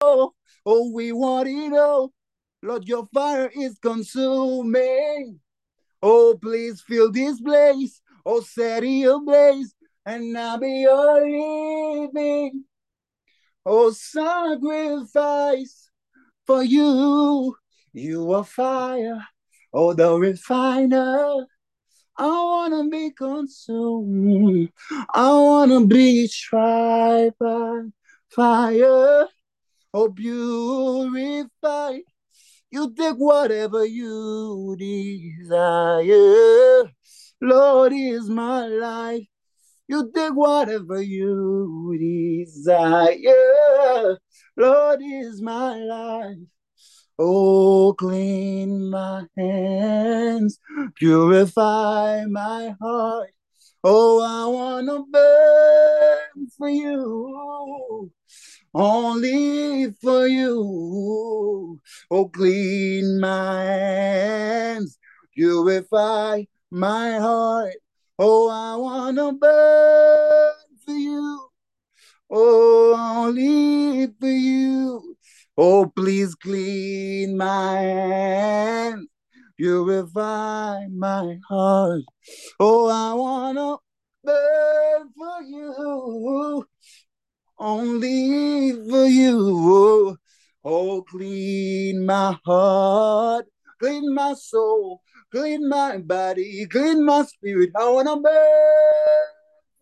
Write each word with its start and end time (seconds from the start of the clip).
Oh, 0.00 0.34
oh, 0.64 0.92
we 0.92 1.12
want 1.12 1.48
it 1.48 1.72
all. 1.72 2.12
Lord, 2.62 2.86
your 2.86 3.08
fire 3.14 3.50
is 3.54 3.78
consuming. 3.78 5.40
Oh, 6.02 6.38
please 6.40 6.82
fill 6.82 7.10
this 7.10 7.40
place. 7.40 8.00
Oh, 8.24 8.40
set 8.40 8.84
it 8.84 9.04
ablaze. 9.04 9.74
And 10.04 10.32
now 10.32 10.58
be 10.58 10.80
your 10.80 11.20
living. 11.20 12.64
Oh, 13.64 13.90
sacrifice 13.90 15.90
for 16.46 16.62
you. 16.62 17.56
You 17.92 18.32
are 18.32 18.44
fire. 18.44 19.26
Oh, 19.72 19.94
the 19.94 20.14
refiner. 20.14 21.46
I 22.18 22.26
wanna 22.26 22.88
be 22.88 23.10
consumed. 23.10 24.70
I 25.12 25.32
wanna 25.32 25.86
be 25.86 26.28
tried 26.28 27.34
by 27.38 27.82
fire. 28.30 29.26
Oh, 29.98 30.10
purify. 30.10 32.00
You 32.70 32.92
take 32.94 33.16
whatever 33.16 33.86
you 33.86 34.76
desire. 34.78 36.04
Lord 37.40 37.94
is 37.94 38.28
my 38.28 38.66
life. 38.66 39.26
You 39.88 40.12
take 40.14 40.34
whatever 40.34 41.00
you 41.00 42.44
desire. 42.44 43.32
Lord 44.54 45.00
is 45.02 45.40
my 45.40 45.78
life. 45.78 46.44
Oh, 47.18 47.94
clean 47.96 48.90
my 48.90 49.24
hands, 49.34 50.58
purify 50.96 52.26
my 52.26 52.74
heart. 52.82 53.30
Oh, 53.82 54.20
I 54.20 54.44
wanna 54.52 55.04
burn 55.10 56.48
for 56.58 56.68
you, 56.68 58.12
only 58.76 59.90
for 60.02 60.26
you. 60.26 61.80
Oh, 62.10 62.28
clean 62.28 63.18
my 63.20 63.62
hands, 63.64 64.98
purify 65.34 66.44
my 66.70 67.18
heart. 67.18 67.74
Oh, 68.18 68.48
I 68.50 68.76
wanna 68.76 69.32
burn 69.32 70.54
for 70.84 70.92
you, 70.92 71.48
oh, 72.30 72.94
only 72.98 74.08
for 74.20 74.28
you. 74.28 75.16
Oh, 75.56 75.86
please 75.96 76.34
clean 76.34 77.36
my 77.38 77.78
hands, 77.80 79.06
purify 79.56 80.86
my 80.88 81.38
heart. 81.48 82.02
Oh, 82.60 82.88
I 82.88 83.14
wanna 83.14 83.76
burn 84.22 85.10
for 85.16 85.42
you, 85.42 86.66
only 87.58 88.72
for 88.88 89.06
you. 89.06 90.16
Oh, 90.64 91.02
clean 91.02 92.04
my 92.04 92.38
heart, 92.44 93.46
clean 93.78 94.14
my 94.14 94.34
soul, 94.34 95.00
clean 95.30 95.68
my 95.68 95.98
body, 95.98 96.66
clean 96.66 97.04
my 97.04 97.22
spirit. 97.22 97.70
I 97.78 97.88
wanna 97.88 98.20
burn 98.20 99.26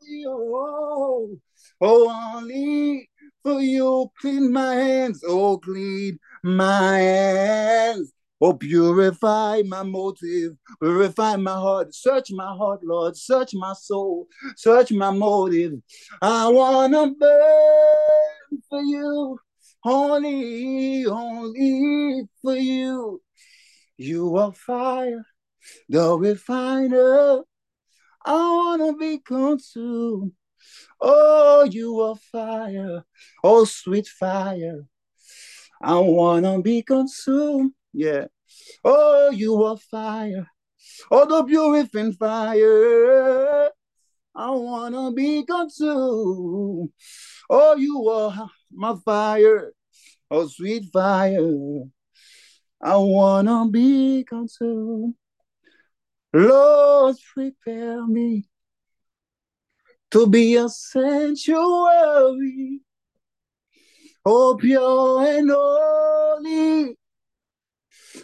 you. 0.02 0.30
Oh, 1.80 2.34
only 2.34 3.08
for 3.42 3.60
you. 3.60 4.10
Clean 4.20 4.52
my 4.52 4.74
hands, 4.74 5.22
oh, 5.26 5.58
clean 5.58 6.18
my 6.42 6.98
hands. 6.98 8.12
Oh, 8.46 8.52
purify 8.52 9.62
my 9.62 9.82
motive, 9.82 10.56
purify 10.78 11.36
my 11.36 11.52
heart, 11.52 11.94
search 11.94 12.30
my 12.30 12.54
heart, 12.54 12.80
Lord, 12.84 13.16
search 13.16 13.54
my 13.54 13.72
soul, 13.72 14.28
search 14.56 14.92
my 14.92 15.10
motive. 15.10 15.80
I 16.20 16.48
wanna 16.48 17.10
burn 17.18 18.62
for 18.68 18.82
you, 18.82 19.38
only, 19.84 21.06
only 21.06 22.28
for 22.42 22.54
you. 22.54 23.22
You 23.96 24.36
are 24.36 24.52
fire, 24.52 25.24
the 25.88 26.18
refiner. 26.18 27.40
I 28.26 28.32
wanna 28.32 28.94
be 28.94 29.20
consumed 29.20 30.32
Oh, 31.00 31.64
you 31.70 32.00
are 32.00 32.16
fire. 32.16 33.04
Oh, 33.42 33.64
sweet 33.64 34.08
fire. 34.08 34.86
I 35.82 35.98
wanna 35.98 36.60
be 36.60 36.82
consumed. 36.82 37.72
Yeah. 37.92 38.26
Oh, 38.84 39.30
you 39.30 39.62
are 39.62 39.76
fire. 39.76 40.46
Oh, 41.10 41.26
the 41.26 41.44
purifying 41.44 42.12
fire. 42.12 43.70
I 44.34 44.50
wanna 44.50 45.12
be 45.12 45.44
consumed. 45.44 46.90
Oh, 47.48 47.76
you 47.76 48.08
are 48.08 48.50
my 48.72 48.94
fire. 49.04 49.72
Oh, 50.30 50.48
sweet 50.48 50.86
fire. 50.92 51.84
I 52.80 52.96
wanna 52.96 53.68
be 53.70 54.24
consumed. 54.24 55.14
Lord, 56.32 57.16
prepare 57.32 58.06
me 58.06 58.48
to 60.10 60.26
be 60.26 60.56
a 60.56 60.68
sanctuary, 60.68 62.80
oh 64.24 64.56
pure 64.60 65.26
and 65.26 65.50
holy, 65.50 66.96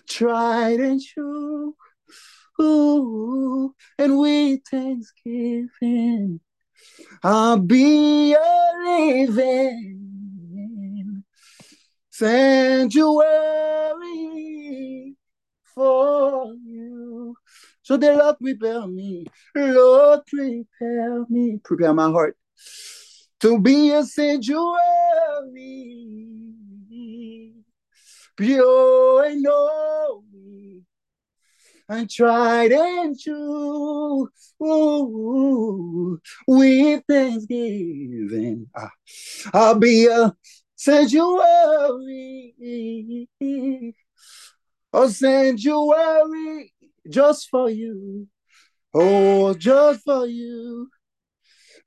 tried 0.08 0.80
and 0.80 1.00
true, 1.02 1.74
Ooh, 2.60 3.74
and 3.98 4.18
with 4.18 4.60
thanksgiving, 4.70 6.40
I'll 7.22 7.58
be 7.58 8.34
a 8.34 8.72
living 8.84 10.00
sanctuary 12.10 13.16
for 15.74 16.54
you. 16.64 17.34
So 17.82 17.96
the 17.96 18.12
Lord 18.14 18.36
prepare 18.38 18.86
me, 18.86 19.26
Lord 19.54 20.20
prepare 20.26 21.24
me, 21.28 21.58
prepare 21.64 21.94
my 21.94 22.10
heart 22.10 22.36
to 23.40 23.58
be 23.58 23.90
a 23.92 24.04
sanctuary, 24.04 24.76
pure 28.36 29.24
and 29.24 29.46
holy, 29.48 30.82
and 31.88 32.10
tried 32.10 32.72
and 32.72 33.18
true, 33.18 34.28
with 36.46 37.02
thanksgiving. 37.08 38.66
Ah, 38.76 38.90
I'll 39.52 39.78
be 39.78 40.06
a 40.06 40.34
sanctuary, 40.76 42.54
a 44.92 45.08
sanctuary 45.08 46.72
just 47.08 47.48
for 47.50 47.70
you. 47.70 48.28
Oh, 48.92 49.54
just 49.54 50.02
for 50.04 50.26
you. 50.26 50.90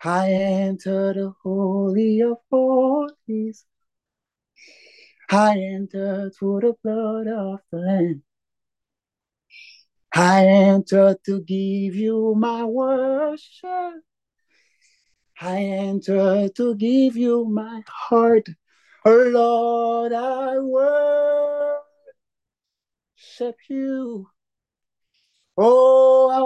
I 0.03 0.31
enter 0.31 1.13
the 1.13 1.33
holy 1.43 2.21
of 2.21 2.37
holies. 2.51 3.65
I 5.29 5.57
enter 5.57 6.29
through 6.29 6.59
the 6.61 6.73
blood 6.83 7.27
of 7.27 7.59
the 7.71 7.77
Lamb. 7.77 8.23
I 10.13 10.45
enter 10.45 11.15
to 11.25 11.41
give 11.41 11.95
you 11.95 12.35
my 12.37 12.65
worship. 12.65 14.03
I 15.41 15.63
enter 15.63 16.49
to 16.49 16.75
give 16.75 17.17
you 17.17 17.45
my 17.45 17.83
heart. 17.87 18.47
Oh 19.05 19.23
Lord, 19.23 20.13
I 20.13 20.59
worship 20.59 21.83
you. 23.69 24.29
Oh, 25.57 26.29
I 26.29 26.43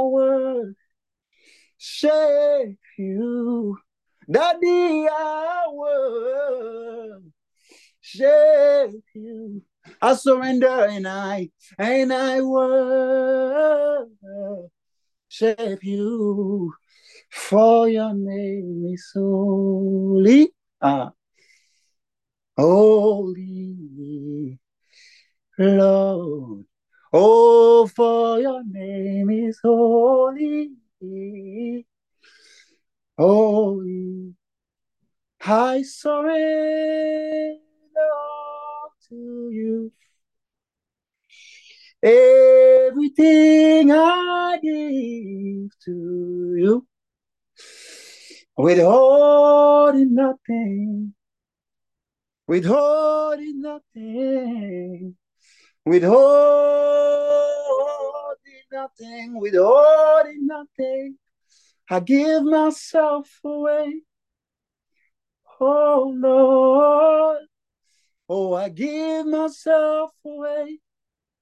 worship 1.77 2.77
you. 2.97 3.77
Daddy, 4.29 5.07
I 5.09 5.65
worship 5.71 7.37
you. 8.16 9.62
I 10.01 10.15
surrender 10.15 10.88
and 10.89 11.07
I 11.07 11.50
and 11.77 12.13
I 12.13 12.42
worship 12.42 14.09
you. 15.83 16.74
For 17.30 17.89
your 17.89 18.13
name 18.13 18.94
is 18.94 19.12
holy. 19.13 20.50
Ah. 20.81 21.12
Holy 22.57 24.57
Lord. 25.57 26.65
Oh, 27.13 27.88
for 27.88 28.39
your 28.39 28.63
name 28.63 29.30
is 29.30 29.59
holy. 29.63 30.71
Holy. 33.18 34.33
I 35.42 35.81
surrender 35.83 37.57
to 39.09 39.49
you. 39.51 39.91
Everything 42.03 43.91
I 43.91 44.59
give 44.61 45.71
to 45.85 46.55
you. 46.57 46.88
Withholding 48.57 50.15
nothing. 50.15 51.13
withholding 52.47 53.61
nothing, 53.61 55.15
withholding 55.85 56.27
nothing, 58.71 59.39
withholding 59.39 60.47
nothing. 60.47 61.17
I 61.89 61.99
give 61.99 62.44
myself 62.44 63.39
away. 63.44 64.01
Oh 65.59 66.13
Lord, 66.15 67.47
oh, 68.29 68.53
I 68.53 68.69
give 68.69 69.25
myself 69.25 70.12
away 70.25 70.79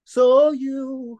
so 0.03 0.51
you 0.51 1.19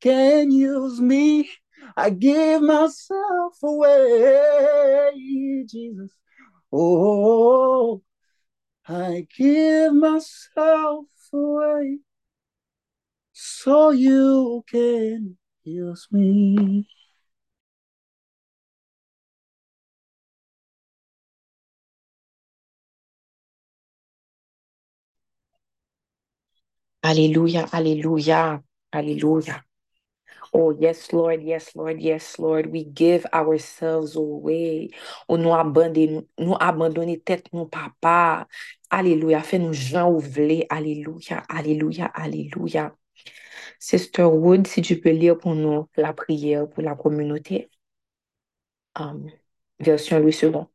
can 0.00 0.50
use 0.50 1.00
me. 1.00 1.50
I 1.96 2.10
give 2.10 2.62
myself 2.62 3.54
away, 3.62 5.12
Jesus. 5.68 6.10
Oh, 6.72 8.02
I 8.88 9.26
give 9.36 9.94
myself 9.94 11.06
away 11.32 11.98
so 13.32 13.90
you 13.90 14.64
can 14.68 15.36
use 15.64 16.06
me. 16.10 16.86
Alléluia, 27.04 27.66
Alléluia, 27.70 28.62
Alléluia. 28.90 29.62
Oh, 30.54 30.70
yes, 30.72 31.12
Lord, 31.12 31.42
yes, 31.42 31.74
Lord, 31.76 32.00
yes, 32.00 32.38
Lord. 32.38 32.66
We 32.72 32.84
give 32.84 33.26
ourselves 33.32 34.16
away. 34.16 34.88
Ou 35.28 35.36
nou 35.36 35.52
abandonne, 35.52 36.22
nou 36.40 36.56
abandonne 36.56 37.18
tet 37.20 37.50
nou 37.52 37.68
papa. 37.68 38.46
Alléluia, 38.88 39.42
Fè 39.44 39.60
nou 39.60 39.76
jan 39.76 40.08
ou 40.14 40.22
vle. 40.24 40.62
Alléluia, 40.72 41.42
Alléluia, 41.48 42.08
Alléluia. 42.14 42.86
Sister 43.78 44.24
Wood, 44.24 44.66
si 44.66 44.82
tu 44.82 45.00
peux 45.00 45.10
lire 45.10 45.36
pour 45.38 45.54
nous 45.54 45.88
la 45.96 46.14
prière 46.14 46.68
pour 46.70 46.82
la 46.82 46.94
communauté. 46.96 47.68
Um, 48.96 49.28
version 49.78 50.20
Louis 50.20 50.32
II. 50.32 50.68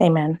Amen. 0.00 0.40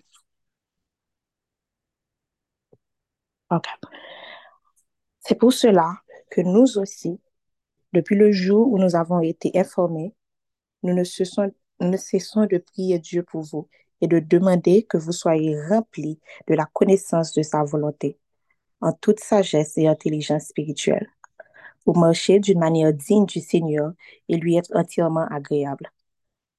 C'est 5.20 5.34
pour 5.34 5.52
cela 5.52 5.98
que 6.30 6.40
nous 6.40 6.78
aussi, 6.78 7.20
depuis 7.92 8.16
le 8.16 8.32
jour 8.32 8.70
où 8.70 8.78
nous 8.78 8.96
avons 8.96 9.20
été 9.20 9.50
informés, 9.58 10.14
nous 10.82 10.94
ne 10.94 11.04
cessons, 11.04 11.52
nous 11.80 11.88
ne 11.88 11.96
cessons 11.96 12.46
de 12.46 12.58
prier 12.58 12.98
Dieu 12.98 13.22
pour 13.22 13.42
vous 13.42 13.68
et 14.00 14.06
de 14.06 14.18
demander 14.18 14.84
que 14.84 14.96
vous 14.96 15.12
soyez 15.12 15.60
remplis 15.68 16.20
de 16.46 16.54
la 16.54 16.66
connaissance 16.66 17.32
de 17.32 17.42
sa 17.42 17.64
volonté, 17.64 18.18
en 18.80 18.92
toute 18.92 19.20
sagesse 19.20 19.76
et 19.78 19.88
intelligence 19.88 20.44
spirituelle, 20.44 21.08
pour 21.84 21.96
marcher 21.96 22.38
d'une 22.38 22.58
manière 22.60 22.92
digne 22.92 23.26
du 23.26 23.40
Seigneur 23.40 23.92
et 24.28 24.36
lui 24.36 24.56
être 24.56 24.74
entièrement 24.74 25.26
agréable, 25.30 25.90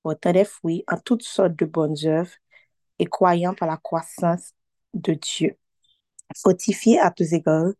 portant 0.03 0.33
des 0.33 0.45
fruits 0.45 0.83
en 0.87 0.97
toutes 0.97 1.23
sortes 1.23 1.55
de 1.55 1.65
bonnes 1.65 1.97
œuvres 2.05 2.33
et 2.97 3.05
croyant 3.05 3.53
par 3.53 3.67
la 3.67 3.77
croissance 3.77 4.53
de 4.93 5.13
Dieu, 5.13 5.55
fortifié 6.35 6.99
à 6.99 7.11
tous 7.11 7.33
égards 7.33 7.71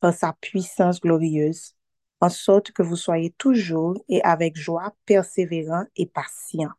par 0.00 0.14
sa 0.14 0.34
puissance 0.40 1.00
glorieuse, 1.00 1.74
en 2.20 2.28
sorte 2.30 2.72
que 2.72 2.82
vous 2.82 2.96
soyez 2.96 3.30
toujours 3.32 3.96
et 4.08 4.22
avec 4.22 4.56
joie 4.56 4.94
persévérants 5.06 5.86
et 5.96 6.06
patients. 6.06 6.72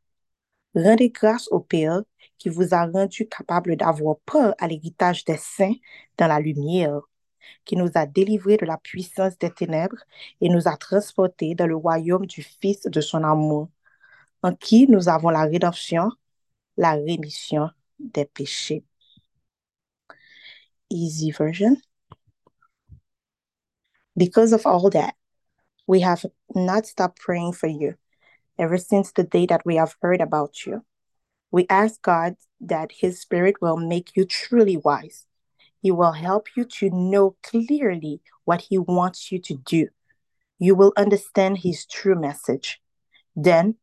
Rendez 0.76 1.10
grâce 1.10 1.48
au 1.50 1.60
Père 1.60 2.02
qui 2.38 2.50
vous 2.50 2.74
a 2.74 2.86
rendu 2.86 3.28
capable 3.28 3.76
d'avoir 3.76 4.18
peur 4.26 4.56
à 4.60 4.68
l'héritage 4.68 5.26
des 5.26 5.38
saints 5.38 5.74
dans 6.18 6.28
la 6.28 6.40
lumière, 6.40 7.02
qui 7.66 7.76
nous 7.78 7.90
a 7.96 8.06
délivrés 8.06 8.58
de 8.58 8.66
la 8.66 8.78
puissance 8.78 9.38
des 9.40 9.52
ténèbres 9.52 9.98
et 10.42 10.50
nous 10.50 10.68
a 10.68 10.78
transportés 10.78 11.56
dans 11.56 11.68
le 11.68 11.76
royaume 11.76 12.26
du 12.26 12.44
Fils 12.44 12.84
de 12.84 13.02
son 13.02 13.24
amour, 13.24 13.70
en 14.44 14.56
qui 14.56 14.88
nous 14.88 15.10
avons 15.10 15.30
la 15.30 15.44
rédemption, 15.44 16.12
la 16.78 16.94
rémission 16.94 17.70
des 18.00 18.26
péchés. 18.26 18.86
Easy 20.90 21.32
version. 21.32 21.82
Because 24.18 24.54
of 24.54 24.66
all 24.66 24.90
that, 24.90 25.16
we 25.88 26.02
have 26.02 26.26
not 26.54 26.86
stopped 26.86 27.20
praying 27.20 27.54
for 27.54 27.68
you 27.68 27.96
ever 28.58 28.78
since 28.78 29.12
the 29.12 29.24
day 29.24 29.46
that 29.46 29.66
we 29.66 29.76
have 29.76 29.96
heard 30.02 30.20
about 30.20 30.66
you. 30.66 30.84
We 31.52 31.66
ask 31.70 32.02
God 32.02 32.36
that 32.62 32.92
His 32.92 33.22
Spirit 33.22 33.56
will 33.62 33.78
make 33.78 34.16
you 34.16 34.26
truly 34.26 34.78
wise. 34.78 35.26
He 35.82 35.92
will 35.92 36.12
help 36.12 36.48
you 36.56 36.66
to 36.66 36.90
know 36.90 37.38
clearly 37.42 38.22
what 38.46 38.62
He 38.62 38.78
wants 38.78 39.32
you 39.32 39.40
to 39.40 39.56
do. 39.56 39.88
You 40.60 40.76
will 40.76 40.94
understand 40.98 41.60
His 41.60 41.86
true 41.86 42.16
message. 42.16 42.82
Then 43.36 43.76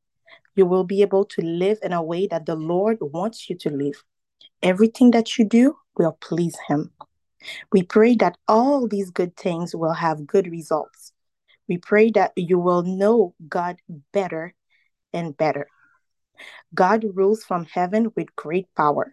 you 0.55 0.67
will 0.67 0.85
be 0.85 1.03
able 1.03 1.25
to 1.25 1.43
live 1.43 1.79
in 1.83 1.93
a 1.93 2.03
way 2.03 2.27
that 2.27 2.47
the 2.47 2.57
Lord 2.57 2.99
wants 3.01 3.49
you 3.49 3.57
to 3.57 3.71
live. 3.71 4.05
Everything 4.63 5.11
that 5.13 5.39
you 5.39 5.45
do 5.45 5.77
will 5.97 6.17
please 6.21 6.57
Him. 6.69 6.93
We 7.73 7.83
pray 7.83 8.17
that 8.17 8.39
all 8.49 8.89
these 8.89 9.11
good 9.11 9.37
things 9.37 9.75
will 9.75 9.93
have 9.93 10.27
good 10.27 10.47
results. 10.51 11.13
We 11.69 11.79
pray 11.79 12.11
that 12.13 12.33
you 12.37 12.59
will 12.59 12.83
know 12.83 13.35
God 13.49 13.77
better 14.13 14.55
and 15.13 15.37
better. 15.37 15.69
God 16.75 17.05
rules 17.15 17.45
from 17.45 17.65
heaven 17.65 18.13
with 18.17 18.35
great 18.37 18.67
power. 18.77 19.13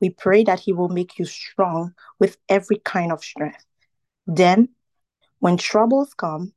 We 0.00 0.10
pray 0.10 0.44
that 0.44 0.60
He 0.60 0.72
will 0.72 0.88
make 0.88 1.18
you 1.18 1.24
strong 1.24 1.94
with 2.18 2.36
every 2.48 2.78
kind 2.84 3.12
of 3.12 3.24
strength. 3.24 3.64
Then, 4.26 4.70
when 5.40 5.56
troubles 5.56 6.14
come, 6.14 6.52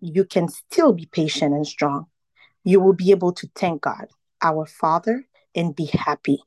you 0.00 0.24
can 0.24 0.48
still 0.48 0.92
be 0.92 1.06
patient 1.06 1.54
and 1.54 1.66
strong. 1.66 2.06
You 2.64 2.80
will 2.80 2.92
be 2.92 3.10
able 3.10 3.32
to 3.32 3.48
thank 3.54 3.82
God, 3.82 4.06
our 4.42 4.66
Father, 4.66 5.26
and 5.54 5.74
be 5.74 5.86
happy. 5.86 6.42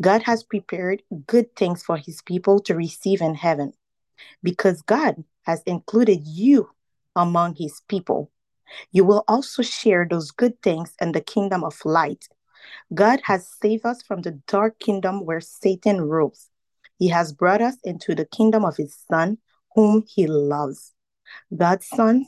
God 0.00 0.22
has 0.24 0.42
prepared 0.42 1.02
good 1.26 1.54
things 1.56 1.82
for 1.82 1.96
His 1.96 2.22
people 2.22 2.60
to 2.60 2.74
receive 2.74 3.20
in 3.20 3.34
heaven 3.34 3.72
because 4.42 4.82
God 4.82 5.24
has 5.42 5.62
included 5.66 6.26
you 6.26 6.70
among 7.14 7.56
His 7.56 7.80
people. 7.88 8.30
You 8.92 9.04
will 9.04 9.24
also 9.28 9.62
share 9.62 10.06
those 10.08 10.30
good 10.30 10.60
things 10.62 10.94
in 11.00 11.12
the 11.12 11.20
kingdom 11.20 11.64
of 11.64 11.80
light. 11.84 12.28
God 12.94 13.20
has 13.24 13.48
saved 13.48 13.86
us 13.86 14.02
from 14.02 14.22
the 14.22 14.40
dark 14.46 14.78
kingdom 14.78 15.24
where 15.24 15.40
Satan 15.40 16.00
rules. 16.00 16.48
He 16.98 17.08
has 17.08 17.32
brought 17.32 17.60
us 17.60 17.76
into 17.84 18.14
the 18.14 18.24
kingdom 18.24 18.64
of 18.64 18.76
His 18.76 18.96
Son, 19.10 19.38
whom 19.74 20.04
He 20.08 20.26
loves. 20.26 20.92
God's 21.54 21.86
Son, 21.86 22.24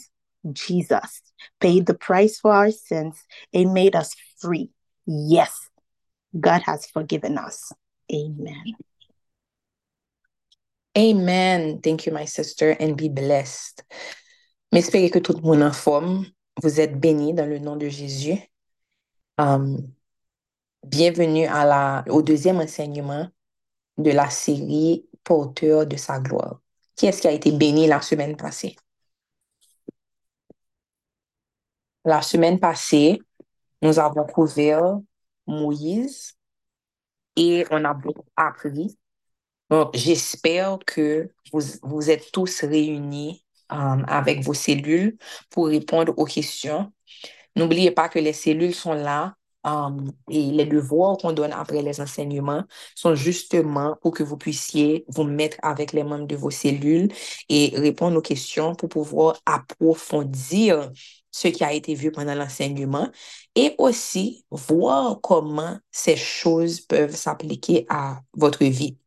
Jesus, 0.52 1.22
paid 1.60 1.86
the 1.86 1.94
price 1.94 2.38
for 2.38 2.52
our 2.52 2.70
sins 2.70 3.24
and 3.52 3.72
made 3.72 3.96
us 3.96 4.14
free. 4.38 4.70
Yes, 5.06 5.67
God 6.32 6.62
has 6.66 6.86
forgiven 6.86 7.38
us. 7.38 7.72
Amen. 8.12 8.74
Amen. 10.96 11.80
Thank 11.80 12.06
you, 12.06 12.12
my 12.12 12.24
sister, 12.24 12.76
and 12.80 12.96
be 12.96 13.08
blessed. 13.08 13.84
M'espérez 14.72 15.10
que 15.10 15.20
tout 15.20 15.34
le 15.34 15.42
monde 15.42 15.62
en 15.62 15.72
forme. 15.72 16.26
Vous 16.62 16.80
êtes 16.80 16.98
bénis 16.98 17.34
dans 17.34 17.48
le 17.48 17.58
nom 17.58 17.76
de 17.76 17.88
Jésus. 17.88 18.38
Um, 19.38 19.92
bienvenue 20.84 21.46
à 21.46 21.64
la, 21.64 22.04
au 22.08 22.22
deuxième 22.22 22.60
enseignement 22.60 23.28
de 23.96 24.10
la 24.10 24.28
série 24.30 25.06
Porteur 25.22 25.86
de 25.86 25.96
sa 25.96 26.18
gloire. 26.18 26.60
Qui 26.96 27.06
est-ce 27.06 27.20
qui 27.20 27.28
a 27.28 27.32
été 27.32 27.52
béni 27.52 27.86
la 27.86 28.00
semaine 28.00 28.36
passée? 28.36 28.74
La 32.04 32.22
semaine 32.22 32.58
passée, 32.58 33.20
nous 33.82 33.98
avons 33.98 34.24
couvert 34.24 34.98
Moïse 35.48 36.34
et 37.36 37.64
on 37.70 37.84
a 37.84 37.94
beaucoup 37.94 38.26
appris. 38.36 38.98
Donc, 39.70 39.90
j'espère 39.94 40.78
que 40.86 41.30
vous, 41.52 41.60
vous 41.82 42.10
êtes 42.10 42.32
tous 42.32 42.62
réunis 42.64 43.44
um, 43.70 44.04
avec 44.08 44.42
vos 44.42 44.54
cellules 44.54 45.18
pour 45.50 45.68
répondre 45.68 46.14
aux 46.16 46.24
questions. 46.24 46.92
N'oubliez 47.56 47.90
pas 47.90 48.08
que 48.08 48.18
les 48.18 48.32
cellules 48.32 48.74
sont 48.74 48.94
là 48.94 49.34
um, 49.64 50.10
et 50.30 50.50
les 50.50 50.64
devoirs 50.64 51.18
qu'on 51.18 51.32
donne 51.32 51.52
après 51.52 51.82
les 51.82 52.00
enseignements 52.00 52.64
sont 52.94 53.14
justement 53.14 53.96
pour 54.00 54.12
que 54.12 54.22
vous 54.22 54.36
puissiez 54.36 55.04
vous 55.08 55.24
mettre 55.24 55.58
avec 55.62 55.92
les 55.92 56.04
membres 56.04 56.26
de 56.26 56.36
vos 56.36 56.50
cellules 56.50 57.08
et 57.48 57.72
répondre 57.76 58.16
aux 58.18 58.22
questions 58.22 58.74
pour 58.74 58.88
pouvoir 58.88 59.36
approfondir 59.44 60.90
ce 61.30 61.48
qui 61.48 61.64
a 61.64 61.72
été 61.72 61.94
vu 61.94 62.10
pendant 62.10 62.34
l'enseignement 62.34 63.08
et 63.54 63.74
aussi 63.78 64.44
voir 64.50 65.20
comment 65.20 65.78
ces 65.90 66.16
choses 66.16 66.80
peuvent 66.80 67.14
s'appliquer 67.14 67.86
à 67.88 68.20
votre 68.34 68.64
vie. 68.64 68.98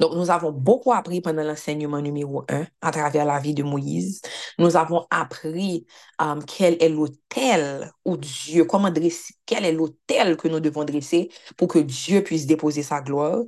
Donc, 0.00 0.14
nous 0.14 0.30
avons 0.30 0.52
beaucoup 0.52 0.92
appris 0.92 1.20
pendant 1.20 1.42
l'enseignement 1.42 2.00
numéro 2.00 2.44
un 2.48 2.66
à 2.80 2.90
travers 2.90 3.24
la 3.24 3.38
vie 3.38 3.54
de 3.54 3.62
Moïse. 3.62 4.20
Nous 4.58 4.76
avons 4.76 5.06
appris 5.10 5.86
um, 6.18 6.44
quel 6.44 6.76
est 6.82 6.88
l'autel 6.88 7.92
où 8.04 8.16
Dieu, 8.16 8.64
comment 8.64 8.90
dresser, 8.90 9.34
quel 9.46 9.64
est 9.64 9.72
l'autel 9.72 10.36
que 10.36 10.48
nous 10.48 10.60
devons 10.60 10.84
dresser 10.84 11.30
pour 11.56 11.68
que 11.68 11.78
Dieu 11.78 12.22
puisse 12.24 12.46
déposer 12.46 12.82
sa 12.82 13.00
gloire. 13.00 13.42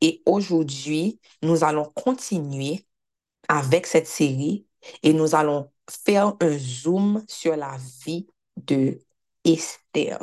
Et 0.00 0.22
aujourd'hui, 0.26 1.20
nous 1.42 1.64
allons 1.64 1.84
continuer 1.94 2.86
avec 3.48 3.86
cette 3.86 4.06
série 4.06 4.66
et 5.02 5.12
nous 5.12 5.34
allons 5.34 5.70
faire 5.90 6.34
un 6.40 6.58
zoom 6.58 7.24
sur 7.28 7.56
la 7.56 7.76
vie 8.04 8.26
de 8.56 8.98
Esther. 9.44 10.18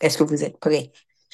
Est-ce 0.00 0.18
que 0.18 0.24
vous 0.24 0.44
êtes 0.44 0.58
prêts? 0.58 0.92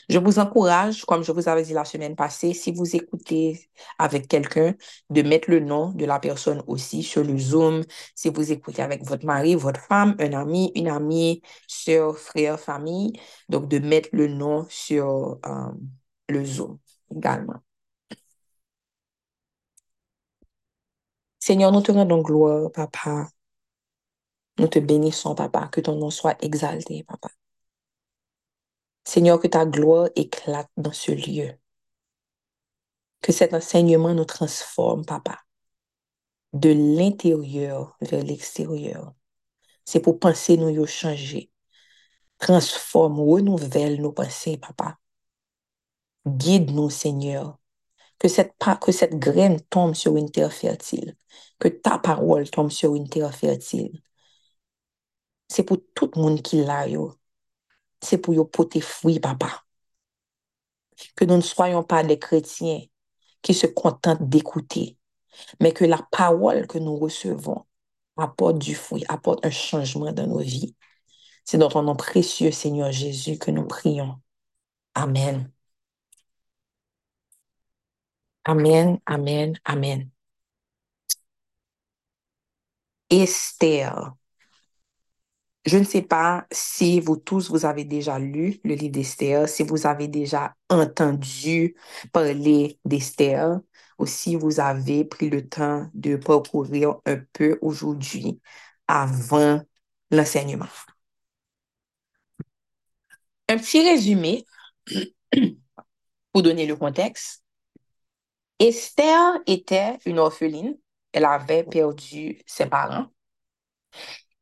Je 0.09 0.19
vous 0.19 0.39
encourage, 0.39 1.05
comme 1.07 1.23
je 1.25 1.33
vous 1.33 1.49
avais 1.49 1.63
dit 1.63 1.73
la 1.73 1.85
semaine 1.85 2.15
passée, 2.15 2.53
si 2.53 2.73
vous 2.73 2.95
écoutez 2.95 3.71
avec 3.99 4.29
quelqu'un, 4.29 4.75
de 5.11 5.23
mettre 5.23 5.51
le 5.51 5.61
nom 5.61 5.93
de 5.93 6.05
la 6.05 6.19
personne 6.19 6.63
aussi 6.67 7.03
sur 7.03 7.25
le 7.25 7.39
Zoom. 7.39 7.85
Si 8.15 8.29
vous 8.29 8.53
écoutez 8.53 8.83
avec 8.83 9.03
votre 9.05 9.25
mari, 9.25 9.55
votre 9.55 9.81
femme, 9.81 10.15
un 10.19 10.33
ami, 10.35 10.73
une 10.75 10.89
amie, 10.89 11.43
soeur, 11.67 12.19
frère, 12.19 12.61
famille, 12.61 13.13
donc 13.49 13.69
de 13.69 13.79
mettre 13.79 14.11
le 14.13 14.29
nom 14.29 14.67
sur 14.69 15.39
euh, 15.47 15.73
le 16.29 16.45
Zoom 16.45 16.79
également. 17.11 17.64
Seigneur, 21.47 21.73
nous 21.73 21.83
te 21.83 21.93
rendons 21.93 22.23
gloire, 22.23 22.73
papa. 22.73 23.29
Nous 24.57 24.67
te 24.67 24.79
bénissons, 24.79 25.35
papa, 25.35 25.69
que 25.69 25.83
ton 25.83 25.95
nom 25.97 26.09
soit 26.09 26.43
exalté, 26.43 27.05
papa. 27.05 27.29
Seigneur, 29.05 29.39
que 29.39 29.47
ta 29.49 29.67
gloire 29.67 30.09
éclate 30.17 30.71
dans 30.79 30.95
ce 30.95 31.13
lieu. 31.13 31.53
Que 33.21 33.31
cet 33.31 33.53
enseignement 33.53 34.15
nous 34.15 34.25
transforme, 34.25 35.05
papa, 35.05 35.39
de 36.55 36.71
l'intérieur 36.71 37.99
vers 38.01 38.25
l'extérieur. 38.25 39.13
C'est 39.85 40.01
pour 40.01 40.19
penser 40.19 40.57
nous 40.57 40.87
changer. 40.87 41.51
Transforme, 42.39 43.21
renouvelle 43.21 44.01
nos 44.01 44.13
pensées, 44.13 44.57
papa. 44.57 44.97
Guide-nous, 46.27 46.89
Seigneur. 46.89 47.59
Que 48.19 48.29
cette, 48.29 48.55
que 48.81 48.93
cette 48.93 49.19
graine 49.19 49.61
tombe 49.71 49.95
sur 49.95 50.17
une 50.17 50.31
terre 50.31 50.53
fertile. 50.53 51.17
Que 51.59 51.69
ta 51.69 51.99
parole 51.99 52.49
tombe 52.51 52.71
sur 52.71 52.95
une 52.95 53.09
terre 53.09 53.35
fertile. 53.35 54.01
C'est 55.49 55.63
pour 55.65 55.79
tout 55.95 56.11
le 56.15 56.21
monde 56.21 56.43
qui 56.43 56.63
l'a, 56.65 56.89
yo 56.89 57.15
c'est 58.05 58.19
pour 58.19 58.35
y 58.35 58.45
porter 58.51 58.81
fruit, 58.81 59.21
papa. 59.21 59.65
Que 61.17 61.25
nous 61.25 61.37
ne 61.37 61.41
soyons 61.43 61.83
pas 61.83 62.05
des 62.05 62.19
chrétiens 62.19 62.81
qui 63.43 63.55
se 63.55 63.67
contentent 63.67 64.29
d'écouter, 64.29 64.99
mais 65.61 65.73
que 65.73 65.85
la 65.85 66.01
parole 66.11 66.67
que 66.67 66.79
nous 66.79 66.97
recevons 66.97 67.67
apporte 68.17 68.59
du 68.59 68.75
fruit, 68.75 69.05
apporte 69.09 69.45
un 69.45 69.51
changement 69.51 70.13
dans 70.13 70.27
nos 70.27 70.39
vies. 70.39 70.77
C'est 71.45 71.59
dans 71.59 71.69
ton 71.69 71.83
nom 71.83 71.97
précieux, 71.97 72.53
Seigneur 72.53 72.93
Jésus, 72.93 73.39
que 73.39 73.51
nous 73.51 73.67
prions. 73.67 74.21
Amen. 74.95 75.54
Amen, 78.47 79.01
amen, 79.07 79.59
amen. 79.65 80.11
Esther. 83.11 84.15
Je 85.65 85.79
ne 85.79 85.85
sais 85.85 86.03
pas 86.03 86.47
si 86.53 87.01
vous 87.01 87.17
tous, 87.17 87.49
vous 87.51 87.65
avez 87.65 87.85
déjà 87.85 88.19
lu 88.19 88.61
le 88.65 88.75
livre 88.75 88.93
d'Esther, 88.93 89.49
si 89.49 89.63
vous 89.63 89.87
avez 89.87 90.09
déjà 90.09 90.55
entendu 90.69 91.75
parler 92.13 92.79
d'Esther, 92.85 93.61
ou 93.99 94.07
si 94.07 94.37
vous 94.37 94.61
avez 94.61 95.05
pris 95.07 95.31
le 95.31 95.49
temps 95.49 95.89
de 95.95 96.17
parcourir 96.17 96.97
un 97.07 97.19
peu 97.33 97.59
aujourd'hui 97.63 98.41
avant 98.89 99.63
l'enseignement. 100.11 100.67
Un 103.49 103.57
petit 103.59 103.83
résumé 103.89 104.45
pour 106.33 106.43
donner 106.43 106.67
le 106.67 106.77
contexte. 106.77 107.44
Esther 108.59 109.41
était 109.47 109.99
une 110.07 110.19
orpheline. 110.19 110.77
Elle 111.13 111.25
avait 111.25 111.65
perdu 111.65 112.41
ses 112.47 112.67
parents. 112.67 113.07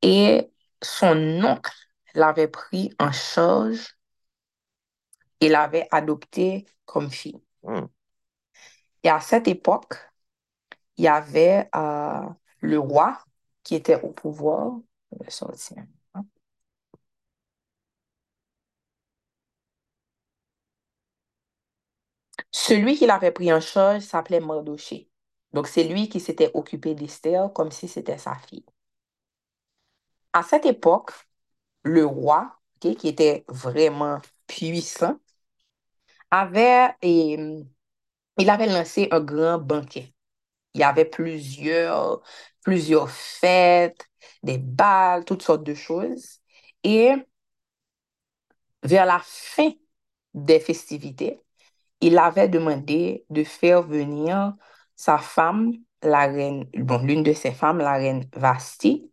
Et 0.02 0.50
son 0.82 1.42
oncle 1.44 1.72
l'avait 2.14 2.48
pris 2.48 2.94
en 2.98 3.12
charge 3.12 3.96
et 5.40 5.48
l'avait 5.48 5.88
adopté 5.90 6.66
comme 6.84 7.10
fille. 7.10 7.42
Hmm. 7.62 7.86
Et 9.02 9.08
à 9.10 9.20
cette 9.20 9.48
époque, 9.48 9.94
il 10.96 11.04
y 11.04 11.08
avait 11.08 11.68
euh, 11.74 12.28
le 12.60 12.78
roi 12.78 13.18
qui 13.62 13.74
était 13.74 14.00
au 14.02 14.10
pouvoir. 14.12 14.72
Celui 22.52 22.96
qui 22.96 23.06
l'avait 23.06 23.32
pris 23.32 23.52
en 23.52 23.60
charge 23.60 24.02
s'appelait 24.02 24.38
Mardoché. 24.40 25.10
Donc, 25.52 25.66
c'est 25.66 25.84
lui 25.84 26.08
qui 26.08 26.20
s'était 26.20 26.52
occupé 26.54 26.94
d'Esther 26.94 27.52
comme 27.52 27.72
si 27.72 27.88
c'était 27.88 28.18
sa 28.18 28.36
fille. 28.36 28.64
À 30.34 30.42
cette 30.42 30.66
époque, 30.66 31.12
le 31.84 32.04
roi, 32.06 32.58
qui 32.80 33.08
était 33.08 33.44
vraiment 33.48 34.20
puissant, 34.46 35.18
avait, 36.30 36.94
il 37.02 38.50
avait 38.50 38.66
lancé 38.66 39.08
un 39.10 39.20
grand 39.20 39.58
banquet. 39.58 40.14
Il 40.74 40.80
y 40.80 40.84
avait 40.84 41.04
plusieurs, 41.06 42.22
plusieurs 42.62 43.10
fêtes, 43.10 44.08
des 44.42 44.58
balles, 44.58 45.24
toutes 45.24 45.42
sortes 45.42 45.64
de 45.64 45.74
choses. 45.74 46.40
Et 46.84 47.12
vers 48.82 49.06
la 49.06 49.20
fin 49.24 49.70
des 50.34 50.60
festivités, 50.60 51.41
il 52.02 52.18
avait 52.18 52.48
demandé 52.48 53.24
de 53.30 53.44
faire 53.44 53.82
venir 53.82 54.54
sa 54.96 55.18
femme, 55.18 55.72
la 56.02 56.26
reine, 56.26 56.66
bon, 56.78 56.98
l'une 57.04 57.22
de 57.24 57.32
ses 57.32 57.52
femmes, 57.52 57.78
la 57.78 57.94
reine 57.94 58.24
Vasti, 58.36 59.10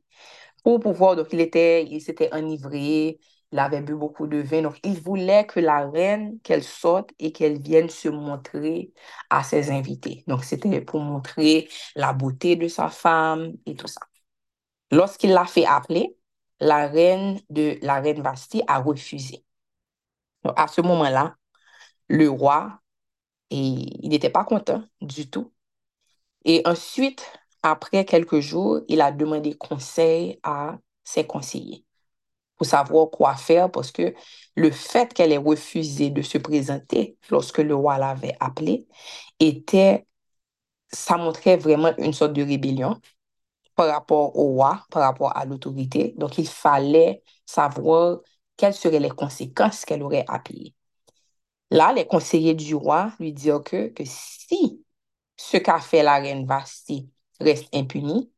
pour 0.63 0.79
pouvoir, 0.79 1.15
donc 1.15 1.27
il 1.33 1.41
était, 1.41 1.85
il 1.85 2.01
s'était 2.01 2.33
enivré, 2.33 3.19
il 3.51 3.59
avait 3.59 3.81
bu 3.81 3.95
beaucoup 3.95 4.27
de 4.27 4.37
vin, 4.39 4.61
donc 4.61 4.79
il 4.83 4.99
voulait 5.01 5.45
que 5.45 5.59
la 5.59 5.89
reine, 5.89 6.39
qu'elle 6.43 6.63
sorte 6.63 7.11
et 7.19 7.31
qu'elle 7.31 7.61
vienne 7.61 7.89
se 7.89 8.09
montrer 8.09 8.93
à 9.29 9.43
ses 9.43 9.71
invités. 9.71 10.23
Donc 10.27 10.43
c'était 10.43 10.81
pour 10.81 10.99
montrer 11.01 11.69
la 11.95 12.13
beauté 12.13 12.55
de 12.55 12.67
sa 12.67 12.89
femme 12.89 13.53
et 13.65 13.75
tout 13.75 13.87
ça. 13.87 14.01
Lorsqu'il 14.91 15.31
l'a 15.31 15.45
fait 15.45 15.65
appeler, 15.65 16.15
la 16.59 16.87
reine 16.87 17.39
de 17.49 17.77
la 17.81 18.01
reine 18.01 18.21
Bastille 18.21 18.63
a 18.67 18.79
refusé. 18.79 19.45
Donc 20.43 20.53
à 20.57 20.67
ce 20.67 20.81
moment-là, 20.81 21.35
le 22.09 22.29
roi, 22.29 22.81
et, 23.51 23.57
il 23.57 24.09
n'était 24.09 24.29
pas 24.29 24.45
content 24.45 24.83
du 25.01 25.29
tout. 25.29 25.53
Et 26.45 26.61
ensuite, 26.65 27.31
après 27.63 28.05
quelques 28.05 28.39
jours, 28.39 28.81
il 28.87 29.01
a 29.01 29.11
demandé 29.11 29.55
conseil 29.55 30.39
à 30.43 30.77
ses 31.03 31.25
conseillers 31.25 31.85
pour 32.57 32.67
savoir 32.67 33.09
quoi 33.09 33.35
faire 33.35 33.71
parce 33.71 33.91
que 33.91 34.13
le 34.55 34.71
fait 34.71 35.13
qu'elle 35.13 35.31
ait 35.31 35.37
refusé 35.37 36.09
de 36.11 36.21
se 36.21 36.37
présenter 36.37 37.17
lorsque 37.29 37.59
le 37.59 37.73
roi 37.75 37.97
l'avait 37.97 38.35
appelée 38.41 38.87
était, 39.39 40.05
ça 40.91 41.17
montrait 41.17 41.57
vraiment 41.57 41.93
une 41.97 42.13
sorte 42.13 42.33
de 42.33 42.43
rébellion 42.43 42.99
par 43.75 43.87
rapport 43.89 44.37
au 44.37 44.53
roi, 44.55 44.85
par 44.91 45.03
rapport 45.03 45.35
à 45.37 45.45
l'autorité. 45.45 46.13
Donc, 46.17 46.37
il 46.37 46.47
fallait 46.47 47.23
savoir 47.45 48.19
quelles 48.57 48.73
seraient 48.73 48.99
les 48.99 49.09
conséquences 49.09 49.85
qu'elle 49.85 50.03
aurait 50.03 50.25
appelées. 50.27 50.75
Là, 51.71 51.93
les 51.93 52.05
conseillers 52.05 52.55
du 52.55 52.75
roi 52.75 53.11
lui 53.19 53.33
dirent 53.33 53.63
que, 53.63 53.93
si 54.05 54.83
ce 55.37 55.57
qu'a 55.57 55.79
fait 55.79 56.03
la 56.03 56.15
reine 56.19 56.45
Bastille 56.45 57.09
reste 57.39 57.67
impuni, 57.75 58.31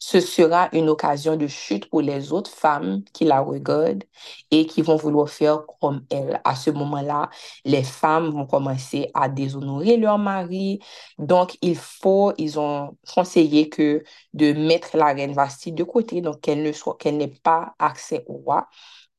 ce 0.00 0.20
sera 0.20 0.68
une 0.72 0.88
occasion 0.88 1.36
de 1.36 1.48
chute 1.48 1.90
pour 1.90 2.00
les 2.02 2.32
autres 2.32 2.50
femmes 2.50 3.02
qui 3.12 3.24
la 3.24 3.40
regardent 3.40 4.04
et 4.50 4.66
qui 4.66 4.80
vont 4.82 4.96
vouloir 4.96 5.28
faire 5.28 5.64
comme 5.80 6.06
elle. 6.10 6.40
À 6.44 6.54
ce 6.54 6.70
moment-là, 6.70 7.30
les 7.64 7.82
femmes 7.82 8.30
vont 8.30 8.46
commencer 8.46 9.10
à 9.14 9.28
déshonorer 9.28 9.96
leur 9.96 10.18
mari. 10.18 10.80
Donc, 11.18 11.58
il 11.62 11.76
faut, 11.76 12.32
ils 12.38 12.58
ont 12.60 12.96
conseillé 13.12 13.68
que 13.68 14.04
de 14.34 14.52
mettre 14.52 14.96
la 14.96 15.12
reine 15.12 15.32
Vasti 15.32 15.72
de 15.72 15.82
côté, 15.84 16.20
donc 16.20 16.40
qu'elle 16.40 16.62
ne 16.62 16.72
soit, 16.72 16.96
qu'elle 16.96 17.16
n'ait 17.16 17.28
pas 17.42 17.74
accès 17.80 18.24
au 18.28 18.34
roi 18.34 18.68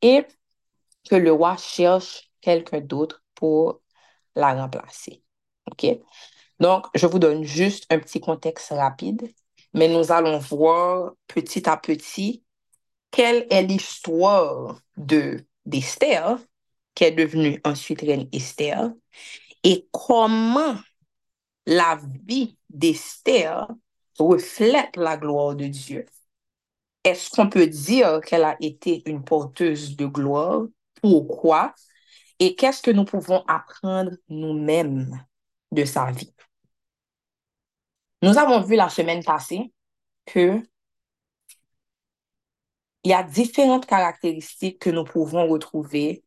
et 0.02 0.26
que 1.10 1.16
le 1.16 1.32
roi 1.32 1.58
cherche 1.58 2.32
quelqu'un 2.42 2.82
d'autre 2.82 3.24
pour 3.40 3.82
la 4.36 4.54
remplacer. 4.54 5.24
OK? 5.72 5.86
Donc, 6.60 6.86
je 6.94 7.06
vous 7.08 7.20
donne 7.20 7.44
juste 7.44 7.86
un 7.90 8.00
petit 8.00 8.20
contexte 8.20 8.72
rapide, 8.72 9.32
mais 9.74 9.88
nous 9.88 10.12
allons 10.12 10.40
voir 10.40 11.14
petit 11.28 11.70
à 11.70 11.78
petit 11.78 12.44
quelle 13.12 13.48
est 13.50 13.64
l'histoire 13.64 14.80
de 14.98 15.46
d'Esther, 15.66 16.38
qui 16.96 17.06
est 17.06 17.12
devenue 17.12 17.62
ensuite 17.64 18.02
reine 18.02 18.28
Esther, 18.34 18.92
et 19.64 19.88
comment 19.92 20.76
la 21.66 22.00
vie 22.26 22.58
d'Esther 22.70 23.68
reflète 24.18 24.98
la 24.98 25.16
gloire 25.16 25.56
de 25.56 25.68
Dieu. 25.68 26.06
Est-ce 27.04 27.30
qu'on 27.30 27.50
peut 27.50 27.68
dire 27.68 28.20
qu'elle 28.22 28.44
a 28.44 28.58
été 28.60 29.04
une 29.06 29.24
porteuse 29.24 29.96
de 29.96 30.08
gloire? 30.08 30.64
Pourquoi? 31.02 31.74
Et 32.40 32.56
qu'est-ce 32.56 32.82
que 32.82 32.92
nous 32.92 33.06
pouvons 33.06 33.44
apprendre 33.48 34.12
nous-mêmes 34.30 35.24
de 35.72 35.86
sa 35.86 36.12
vie? 36.12 36.34
Nous 38.22 38.38
avons 38.38 38.62
vu 38.62 38.76
la 38.76 38.90
semaine 38.90 39.24
passée 39.24 39.74
que 40.26 40.62
il 43.04 43.12
y 43.12 43.14
a 43.14 43.24
différentes 43.24 43.86
caractéristiques 43.86 44.80
que 44.80 44.90
nous 44.90 45.06
pouvons 45.06 45.48
retrouver 45.48 46.24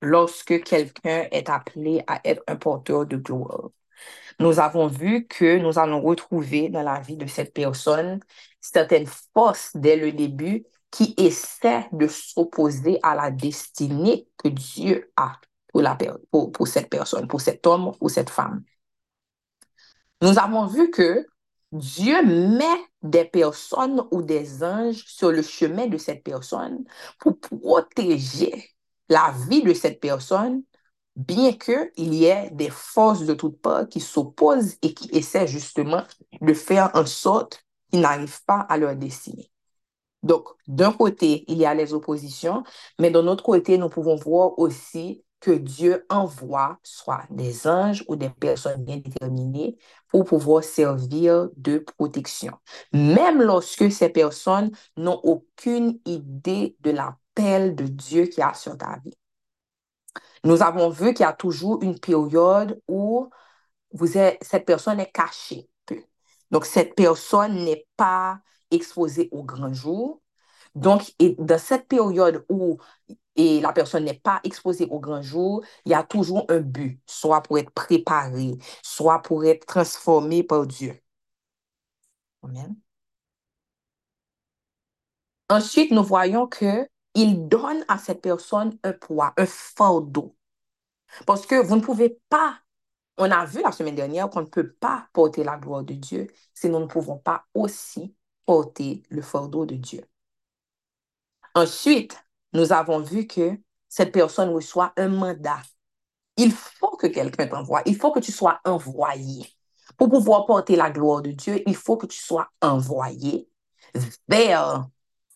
lorsque 0.00 0.62
quelqu'un 0.62 1.28
est 1.30 1.50
appelé 1.50 2.02
à 2.06 2.20
être 2.24 2.42
un 2.46 2.56
porteur 2.56 3.06
de 3.06 3.16
gloire. 3.16 3.70
Nous 4.38 4.60
avons 4.60 4.86
vu 4.88 5.26
que 5.26 5.58
nous 5.58 5.78
allons 5.78 6.00
retrouver 6.02 6.68
dans 6.68 6.82
la 6.82 7.00
vie 7.00 7.16
de 7.16 7.26
cette 7.26 7.54
personne 7.54 8.20
certaines 8.60 9.06
forces 9.34 9.70
dès 9.74 9.96
le 9.96 10.12
début 10.12 10.64
qui 10.96 11.12
essaient 11.18 11.86
de 11.92 12.08
s'opposer 12.08 12.98
à 13.02 13.14
la 13.14 13.30
destinée 13.30 14.26
que 14.38 14.48
Dieu 14.48 15.12
a 15.16 15.38
pour 16.32 16.66
cette 16.66 16.88
personne, 16.88 17.28
pour 17.28 17.42
cet 17.42 17.66
homme 17.66 17.92
ou 18.00 18.08
cette 18.08 18.30
femme. 18.30 18.64
Nous 20.22 20.38
avons 20.38 20.64
vu 20.64 20.90
que 20.90 21.26
Dieu 21.70 22.24
met 22.24 22.80
des 23.02 23.26
personnes 23.26 24.06
ou 24.10 24.22
des 24.22 24.64
anges 24.64 25.04
sur 25.06 25.30
le 25.32 25.42
chemin 25.42 25.86
de 25.86 25.98
cette 25.98 26.24
personne 26.24 26.82
pour 27.18 27.38
protéger 27.40 28.70
la 29.10 29.34
vie 29.50 29.62
de 29.62 29.74
cette 29.74 30.00
personne, 30.00 30.62
bien 31.14 31.52
qu'il 31.52 32.14
y 32.14 32.24
ait 32.24 32.48
des 32.52 32.70
forces 32.70 33.26
de 33.26 33.34
toutes 33.34 33.60
parts 33.60 33.86
qui 33.86 34.00
s'opposent 34.00 34.78
et 34.80 34.94
qui 34.94 35.10
essaient 35.14 35.46
justement 35.46 36.04
de 36.40 36.54
faire 36.54 36.90
en 36.94 37.04
sorte 37.04 37.62
qu'ils 37.90 38.00
n'arrivent 38.00 38.44
pas 38.46 38.60
à 38.60 38.78
leur 38.78 38.96
destinée. 38.96 39.50
Donc, 40.22 40.48
d'un 40.66 40.92
côté, 40.92 41.44
il 41.48 41.58
y 41.58 41.66
a 41.66 41.74
les 41.74 41.94
oppositions, 41.94 42.64
mais 42.98 43.10
d'un 43.10 43.26
autre 43.26 43.44
côté, 43.44 43.78
nous 43.78 43.88
pouvons 43.88 44.16
voir 44.16 44.58
aussi 44.58 45.24
que 45.40 45.50
Dieu 45.50 46.04
envoie 46.08 46.78
soit 46.82 47.24
des 47.30 47.66
anges 47.68 48.04
ou 48.08 48.16
des 48.16 48.30
personnes 48.30 48.82
bien 48.82 48.96
déterminées 48.96 49.76
pour 50.08 50.24
pouvoir 50.24 50.64
servir 50.64 51.48
de 51.56 51.78
protection. 51.78 52.52
Même 52.92 53.42
lorsque 53.42 53.92
ces 53.92 54.08
personnes 54.08 54.70
n'ont 54.96 55.20
aucune 55.22 56.00
idée 56.06 56.76
de 56.80 56.90
l'appel 56.90 57.76
de 57.76 57.84
Dieu 57.84 58.24
qui 58.26 58.42
a 58.42 58.54
sur 58.54 58.76
ta 58.76 58.98
vie. 59.04 59.14
Nous 60.42 60.62
avons 60.62 60.88
vu 60.88 61.12
qu'il 61.12 61.24
y 61.24 61.28
a 61.28 61.32
toujours 61.32 61.82
une 61.82 61.98
période 61.98 62.80
où 62.88 63.28
cette 64.42 64.64
personne 64.64 65.00
est 65.00 65.12
cachée. 65.12 65.68
Donc, 66.50 66.64
cette 66.64 66.94
personne 66.94 67.64
n'est 67.64 67.86
pas 67.96 68.40
exposée 68.70 69.28
au 69.32 69.42
grand 69.42 69.72
jour. 69.72 70.20
Donc, 70.74 71.12
dans 71.38 71.58
cette 71.58 71.88
période 71.88 72.44
où 72.48 72.78
et 73.36 73.60
la 73.60 73.72
personne 73.72 74.04
n'est 74.04 74.14
pas 74.14 74.40
exposée 74.44 74.86
au 74.90 74.98
grand 74.98 75.22
jour, 75.22 75.62
il 75.84 75.92
y 75.92 75.94
a 75.94 76.02
toujours 76.02 76.46
un 76.48 76.60
but, 76.60 77.00
soit 77.06 77.42
pour 77.42 77.58
être 77.58 77.70
préparé, 77.70 78.56
soit 78.82 79.20
pour 79.22 79.44
être 79.44 79.66
transformé 79.66 80.42
par 80.42 80.66
Dieu. 80.66 81.00
Amen. 82.42 82.76
Ensuite, 85.48 85.92
nous 85.92 86.02
voyons 86.02 86.46
que 86.46 86.88
il 87.14 87.48
donne 87.48 87.84
à 87.88 87.98
cette 87.98 88.20
personne 88.20 88.78
un 88.82 88.92
poids, 88.92 89.32
un 89.36 89.46
fardeau. 89.46 90.36
Parce 91.26 91.46
que 91.46 91.54
vous 91.62 91.76
ne 91.76 91.80
pouvez 91.80 92.18
pas, 92.28 92.58
on 93.18 93.30
a 93.30 93.44
vu 93.46 93.62
la 93.62 93.72
semaine 93.72 93.94
dernière 93.94 94.28
qu'on 94.30 94.42
ne 94.42 94.46
peut 94.46 94.72
pas 94.72 95.08
porter 95.12 95.44
la 95.44 95.56
gloire 95.56 95.84
de 95.84 95.94
Dieu 95.94 96.26
si 96.54 96.68
nous 96.68 96.80
ne 96.80 96.86
pouvons 96.86 97.18
pas 97.18 97.46
aussi 97.54 98.14
porter 98.46 99.02
le 99.10 99.22
fardeau 99.22 99.66
de 99.66 99.74
Dieu. 99.74 100.02
Ensuite, 101.54 102.16
nous 102.52 102.72
avons 102.72 103.00
vu 103.00 103.26
que 103.26 103.58
cette 103.88 104.12
personne 104.12 104.50
reçoit 104.50 104.92
un 104.96 105.08
mandat. 105.08 105.62
Il 106.36 106.52
faut 106.52 106.96
que 106.96 107.06
quelqu'un 107.06 107.46
t'envoie. 107.46 107.82
Il 107.86 107.96
faut 107.96 108.12
que 108.12 108.20
tu 108.20 108.32
sois 108.32 108.60
envoyé. 108.64 109.46
Pour 109.96 110.10
pouvoir 110.10 110.46
porter 110.46 110.76
la 110.76 110.90
gloire 110.90 111.22
de 111.22 111.30
Dieu, 111.30 111.62
il 111.66 111.76
faut 111.76 111.96
que 111.96 112.06
tu 112.06 112.18
sois 112.18 112.48
envoyé 112.60 113.48
vers 114.28 114.86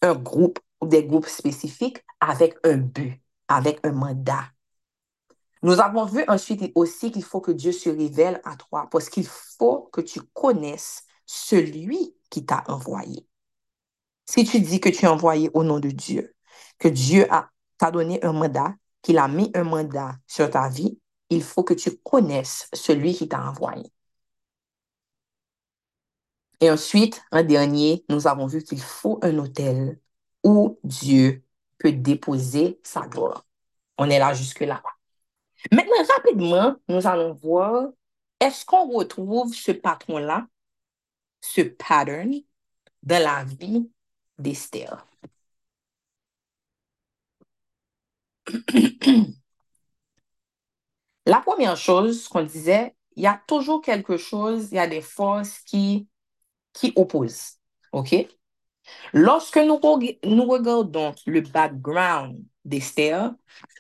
un 0.03 0.15
groupe 0.15 0.59
ou 0.81 0.87
des 0.87 1.05
groupes 1.05 1.27
spécifiques 1.27 2.05
avec 2.21 2.57
un 2.65 2.77
but, 2.77 3.23
avec 3.49 3.81
un 3.85 3.93
mandat. 3.93 4.45
Nous 5.63 5.79
avons 5.81 6.05
vu 6.07 6.25
ensuite 6.27 6.73
aussi 6.75 7.11
qu'il 7.11 7.25
faut 7.25 7.41
que 7.41 7.53
Dieu 7.53 7.73
se 7.73 7.91
révèle 7.91 8.41
à 8.45 8.57
toi 8.57 8.89
parce 8.91 9.11
qu'il 9.11 9.27
faut 9.27 9.89
que 9.93 10.01
tu 10.01 10.21
connaisses 10.33 11.05
celui 11.27 12.15
qui 12.31 12.47
t'a 12.47 12.65
envoyé. 12.69 13.27
Si 14.27 14.45
tu 14.45 14.61
dis 14.61 14.81
que 14.81 14.89
tu 14.89 15.05
es 15.05 15.09
envoyé 15.09 15.51
au 15.55 15.65
nom 15.65 15.81
de 15.81 15.91
Dieu, 15.91 16.35
que 16.79 16.89
Dieu 16.89 17.27
t'a 17.79 17.91
donné 17.91 18.23
un 18.25 18.33
mandat, 18.33 18.75
qu'il 19.03 19.19
a 19.19 19.29
mis 19.29 19.51
un 19.55 19.65
mandat 19.65 20.17
sur 20.27 20.49
ta 20.51 20.69
vie, 20.69 20.99
il 21.31 21.43
faut 21.43 21.65
que 21.65 21.75
tu 21.75 21.97
connaisses 21.99 22.69
celui 22.73 23.15
qui 23.15 23.29
t'a 23.29 23.43
envoyé. 23.49 23.93
Et 26.61 26.71
ensuite, 26.71 27.23
en 27.33 27.43
dernier, 27.43 28.05
nous 28.09 28.27
avons 28.27 28.47
vu 28.47 28.63
qu'il 28.63 28.81
faut 28.81 29.19
un 29.23 29.39
hôtel 29.39 29.99
où 30.45 30.79
Dieu 30.85 31.43
peut 31.79 31.93
déposer 31.93 32.81
sa 32.83 33.07
gloire. 33.07 33.47
On 33.97 34.11
est 34.11 34.19
là 34.19 34.35
jusque-là. 34.35 34.83
Maintenant, 35.73 36.05
rapidement, 36.17 36.77
nous 36.89 37.07
allons 37.07 37.33
voir, 37.35 37.89
est-ce 38.41 38.65
qu'on 38.65 38.89
retrouve 38.91 39.55
ce 39.55 39.73
patron-là, 39.73 40.47
ce 41.41 41.63
pattern, 41.63 42.35
dans 43.03 43.23
la 43.23 43.45
vie 43.45 43.91
d'Esther? 44.39 45.07
La 51.27 51.41
première 51.41 51.77
chose 51.77 52.27
qu'on 52.29 52.43
disait, 52.43 52.95
il 53.17 53.23
y 53.23 53.27
a 53.27 53.41
toujours 53.47 53.83
quelque 53.83 54.17
chose, 54.17 54.69
il 54.73 54.77
y 54.77 54.79
a 54.79 54.87
des 54.87 55.03
forces 55.03 55.61
qui, 55.61 56.09
opposent. 56.97 57.59
OK? 57.93 58.15
Lorsque 59.13 59.59
nous, 59.59 59.79
nous 60.25 60.45
regardons 60.45 61.15
le 61.27 61.41
background 61.43 62.43
d'Esther, 62.65 63.33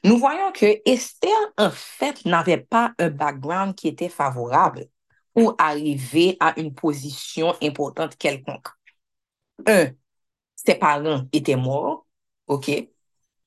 nous 0.04 0.18
voyons 0.18 0.52
que 0.52 0.80
Esther, 0.84 1.36
en 1.56 1.70
fait, 1.70 2.24
n'avait 2.24 2.58
pas 2.58 2.92
un 2.98 3.10
background 3.10 3.74
qui 3.74 3.88
était 3.88 4.08
favorable 4.08 4.86
pour 5.34 5.54
arriver 5.58 6.36
à 6.40 6.58
une 6.58 6.74
position 6.74 7.54
importante 7.62 8.16
quelconque. 8.16 8.68
Un, 9.66 9.90
ses 10.56 10.74
parents 10.76 11.24
étaient 11.32 11.56
morts, 11.56 12.06
OK? 12.46 12.70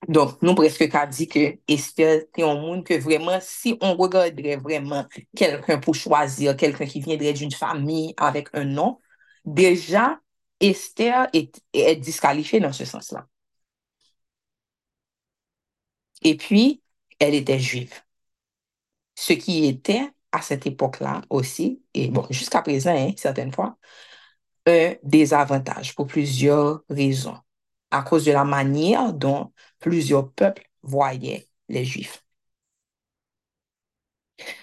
Donc, 0.07 0.41
nous 0.41 0.55
presque 0.55 0.89
qu'a 0.89 1.07
dit 1.07 1.27
que 1.27 1.59
Esther 1.67 2.23
était 2.23 2.43
un 2.43 2.55
monde 2.55 2.83
que 2.83 2.95
vraiment, 2.95 3.39
si 3.41 3.77
on 3.81 3.95
regarderait 3.95 4.57
vraiment 4.57 5.05
quelqu'un 5.35 5.79
pour 5.79 5.95
choisir, 5.95 6.57
quelqu'un 6.57 6.85
qui 6.85 7.01
viendrait 7.01 7.33
d'une 7.33 7.51
famille 7.51 8.13
avec 8.17 8.49
un 8.53 8.65
nom, 8.65 8.99
déjà, 9.45 10.19
Esther 10.59 11.27
est, 11.33 11.61
est 11.73 11.95
disqualifiée 11.97 12.59
dans 12.59 12.73
ce 12.73 12.85
sens-là. 12.85 13.27
Et 16.23 16.35
puis, 16.37 16.81
elle 17.19 17.35
était 17.35 17.59
juive. 17.59 17.93
Ce 19.15 19.33
qui 19.33 19.65
était, 19.65 20.11
à 20.33 20.41
cette 20.41 20.65
époque-là 20.65 21.21
aussi, 21.29 21.81
et 21.93 22.09
bon, 22.09 22.25
jusqu'à 22.29 22.61
présent, 22.61 22.95
hein, 22.95 23.13
certaines 23.15 23.53
fois, 23.53 23.77
un 24.65 24.95
désavantage 25.03 25.95
pour 25.95 26.07
plusieurs 26.07 26.83
raisons 26.89 27.37
à 27.91 28.01
cause 28.01 28.25
de 28.25 28.31
la 28.31 28.43
manière 28.43 29.13
dont 29.13 29.53
plusieurs 29.79 30.31
peuples 30.33 30.67
voyaient 30.81 31.47
les 31.69 31.85
Juifs. 31.85 32.23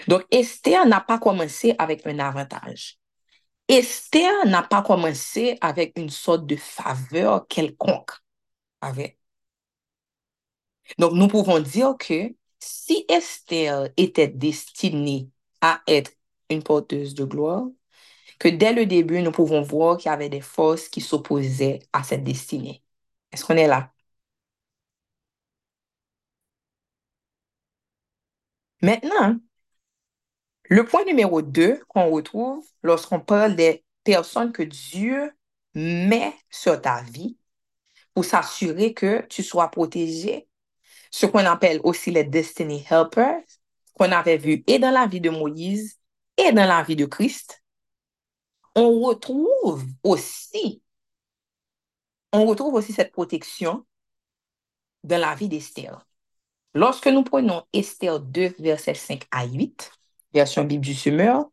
Donc, 0.08 0.24
Esther 0.30 0.84
n'a 0.86 1.00
pas 1.00 1.18
commencé 1.18 1.74
avec 1.78 2.06
un 2.06 2.18
avantage. 2.18 2.98
Esther 3.68 4.46
n'a 4.46 4.62
pas 4.64 4.82
commencé 4.82 5.56
avec 5.60 5.96
une 5.96 6.10
sorte 6.10 6.46
de 6.46 6.56
faveur 6.56 7.46
quelconque. 7.46 8.10
Avec. 8.80 9.18
Donc, 10.98 11.12
nous 11.12 11.28
pouvons 11.28 11.60
dire 11.60 11.94
que 11.96 12.34
si 12.58 13.04
Esther 13.08 13.90
était 13.96 14.28
destinée 14.28 15.30
à 15.60 15.82
être 15.86 16.12
une 16.50 16.62
porteuse 16.62 17.14
de 17.14 17.24
gloire, 17.24 17.64
que 18.38 18.48
dès 18.48 18.72
le 18.74 18.86
début, 18.86 19.22
nous 19.22 19.32
pouvons 19.32 19.62
voir 19.62 19.98
qu'il 19.98 20.10
y 20.10 20.14
avait 20.14 20.28
des 20.30 20.40
forces 20.42 20.88
qui 20.88 21.00
s'opposaient 21.00 21.80
à 21.92 22.02
cette 22.04 22.24
destinée. 22.24 22.82
Est-ce 23.32 23.44
qu'on 23.44 23.56
est 23.56 23.68
là? 23.68 23.92
Maintenant, 28.82 29.40
le 30.64 30.84
point 30.84 31.04
numéro 31.04 31.42
2 31.42 31.80
qu'on 31.88 32.10
retrouve 32.10 32.66
lorsqu'on 32.82 33.20
parle 33.20 33.56
des 33.56 33.84
personnes 34.04 34.52
que 34.52 34.62
Dieu 34.62 35.32
met 35.74 36.34
sur 36.50 36.80
ta 36.80 37.02
vie 37.02 37.36
pour 38.14 38.24
s'assurer 38.24 38.94
que 38.94 39.22
tu 39.28 39.42
sois 39.42 39.68
protégé, 39.70 40.48
ce 41.10 41.26
qu'on 41.26 41.40
appelle 41.46 41.80
aussi 41.84 42.10
les 42.12 42.24
Destiny 42.24 42.84
Helpers, 42.90 43.42
qu'on 44.00 44.12
avait 44.12 44.38
vu 44.38 44.64
et 44.66 44.78
dans 44.78 44.90
la 44.90 45.06
vie 45.06 45.20
de 45.20 45.28
Moïse 45.28 46.00
et 46.38 46.52
dans 46.52 46.66
la 46.66 46.82
vie 46.82 46.96
de 46.96 47.04
Christ, 47.04 47.62
on 48.74 48.98
retrouve 49.00 49.84
aussi, 50.02 50.82
on 52.32 52.46
retrouve 52.46 52.74
aussi 52.74 52.94
cette 52.94 53.12
protection 53.12 53.84
dans 55.04 55.20
la 55.20 55.34
vie 55.34 55.50
d'Esther. 55.50 56.06
Lorsque 56.72 57.08
nous 57.08 57.22
prenons 57.22 57.62
Esther 57.74 58.20
2, 58.20 58.54
versets 58.58 58.94
5 58.94 59.26
à 59.30 59.44
8, 59.44 59.92
version 60.32 60.64
Bible 60.64 60.84
du 60.84 60.94
Semeur, 60.94 61.50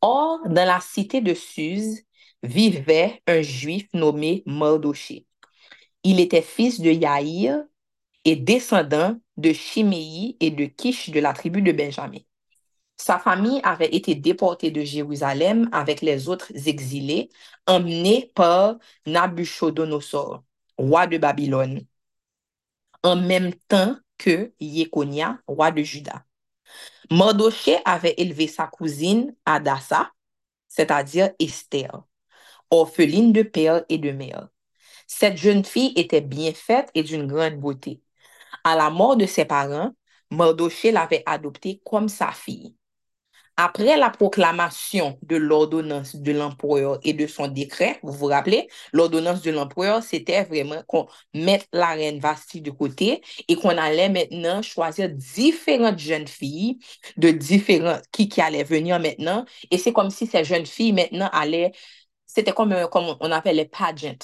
Or, 0.00 0.40
dans 0.48 0.66
la 0.66 0.80
cité 0.80 1.20
de 1.20 1.32
Suse 1.32 2.02
vivait 2.42 3.22
un 3.28 3.40
juif 3.40 3.86
nommé 3.94 4.42
Mardoché. 4.46 5.28
Il 6.02 6.18
était 6.18 6.42
fils 6.42 6.80
de 6.80 6.90
Yaïr 6.90 7.62
et 8.24 8.36
descendant 8.36 9.18
de 9.36 9.52
Chiméi 9.52 10.36
et 10.40 10.50
de 10.50 10.66
Kish 10.66 11.10
de 11.10 11.20
la 11.20 11.32
tribu 11.32 11.62
de 11.62 11.72
Benjamin. 11.72 12.20
Sa 12.96 13.18
famille 13.18 13.60
avait 13.64 13.94
été 13.94 14.14
déportée 14.14 14.70
de 14.70 14.82
Jérusalem 14.82 15.68
avec 15.72 16.02
les 16.02 16.28
autres 16.28 16.52
exilés, 16.68 17.30
emmenés 17.66 18.30
par 18.34 18.76
Nabuchodonosor, 19.06 20.44
roi 20.78 21.06
de 21.06 21.18
Babylone, 21.18 21.80
en 23.02 23.16
même 23.16 23.52
temps 23.68 23.96
que 24.18 24.52
Yekonia, 24.60 25.38
roi 25.48 25.72
de 25.72 25.82
Juda. 25.82 26.24
Mardoché 27.10 27.78
avait 27.84 28.14
élevé 28.18 28.46
sa 28.46 28.66
cousine 28.66 29.34
Adassa, 29.44 30.12
c'est-à-dire 30.68 31.30
Esther, 31.38 32.04
orpheline 32.70 33.32
de 33.32 33.42
père 33.42 33.84
et 33.88 33.98
de 33.98 34.12
mère. 34.12 34.48
Cette 35.06 35.36
jeune 35.36 35.64
fille 35.64 35.92
était 35.96 36.20
bien 36.20 36.54
faite 36.54 36.90
et 36.94 37.02
d'une 37.02 37.26
grande 37.26 37.56
beauté. 37.60 38.00
À 38.64 38.76
la 38.76 38.90
mort 38.90 39.16
de 39.16 39.26
ses 39.26 39.44
parents, 39.44 39.92
Mardoché 40.30 40.92
l'avait 40.92 41.22
adoptée 41.26 41.80
comme 41.84 42.08
sa 42.08 42.32
fille. 42.32 42.74
Après 43.58 43.98
la 43.98 44.08
proclamation 44.08 45.18
de 45.22 45.36
l'ordonnance 45.36 46.16
de 46.16 46.32
l'empereur 46.32 46.98
et 47.04 47.12
de 47.12 47.26
son 47.26 47.48
décret, 47.48 47.98
vous 48.02 48.12
vous 48.12 48.26
rappelez, 48.26 48.66
l'ordonnance 48.94 49.42
de 49.42 49.50
l'empereur, 49.50 50.02
c'était 50.02 50.44
vraiment 50.44 50.82
qu'on 50.86 51.06
mette 51.34 51.68
la 51.72 51.88
reine 51.88 52.18
Vasti 52.18 52.62
de 52.62 52.70
côté 52.70 53.20
et 53.48 53.56
qu'on 53.56 53.76
allait 53.76 54.08
maintenant 54.08 54.62
choisir 54.62 55.10
différentes 55.10 55.98
jeunes 55.98 56.28
filles 56.28 56.78
de 57.18 57.30
différents 57.30 57.98
qui, 58.10 58.28
qui 58.28 58.40
allaient 58.40 58.64
venir 58.64 58.98
maintenant. 58.98 59.44
Et 59.70 59.76
c'est 59.76 59.92
comme 59.92 60.10
si 60.10 60.26
ces 60.26 60.44
jeunes 60.44 60.66
filles 60.66 60.92
maintenant 60.94 61.28
allaient, 61.32 61.72
c'était 62.26 62.52
comme, 62.52 62.74
comme 62.90 63.16
on 63.20 63.30
appelle 63.30 63.56
les 63.56 63.66
pageants 63.66 64.16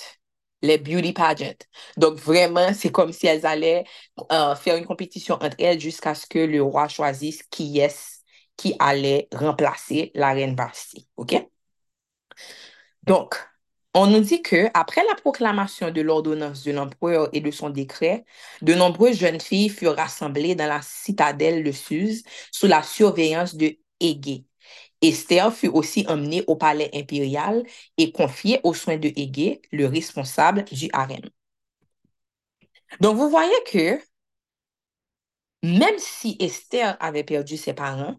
les 0.63 0.79
beauty 0.79 1.13
pageants. 1.13 1.55
Donc, 1.97 2.19
vraiment, 2.19 2.73
c'est 2.75 2.91
comme 2.91 3.13
si 3.13 3.27
elles 3.27 3.47
allaient 3.47 3.85
euh, 4.33 4.55
faire 4.55 4.77
une 4.77 4.87
compétition 4.87 5.35
entre 5.37 5.57
elles 5.59 5.81
jusqu'à 5.81 6.15
ce 6.15 6.27
que 6.27 6.39
le 6.39 6.63
roi 6.63 6.89
choisisse 6.89 7.43
qui 7.45 7.79
est 7.79 8.19
qui 8.57 8.75
allait 8.81 9.29
remplacer 9.33 10.11
la 10.15 10.33
reine 10.33 10.55
Basti. 10.57 11.09
OK? 11.17 11.35
Donc, 13.05 13.37
on 13.95 14.07
nous 14.07 14.21
dit 14.21 14.43
que 14.43 14.67
après 14.75 15.03
la 15.09 15.15
proclamation 15.15 15.91
de 15.91 16.01
l'ordonnance 16.03 16.65
de 16.65 16.73
l'empereur 16.73 17.29
et 17.33 17.41
de 17.41 17.51
son 17.51 17.71
décret, 17.71 18.25
de 18.63 18.75
nombreuses 18.75 19.17
jeunes 19.19 19.41
filles 19.41 19.71
furent 19.71 19.97
rassemblées 19.97 20.55
dans 20.55 20.67
la 20.67 20.83
citadelle 20.83 21.65
de 21.65 21.73
Suse 21.73 22.23
sous 22.53 22.67
la 22.67 22.83
surveillance 22.83 23.55
de 23.55 23.77
Égée. 24.01 24.45
Esther 25.03 25.53
fut 25.55 25.69
aussi 25.69 26.05
emmenée 26.09 26.45
au 26.47 26.57
palais 26.57 26.91
impérial 26.95 27.65
et 27.97 28.13
confiée 28.13 28.61
aux 28.65 28.75
soins 28.75 28.97
de 28.99 29.09
Égée, 29.17 29.61
le 29.73 29.87
responsable 29.87 30.65
du 30.65 30.89
harem. 30.93 31.23
Donc, 33.01 33.17
vous 33.17 33.29
voyez 33.31 33.55
que 33.71 34.01
même 35.63 35.99
si 35.99 36.37
Esther 36.41 36.97
avait 37.01 37.25
perdu 37.25 37.57
ses 37.57 37.73
parents, 37.75 38.17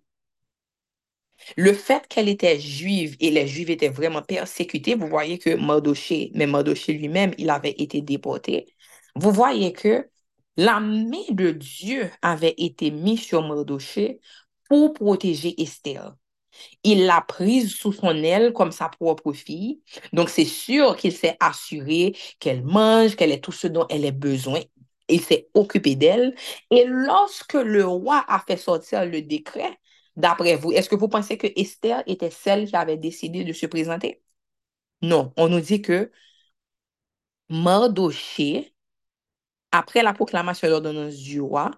le 1.57 1.73
fait 1.73 2.07
qu'elle 2.07 2.29
était 2.29 2.59
juive 2.59 3.15
et 3.19 3.31
les 3.31 3.47
juifs 3.47 3.69
étaient 3.69 3.89
vraiment 3.89 4.21
persécutés, 4.21 4.95
vous 4.95 5.07
voyez 5.07 5.37
que 5.39 5.55
Mardoché, 5.55 6.31
mais 6.35 6.47
Mardoché 6.47 6.93
lui-même, 6.93 7.33
il 7.37 7.49
avait 7.49 7.71
été 7.77 8.01
déporté. 8.01 8.67
Vous 9.15 9.31
voyez 9.31 9.73
que 9.73 10.09
la 10.57 10.79
main 10.79 11.23
de 11.31 11.51
Dieu 11.51 12.09
avait 12.21 12.55
été 12.57 12.91
mise 12.91 13.21
sur 13.21 13.41
Mardoché 13.47 14.19
pour 14.67 14.93
protéger 14.93 15.61
Esther. 15.61 16.15
Il 16.83 17.05
l'a 17.05 17.21
prise 17.21 17.73
sous 17.73 17.91
son 17.93 18.15
aile 18.23 18.53
comme 18.53 18.71
sa 18.71 18.89
propre 18.89 19.33
fille. 19.33 19.81
Donc, 20.13 20.29
c'est 20.29 20.45
sûr 20.45 20.95
qu'il 20.95 21.13
s'est 21.13 21.37
assuré 21.39 22.15
qu'elle 22.39 22.63
mange, 22.63 23.15
qu'elle 23.15 23.31
ait 23.31 23.39
tout 23.41 23.51
ce 23.51 23.67
dont 23.67 23.85
elle 23.89 24.05
a 24.05 24.11
besoin. 24.11 24.61
Il 25.07 25.21
s'est 25.21 25.49
occupé 25.53 25.95
d'elle. 25.95 26.35
Et 26.71 26.85
lorsque 26.85 27.53
le 27.55 27.85
roi 27.85 28.23
a 28.27 28.39
fait 28.39 28.57
sortir 28.57 29.05
le 29.05 29.21
décret, 29.21 29.77
D'après 30.19 30.57
vous, 30.57 30.73
est-ce 30.73 30.89
que 30.89 30.95
vous 30.95 31.07
pensez 31.07 31.37
que 31.37 31.47
Esther 31.55 32.03
était 32.05 32.29
celle 32.29 32.67
qui 32.67 32.75
avait 32.75 32.97
décidé 32.97 33.45
de 33.45 33.53
se 33.53 33.65
présenter? 33.67 34.21
Non, 35.01 35.33
on 35.37 35.47
nous 35.49 35.61
dit 35.61 35.81
que 35.81 36.11
Mardoché, 37.49 38.73
après 39.71 40.03
la 40.03 40.13
proclamation 40.13 40.67
de 40.67 40.71
l'ordonnance 40.73 41.15
du 41.17 41.41
roi, 41.41 41.71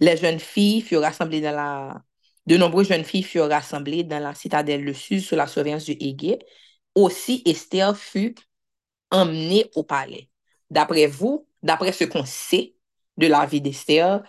les 0.00 0.16
jeunes 0.16 0.40
filles 0.40 0.80
furent 0.82 1.02
rassemblées 1.02 1.40
dans 1.40 1.54
la... 1.54 2.02
De 2.46 2.56
nombreuses 2.56 2.88
jeunes 2.88 3.04
filles 3.04 3.22
furent 3.22 3.48
rassemblées 3.48 4.04
dans 4.04 4.20
la 4.22 4.34
citadelle 4.34 4.84
de 4.84 4.92
Sud 4.92 5.20
sous 5.20 5.34
la 5.36 5.46
surveillance 5.46 5.84
du 5.84 5.96
Hégé. 5.98 6.38
Aussi, 6.94 7.42
Esther 7.44 7.96
fut 7.96 8.36
emmenée 9.10 9.70
au 9.74 9.82
palais. 9.84 10.30
D'après 10.70 11.06
vous, 11.06 11.46
d'après 11.62 11.92
ce 11.92 12.04
qu'on 12.04 12.24
sait, 12.24 12.74
de 13.16 13.26
la 13.26 13.46
vie 13.46 13.60
d'Esther, 13.60 14.22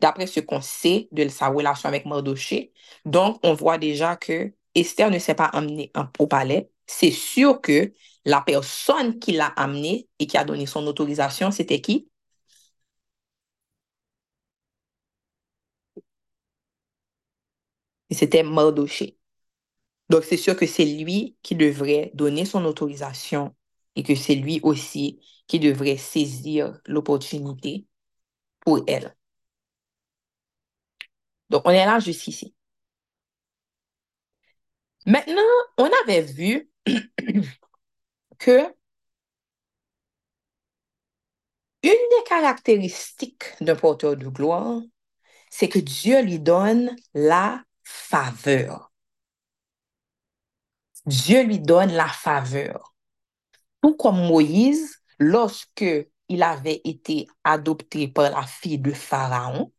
d'après 0.00 0.26
ce 0.26 0.40
qu'on 0.40 0.60
sait 0.60 1.08
de 1.12 1.28
sa 1.28 1.48
relation 1.48 1.88
avec 1.88 2.06
Mardoché. 2.06 2.72
Donc, 3.04 3.38
on 3.42 3.54
voit 3.54 3.78
déjà 3.78 4.16
que 4.16 4.52
Esther 4.74 5.10
ne 5.10 5.18
s'est 5.18 5.34
pas 5.34 5.44
amenée 5.46 5.92
au 6.18 6.26
palais. 6.26 6.70
C'est 6.86 7.10
sûr 7.10 7.60
que 7.60 7.92
la 8.24 8.40
personne 8.40 9.18
qui 9.18 9.32
l'a 9.32 9.46
amenée 9.56 10.08
et 10.18 10.26
qui 10.26 10.36
a 10.38 10.44
donné 10.44 10.66
son 10.66 10.86
autorisation, 10.86 11.50
c'était 11.50 11.80
qui? 11.80 12.08
C'était 18.10 18.42
Mardoché. 18.42 19.18
Donc, 20.10 20.24
c'est 20.24 20.36
sûr 20.36 20.56
que 20.56 20.66
c'est 20.66 20.84
lui 20.84 21.36
qui 21.42 21.54
devrait 21.56 22.10
donner 22.14 22.44
son 22.44 22.64
autorisation 22.64 23.54
et 23.96 24.02
que 24.02 24.14
c'est 24.14 24.36
lui 24.36 24.60
aussi 24.62 25.20
qui 25.48 25.58
devrait 25.60 25.96
saisir 25.96 26.80
l'opportunité 26.86 27.86
pour 28.60 28.84
elle. 28.88 29.14
Donc, 31.50 31.62
on 31.64 31.70
est 31.70 31.84
là 31.86 31.98
juste 32.00 32.26
ici. 32.28 32.54
Maintenant, 35.06 35.42
on 35.78 35.88
avait 36.04 36.22
vu 36.22 36.68
que 38.38 38.74
une 41.82 41.90
des 41.92 42.24
caractéristiques 42.28 43.44
d'un 43.60 43.76
porteur 43.76 44.16
de 44.16 44.28
gloire, 44.28 44.80
c'est 45.50 45.68
que 45.68 45.78
Dieu 45.80 46.22
lui 46.22 46.40
donne 46.40 46.96
la 47.14 47.64
faveur. 47.86 48.92
Dieu 51.06 51.44
lui 51.44 51.60
donne 51.60 51.92
la 51.92 52.08
faveur. 52.08 52.94
Tout 53.82 53.96
comme 53.96 54.26
Moïse, 54.26 54.96
lorsque 55.18 55.84
il 56.28 56.42
avait 56.42 56.80
été 56.84 57.28
adopté 57.44 58.08
par 58.08 58.30
la 58.30 58.42
fille 58.44 58.78
de 58.78 58.92
Pharaon, 58.92 59.72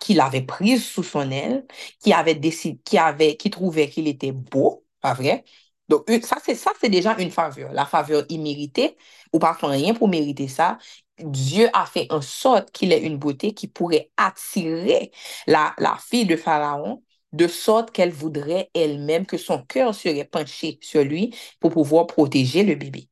qu'il 0.00 0.20
avait 0.20 0.42
prise 0.42 0.84
sous 0.84 1.02
son 1.02 1.30
aile, 1.30 1.66
qui 2.00 2.12
avait 2.12 2.34
décidé, 2.34 2.80
qui 2.84 2.98
avait, 2.98 3.36
qui 3.36 3.50
trouvait 3.50 3.88
qu'il 3.88 4.08
était 4.08 4.32
beau, 4.32 4.86
pas 5.00 5.14
vrai? 5.14 5.44
Donc, 5.88 6.10
ça, 6.24 6.38
c'est, 6.44 6.54
ça, 6.54 6.72
c'est 6.80 6.90
déjà 6.90 7.16
une 7.18 7.30
faveur. 7.30 7.72
La 7.72 7.86
faveur 7.86 8.24
imméritée, 8.30 8.96
ou 9.32 9.38
pas 9.38 9.56
rien 9.62 9.94
pour 9.94 10.08
mériter 10.08 10.48
ça. 10.48 10.78
Dieu 11.18 11.68
a 11.74 11.86
fait 11.86 12.08
en 12.12 12.20
sorte 12.22 12.70
qu'il 12.72 12.92
ait 12.92 13.02
une 13.02 13.18
beauté 13.18 13.54
qui 13.54 13.68
pourrait 13.68 14.10
attirer 14.16 15.12
la, 15.46 15.74
la 15.78 15.96
fille 15.98 16.26
de 16.26 16.36
Pharaon, 16.36 17.02
de 17.34 17.48
sorte 17.48 17.90
qu'elle 17.90 18.12
voudrait 18.12 18.70
elle-même 18.74 19.26
que 19.26 19.36
son 19.36 19.62
cœur 19.62 19.94
serait 19.94 20.24
penché 20.24 20.78
sur 20.80 21.04
lui 21.04 21.34
pour 21.60 21.72
pouvoir 21.72 22.06
protéger 22.06 22.62
le 22.62 22.76
bébé. 22.76 23.08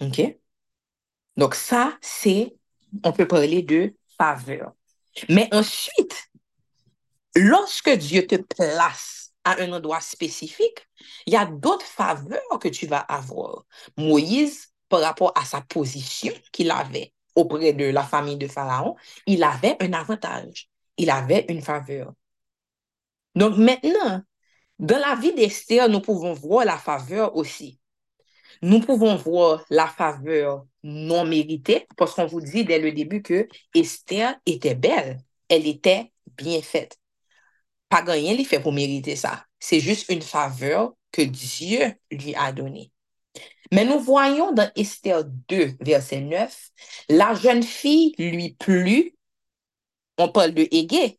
OK? 0.00 0.38
Donc 1.36 1.54
ça, 1.54 1.96
c'est, 2.00 2.56
on 3.04 3.12
peut 3.12 3.28
parler 3.28 3.62
de 3.62 3.94
faveur. 4.18 4.72
Mais 5.28 5.48
ensuite, 5.52 6.30
lorsque 7.36 7.90
Dieu 7.90 8.26
te 8.26 8.36
place 8.36 9.32
à 9.44 9.60
un 9.60 9.72
endroit 9.72 10.00
spécifique, 10.00 10.88
il 11.26 11.34
y 11.34 11.36
a 11.36 11.44
d'autres 11.46 11.86
faveurs 11.86 12.58
que 12.60 12.68
tu 12.68 12.86
vas 12.86 13.00
avoir. 13.00 13.64
Moïse, 13.98 14.72
par 14.88 15.00
rapport 15.00 15.32
à 15.36 15.44
sa 15.44 15.60
position 15.60 16.32
qu'il 16.52 16.70
avait 16.70 17.12
auprès 17.34 17.72
de 17.74 17.84
la 17.86 18.02
famille 18.02 18.36
de 18.36 18.46
Pharaon, 18.48 18.96
il 19.26 19.42
avait 19.44 19.76
un 19.80 19.92
avantage. 19.92 20.71
Il 21.02 21.10
avait 21.10 21.44
une 21.48 21.60
faveur. 21.60 22.14
Donc 23.34 23.56
maintenant, 23.56 24.22
dans 24.78 24.98
la 24.98 25.14
vie 25.14 25.34
d'Esther, 25.34 25.88
nous 25.88 26.00
pouvons 26.00 26.32
voir 26.32 26.64
la 26.64 26.78
faveur 26.78 27.36
aussi 27.36 27.80
nous 28.62 28.80
pouvons 28.80 29.16
voir 29.16 29.64
la 29.70 29.86
faveur 29.86 30.66
non 30.84 31.24
méritée, 31.24 31.86
parce 31.96 32.14
qu'on 32.14 32.26
vous 32.26 32.40
dit 32.40 32.64
dès 32.64 32.78
le 32.78 32.92
début 32.92 33.22
que 33.22 33.48
Esther 33.74 34.36
était 34.46 34.74
belle, 34.74 35.20
elle 35.48 35.66
était 35.66 36.12
bien 36.36 36.62
faite. 36.62 36.98
pas 37.88 38.02
gagné, 38.02 38.32
il 38.32 38.46
fait 38.46 38.60
pour 38.60 38.72
mériter 38.72 39.16
ça. 39.16 39.44
C'est 39.60 39.80
juste 39.80 40.10
une 40.10 40.22
faveur 40.22 40.94
que 41.10 41.22
Dieu 41.22 41.94
lui 42.10 42.34
a 42.34 42.52
donnée. 42.52 42.90
Mais 43.70 43.84
nous 43.84 44.00
voyons 44.00 44.52
dans 44.52 44.70
Esther 44.76 45.24
2, 45.24 45.76
verset 45.80 46.20
9, 46.20 46.70
la 47.10 47.34
jeune 47.34 47.62
fille 47.62 48.14
lui 48.18 48.56
plut. 48.58 49.14
On 50.18 50.28
parle 50.28 50.52
de 50.52 50.66
Égé. 50.70 51.18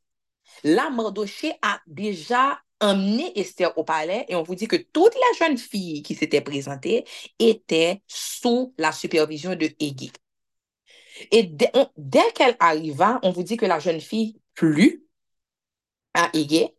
Là, 0.63 0.89
Mardoché 0.89 1.53
a 1.62 1.82
déjà 1.88 2.60
emmené 2.79 3.38
Esther 3.39 3.77
au 3.77 3.84
palais 3.84 4.25
et 4.27 4.36
on 4.36 4.43
vous 4.43 4.56
dit 4.56 4.67
que 4.67 4.75
toutes 4.75 5.15
les 5.15 5.38
jeunes 5.39 5.58
filles 5.58 6.03
qui 6.03 6.15
s'étaient 6.15 6.41
présentées 6.41 7.06
étaient 7.39 8.01
sous 8.08 8.73
la 8.77 8.91
supervision 8.91 9.56
de 9.56 9.69
Égé. 9.79 10.12
Et 11.32 11.43
dès, 11.43 12.32
qu'elle 12.34 12.56
arriva, 12.60 13.19
on 13.23 13.32
vous 13.32 13.43
dit 13.43 13.58
que 13.58 13.65
la 13.65 13.79
jeune 13.79 14.01
fille 14.01 14.39
plut 14.53 15.06
à 16.13 16.29
Égé. 16.34 16.75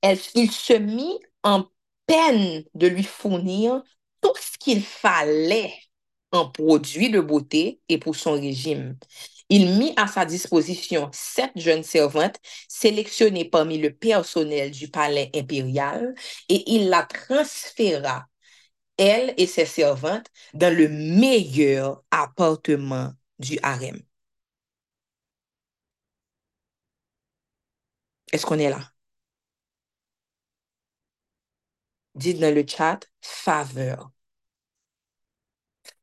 Elle, 0.00 0.18
il 0.34 0.50
se 0.50 0.74
mit 0.74 1.18
en 1.42 1.66
peine 2.06 2.64
de 2.74 2.86
lui 2.86 3.02
fournir 3.02 3.82
tout 4.20 4.34
ce 4.36 4.58
qu'il 4.58 4.82
fallait 4.82 5.74
en 6.32 6.48
produits 6.48 7.10
de 7.10 7.20
beauté 7.20 7.80
et 7.88 7.98
pour 7.98 8.16
son 8.16 8.32
régime. 8.32 8.96
Il 9.50 9.78
mit 9.78 9.94
à 9.96 10.06
sa 10.06 10.24
disposition 10.26 11.10
sept 11.12 11.52
jeunes 11.56 11.82
servantes 11.82 12.36
sélectionnées 12.68 13.46
parmi 13.46 13.78
le 13.78 13.92
personnel 13.94 14.70
du 14.70 14.88
palais 14.88 15.30
impérial 15.34 16.14
et 16.48 16.70
il 16.74 16.88
la 16.88 17.02
transféra, 17.04 18.26
elle 18.98 19.34
et 19.38 19.46
ses 19.46 19.66
servantes, 19.66 20.28
dans 20.54 20.76
le 20.76 20.88
meilleur 20.88 22.02
appartement 22.10 23.12
du 23.38 23.58
harem. 23.62 24.00
Est-ce 28.32 28.46
qu'on 28.46 28.58
est 28.58 28.70
là? 28.70 28.90
Dites 32.14 32.38
dans 32.38 32.54
le 32.54 32.66
chat, 32.66 33.00
faveur. 33.22 34.10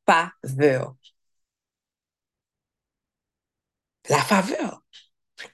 Faveur. 0.08 0.96
La 4.10 4.20
faveur. 4.20 4.82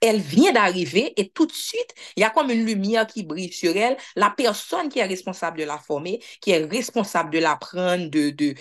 Elle 0.00 0.20
vient 0.20 0.52
d'arriver 0.52 1.12
et 1.20 1.30
tout 1.30 1.46
de 1.46 1.52
suite, 1.52 1.94
il 2.16 2.20
y 2.20 2.24
a 2.24 2.30
comme 2.30 2.50
une 2.50 2.64
lumière 2.64 3.06
qui 3.06 3.24
brille 3.24 3.52
sur 3.52 3.76
elle. 3.76 3.96
La 4.16 4.30
personne 4.30 4.88
qui 4.88 5.00
est 5.00 5.04
responsable 5.04 5.58
de 5.58 5.64
la 5.64 5.78
former, 5.78 6.22
qui 6.40 6.52
est 6.52 6.64
responsable 6.64 7.30
de 7.30 7.38
l'apprendre, 7.38 8.08
de, 8.08 8.30
de... 8.30 8.54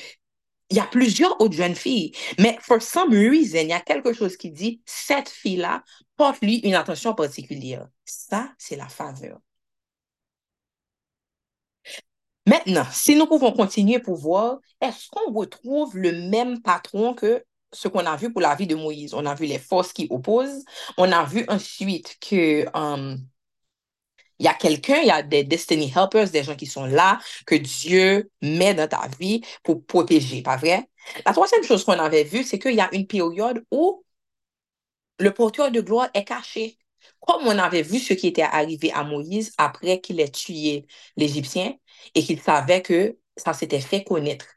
Il 0.69 0.77
y 0.77 0.79
a 0.79 0.87
plusieurs 0.87 1.39
autres 1.41 1.55
jeunes 1.55 1.75
filles. 1.75 2.13
Mais 2.39 2.57
for 2.61 2.81
some 2.81 3.11
reason, 3.11 3.59
il 3.59 3.67
y 3.67 3.73
a 3.73 3.81
quelque 3.81 4.13
chose 4.13 4.37
qui 4.37 4.51
dit, 4.51 4.81
cette 4.85 5.29
fille-là 5.29 5.83
porte 6.17 6.41
lui 6.41 6.57
une 6.59 6.75
attention 6.75 7.13
particulière. 7.13 7.87
Ça, 8.05 8.51
c'est 8.57 8.77
la 8.77 8.87
faveur. 8.87 9.39
Maintenant, 12.47 12.85
si 12.91 13.15
nous 13.15 13.27
pouvons 13.27 13.51
continuer 13.51 13.99
pour 13.99 14.17
voir, 14.17 14.59
est-ce 14.81 15.07
qu'on 15.11 15.31
retrouve 15.31 15.97
le 15.97 16.29
même 16.29 16.61
patron 16.61 17.13
que 17.13 17.43
ce 17.73 17.87
qu'on 17.87 18.05
a 18.05 18.15
vu 18.15 18.31
pour 18.31 18.41
la 18.41 18.55
vie 18.55 18.67
de 18.67 18.75
Moïse? 18.75 19.13
On 19.13 19.25
a 19.25 19.35
vu 19.35 19.45
les 19.45 19.59
forces 19.59 19.93
qui 19.93 20.07
opposent. 20.09 20.63
On 20.97 21.11
a 21.11 21.23
vu 21.23 21.45
ensuite 21.47 22.17
que 22.19 22.65
um, 22.75 23.17
il 24.39 24.45
y 24.45 24.47
a 24.47 24.53
quelqu'un, 24.55 24.97
il 24.97 25.07
y 25.07 25.11
a 25.11 25.21
des 25.21 25.43
destiny 25.43 25.93
helpers, 25.95 26.31
des 26.31 26.43
gens 26.43 26.55
qui 26.55 26.65
sont 26.65 26.85
là, 26.85 27.19
que 27.45 27.55
Dieu 27.55 28.31
met 28.41 28.73
dans 28.73 28.87
ta 28.87 29.07
vie 29.19 29.41
pour 29.63 29.85
protéger, 29.85 30.41
pas 30.41 30.57
vrai? 30.57 30.89
La 31.25 31.31
troisième 31.33 31.63
chose 31.63 31.83
qu'on 31.83 31.93
avait 31.93 32.23
vue, 32.23 32.43
c'est 32.43 32.57
qu'il 32.59 32.73
y 32.73 32.81
a 32.81 32.89
une 32.93 33.05
période 33.07 33.63
où 33.71 34.03
le 35.19 35.31
porteur 35.33 35.71
de 35.71 35.81
gloire 35.81 36.09
est 36.13 36.23
caché. 36.23 36.77
Comme 37.19 37.45
on 37.45 37.57
avait 37.59 37.83
vu 37.83 37.99
ce 37.99 38.13
qui 38.13 38.27
était 38.27 38.41
arrivé 38.41 38.91
à 38.91 39.03
Moïse 39.03 39.53
après 39.57 40.01
qu'il 40.01 40.19
ait 40.19 40.31
tué 40.31 40.87
l'Égyptien 41.17 41.75
et 42.15 42.23
qu'il 42.23 42.41
savait 42.41 42.81
que 42.81 43.17
ça 43.37 43.53
s'était 43.53 43.79
fait 43.79 44.03
connaître. 44.03 44.47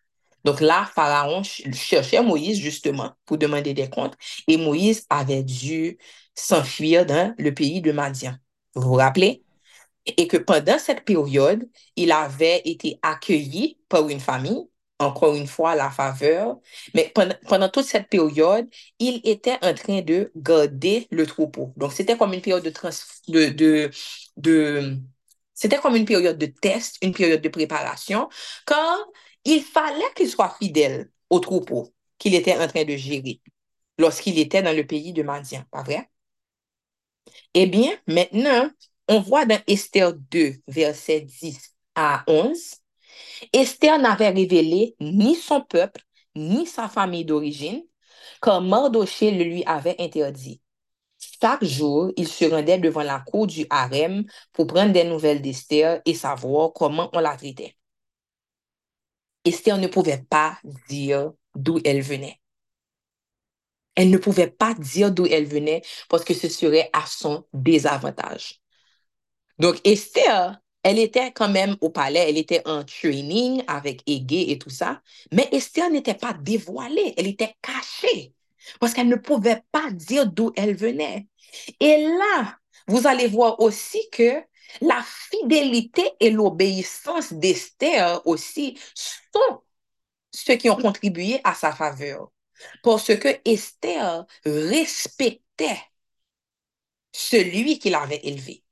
Donc 0.44 0.60
là, 0.60 0.88
Pharaon 0.94 1.42
cherchait 1.42 2.22
Moïse 2.22 2.58
justement 2.58 3.12
pour 3.24 3.38
demander 3.38 3.74
des 3.74 3.88
comptes 3.88 4.14
et 4.46 4.56
Moïse 4.56 5.06
avait 5.10 5.42
dû 5.42 5.98
s'enfuir 6.34 7.06
dans 7.06 7.34
le 7.38 7.54
pays 7.54 7.80
de 7.80 7.92
Madian. 7.92 8.34
Vous 8.74 8.88
vous 8.88 8.94
rappelez? 8.94 9.42
Et 10.06 10.28
que 10.28 10.36
pendant 10.36 10.78
cette 10.78 11.04
période, 11.04 11.68
il 11.96 12.12
avait 12.12 12.60
été 12.64 12.98
accueilli 13.02 13.78
par 13.88 14.08
une 14.08 14.20
famille 14.20 14.68
encore 14.98 15.34
une 15.34 15.46
fois, 15.46 15.74
la 15.74 15.90
faveur. 15.90 16.58
Mais 16.94 17.12
pendant, 17.46 17.68
toute 17.68 17.84
cette 17.84 18.08
période, 18.08 18.68
il 18.98 19.20
était 19.24 19.58
en 19.62 19.74
train 19.74 20.02
de 20.02 20.30
garder 20.36 21.06
le 21.10 21.26
troupeau. 21.26 21.72
Donc, 21.76 21.92
c'était 21.92 22.16
comme 22.16 22.32
une 22.32 22.40
période 22.40 22.62
de, 23.28 23.90
de, 24.36 24.98
c'était 25.52 25.78
comme 25.78 25.96
une 25.96 26.04
période 26.04 26.38
de 26.38 26.46
test, 26.46 26.98
une 27.02 27.12
période 27.12 27.40
de 27.40 27.48
préparation, 27.48 28.28
quand 28.66 28.98
il 29.44 29.62
fallait 29.62 30.12
qu'il 30.16 30.28
soit 30.28 30.56
fidèle 30.58 31.10
au 31.30 31.40
troupeau 31.40 31.92
qu'il 32.18 32.34
était 32.34 32.56
en 32.56 32.66
train 32.68 32.84
de 32.84 32.96
gérer 32.96 33.40
lorsqu'il 33.98 34.38
était 34.38 34.62
dans 34.62 34.76
le 34.76 34.86
pays 34.86 35.12
de 35.12 35.22
Madian, 35.22 35.64
pas 35.70 35.82
vrai? 35.82 36.08
Eh 37.54 37.66
bien, 37.66 37.92
maintenant, 38.06 38.70
on 39.08 39.20
voit 39.20 39.46
dans 39.46 39.60
Esther 39.66 40.12
2, 40.14 40.54
verset 40.68 41.22
10 41.22 41.74
à 41.94 42.24
11, 42.26 42.58
Esther 43.52 43.98
n'avait 43.98 44.30
révélé 44.30 44.96
ni 45.00 45.34
son 45.36 45.60
peuple, 45.62 46.02
ni 46.34 46.66
sa 46.66 46.88
famille 46.88 47.24
d'origine, 47.24 47.84
car 48.42 48.60
Mardoché 48.60 49.30
le 49.30 49.44
lui 49.44 49.64
avait 49.66 49.96
interdit. 50.00 50.60
Chaque 51.40 51.64
jour, 51.64 52.12
il 52.16 52.28
se 52.28 52.44
rendait 52.46 52.78
devant 52.78 53.02
la 53.02 53.20
cour 53.20 53.46
du 53.46 53.66
harem 53.70 54.24
pour 54.52 54.66
prendre 54.66 54.92
des 54.92 55.04
nouvelles 55.04 55.42
d'Esther 55.42 56.00
et 56.04 56.14
savoir 56.14 56.72
comment 56.72 57.10
on 57.12 57.20
la 57.20 57.36
traitait. 57.36 57.76
Esther 59.44 59.78
ne 59.78 59.86
pouvait 59.86 60.24
pas 60.28 60.58
dire 60.88 61.32
d'où 61.54 61.80
elle 61.84 62.02
venait. 62.02 62.40
Elle 63.94 64.10
ne 64.10 64.18
pouvait 64.18 64.50
pas 64.50 64.74
dire 64.74 65.12
d'où 65.12 65.26
elle 65.26 65.46
venait 65.46 65.82
parce 66.08 66.24
que 66.24 66.34
ce 66.34 66.48
serait 66.48 66.90
à 66.92 67.04
son 67.06 67.44
désavantage. 67.52 68.60
Donc, 69.58 69.80
Esther 69.84 70.60
elle 70.84 70.98
était 70.98 71.32
quand 71.32 71.48
même 71.48 71.76
au 71.80 71.88
palais, 71.88 72.28
elle 72.28 72.36
était 72.36 72.62
en 72.68 72.84
training 72.84 73.64
avec 73.66 74.02
Égé 74.06 74.50
et 74.52 74.58
tout 74.58 74.70
ça, 74.70 75.00
mais 75.32 75.48
Esther 75.50 75.90
n'était 75.90 76.14
pas 76.14 76.34
dévoilée, 76.34 77.14
elle 77.16 77.26
était 77.26 77.54
cachée 77.62 78.34
parce 78.80 78.92
qu'elle 78.92 79.08
ne 79.08 79.16
pouvait 79.16 79.62
pas 79.72 79.90
dire 79.90 80.26
d'où 80.26 80.52
elle 80.56 80.76
venait. 80.76 81.26
Et 81.80 82.06
là, 82.06 82.58
vous 82.86 83.06
allez 83.06 83.26
voir 83.28 83.60
aussi 83.60 84.00
que 84.10 84.42
la 84.80 85.02
fidélité 85.02 86.10
et 86.20 86.30
l'obéissance 86.30 87.32
d'Esther 87.32 88.20
aussi 88.26 88.78
sont 88.94 89.62
ceux 90.32 90.56
qui 90.56 90.70
ont 90.70 90.76
contribué 90.76 91.40
à 91.44 91.54
sa 91.54 91.72
faveur. 91.72 92.30
Parce 92.82 93.14
que 93.16 93.28
Esther 93.44 94.26
respectait 94.44 95.78
celui 97.12 97.78
qui 97.78 97.90
l'avait 97.90 98.20
élevé 98.24 98.64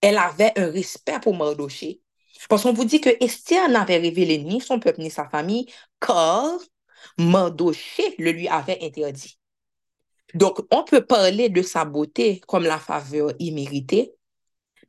elle 0.00 0.18
avait 0.18 0.52
un 0.58 0.70
respect 0.70 1.18
pour 1.20 1.34
Mardoché. 1.36 2.02
Parce 2.48 2.62
qu'on 2.62 2.74
vous 2.74 2.84
dit 2.84 3.00
que 3.00 3.10
Esther 3.24 3.68
n'avait 3.70 3.98
révélé 3.98 4.38
ni 4.38 4.60
son 4.60 4.78
peuple 4.78 5.00
ni 5.00 5.10
sa 5.10 5.28
famille, 5.28 5.66
car 6.00 6.58
Mardoché 7.18 8.14
le 8.18 8.32
lui 8.32 8.48
avait 8.48 8.78
interdit. 8.82 9.38
Donc, 10.34 10.60
on 10.70 10.84
peut 10.84 11.04
parler 11.06 11.48
de 11.48 11.62
sa 11.62 11.84
beauté 11.84 12.40
comme 12.46 12.64
la 12.64 12.78
faveur 12.78 13.32
imméritée, 13.38 14.14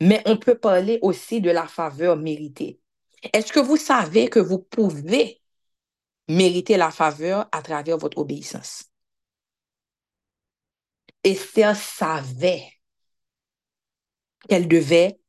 mais 0.02 0.22
on 0.26 0.38
peut 0.38 0.58
parler 0.58 1.00
aussi 1.02 1.42
de 1.42 1.52
la 1.52 1.68
faveur 1.68 2.18
méritée. 2.18 2.80
Est-ce 3.34 3.54
que 3.54 3.60
vous 3.60 3.78
savez 3.78 4.28
que 4.30 4.40
vous 4.40 4.60
pouvez 4.60 5.42
mériter 6.28 6.78
la 6.78 6.92
faveur 6.92 7.48
à 7.52 7.62
travers 7.62 7.98
votre 7.98 8.18
obéissance? 8.18 8.86
Esther 11.24 11.76
savait 11.76 12.72
qu'elle 14.48 14.68
devait, 14.68 15.20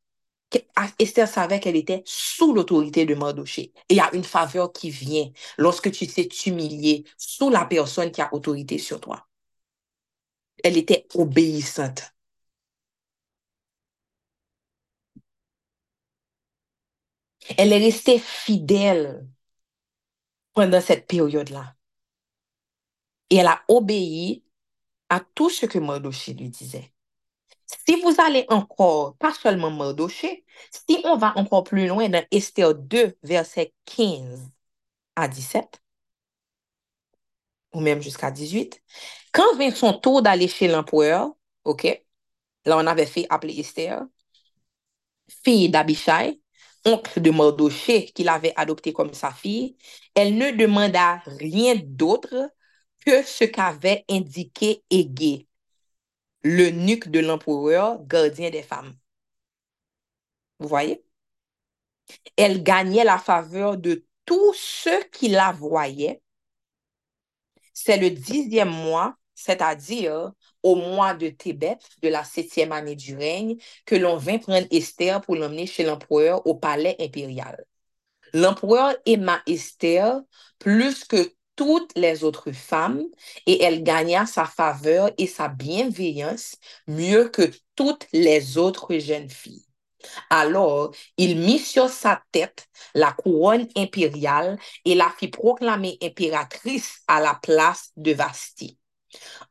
ah, 0.76 0.88
Esther 0.98 1.28
savait 1.28 1.60
qu'elle 1.60 1.76
était 1.76 2.02
sous 2.06 2.54
l'autorité 2.54 3.06
de 3.06 3.14
Mardoché. 3.14 3.72
Et 3.88 3.94
il 3.94 3.96
y 3.96 4.00
a 4.00 4.14
une 4.14 4.24
faveur 4.24 4.72
qui 4.72 4.90
vient 4.90 5.30
lorsque 5.58 5.90
tu 5.90 6.06
sais 6.06 6.26
t'humilier 6.28 7.04
sous 7.16 7.50
la 7.50 7.64
personne 7.64 8.10
qui 8.10 8.20
a 8.20 8.32
autorité 8.34 8.78
sur 8.78 9.00
toi. 9.00 9.25
Elle 10.66 10.78
était 10.78 11.06
obéissante. 11.14 12.12
Elle 17.56 17.72
est 17.72 17.78
restée 17.78 18.18
fidèle 18.18 19.28
pendant 20.54 20.80
cette 20.80 21.06
période-là. 21.06 21.76
Et 23.30 23.36
elle 23.36 23.46
a 23.46 23.62
obéi 23.68 24.42
à 25.08 25.20
tout 25.20 25.50
ce 25.50 25.66
que 25.66 25.78
Mardoché 25.78 26.34
lui 26.34 26.48
disait. 26.50 26.92
Si 27.66 28.00
vous 28.02 28.16
allez 28.18 28.44
encore, 28.48 29.16
pas 29.18 29.32
seulement 29.34 29.70
Mardoché, 29.70 30.44
si 30.88 31.00
on 31.04 31.16
va 31.16 31.32
encore 31.38 31.62
plus 31.62 31.86
loin 31.86 32.08
dans 32.08 32.26
Esther 32.32 32.74
2, 32.74 33.16
verset 33.22 33.72
15 33.84 34.50
à 35.14 35.28
17, 35.28 35.80
ou 37.76 37.80
même 37.80 38.00
jusqu'à 38.02 38.30
18, 38.30 38.82
quand 39.32 39.56
vient 39.58 39.70
son 39.74 39.92
tour 39.94 40.22
d'aller 40.22 40.48
chez 40.48 40.68
l'empereur, 40.68 41.30
OK, 41.64 41.84
là 42.66 42.78
on 42.78 42.86
avait 42.86 43.06
fait 43.06 43.26
appeler 43.30 43.60
Esther, 43.60 44.02
fille 45.44 45.68
d'Abishai, 45.70 46.40
oncle 46.84 47.20
de 47.20 47.30
Mardoché, 47.30 48.06
qu'il 48.06 48.28
avait 48.28 48.52
adopté 48.56 48.92
comme 48.92 49.12
sa 49.14 49.30
fille, 49.32 49.76
elle 50.14 50.36
ne 50.36 50.52
demanda 50.52 51.22
rien 51.26 51.74
d'autre 51.84 52.50
que 53.04 53.22
ce 53.22 53.44
qu'avait 53.44 54.04
indiqué 54.08 54.82
Égé, 54.90 55.48
le 56.42 56.70
nuque 56.70 57.08
de 57.10 57.20
l'empereur, 57.20 58.02
gardien 58.06 58.50
des 58.50 58.62
femmes. 58.62 58.94
Vous 60.58 60.68
voyez? 60.68 61.02
Elle 62.36 62.62
gagnait 62.62 63.04
la 63.04 63.18
faveur 63.18 63.76
de 63.76 64.04
tous 64.24 64.54
ceux 64.54 65.02
qui 65.12 65.28
la 65.28 65.52
voyaient. 65.52 66.22
C'est 67.78 67.98
le 67.98 68.08
dixième 68.08 68.70
mois, 68.70 69.16
c'est-à-dire 69.34 70.32
au 70.62 70.76
mois 70.76 71.12
de 71.12 71.28
Tébet, 71.28 71.76
de 72.02 72.08
la 72.08 72.24
septième 72.24 72.72
année 72.72 72.96
du 72.96 73.14
règne, 73.14 73.58
que 73.84 73.94
l'on 73.94 74.16
vint 74.16 74.38
prendre 74.38 74.66
Esther 74.70 75.20
pour 75.20 75.36
l'emmener 75.36 75.66
chez 75.66 75.84
l'empereur 75.84 76.46
au 76.46 76.54
palais 76.54 76.96
impérial. 76.98 77.66
L'empereur 78.32 78.96
aima 79.04 79.42
Esther 79.46 80.22
plus 80.58 81.04
que 81.04 81.34
toutes 81.54 81.92
les 81.98 82.24
autres 82.24 82.50
femmes 82.50 83.04
et 83.44 83.62
elle 83.62 83.82
gagna 83.82 84.24
sa 84.24 84.46
faveur 84.46 85.10
et 85.18 85.26
sa 85.26 85.48
bienveillance 85.48 86.56
mieux 86.86 87.28
que 87.28 87.50
toutes 87.74 88.06
les 88.14 88.56
autres 88.56 88.96
jeunes 88.96 89.28
filles. 89.28 89.65
Alors, 90.30 90.92
il 91.16 91.38
mit 91.38 91.58
sur 91.58 91.88
sa 91.88 92.22
tête 92.32 92.68
la 92.94 93.12
couronne 93.12 93.68
impériale 93.76 94.58
et 94.84 94.94
la 94.94 95.10
fit 95.18 95.28
proclamer 95.28 95.98
impératrice 96.02 97.02
à 97.08 97.20
la 97.20 97.34
place 97.42 97.92
de 97.96 98.12
Vasti. 98.12 98.78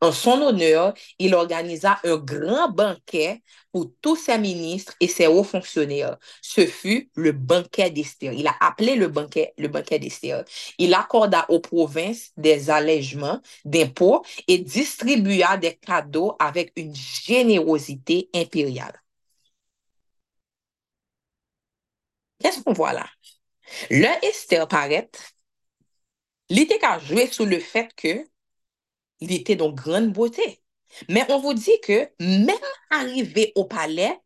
En 0.00 0.12
son 0.12 0.42
honneur, 0.42 0.94
il 1.18 1.34
organisa 1.34 1.98
un 2.04 2.16
grand 2.18 2.68
banquet 2.70 3.42
pour 3.72 3.90
tous 4.00 4.16
ses 4.16 4.38
ministres 4.38 4.94
et 5.00 5.08
ses 5.08 5.26
hauts 5.26 5.42
fonctionnaires. 5.44 6.18
Ce 6.42 6.66
fut 6.66 7.10
le 7.14 7.32
banquet 7.32 7.90
d'Esther. 7.90 8.32
Il 8.32 8.46
a 8.46 8.54
appelé 8.60 8.94
le 8.96 9.08
banquet 9.08 9.54
le 9.58 9.68
banquet 9.68 9.98
d'Esther. 9.98 10.44
Il 10.78 10.94
accorda 10.94 11.46
aux 11.48 11.60
provinces 11.60 12.30
des 12.36 12.70
allègements 12.70 13.40
d'impôts 13.64 14.24
et 14.48 14.58
distribua 14.58 15.56
des 15.56 15.74
cadeaux 15.74 16.36
avec 16.38 16.72
une 16.76 16.94
générosité 16.94 18.28
impériale. 18.34 18.94
Qu'est-ce 22.46 22.62
qu'on 22.62 22.74
voit 22.74 22.92
là? 22.92 23.08
Le 23.90 24.06
Esther 24.24 24.68
paraît, 24.68 25.10
l'idée 26.48 26.78
qu'a 26.78 27.00
joué 27.00 27.26
sur 27.26 27.44
le 27.44 27.58
fait 27.58 27.88
que 27.96 28.24
il 29.18 29.32
était 29.32 29.56
de 29.56 29.64
grande 29.64 30.12
beauté. 30.12 30.62
Mais 31.08 31.24
on 31.28 31.40
vous 31.40 31.54
dit 31.54 31.80
que 31.82 32.08
même 32.20 32.54
arrivée 32.88 33.50
au 33.56 33.64
palais, 33.64 34.16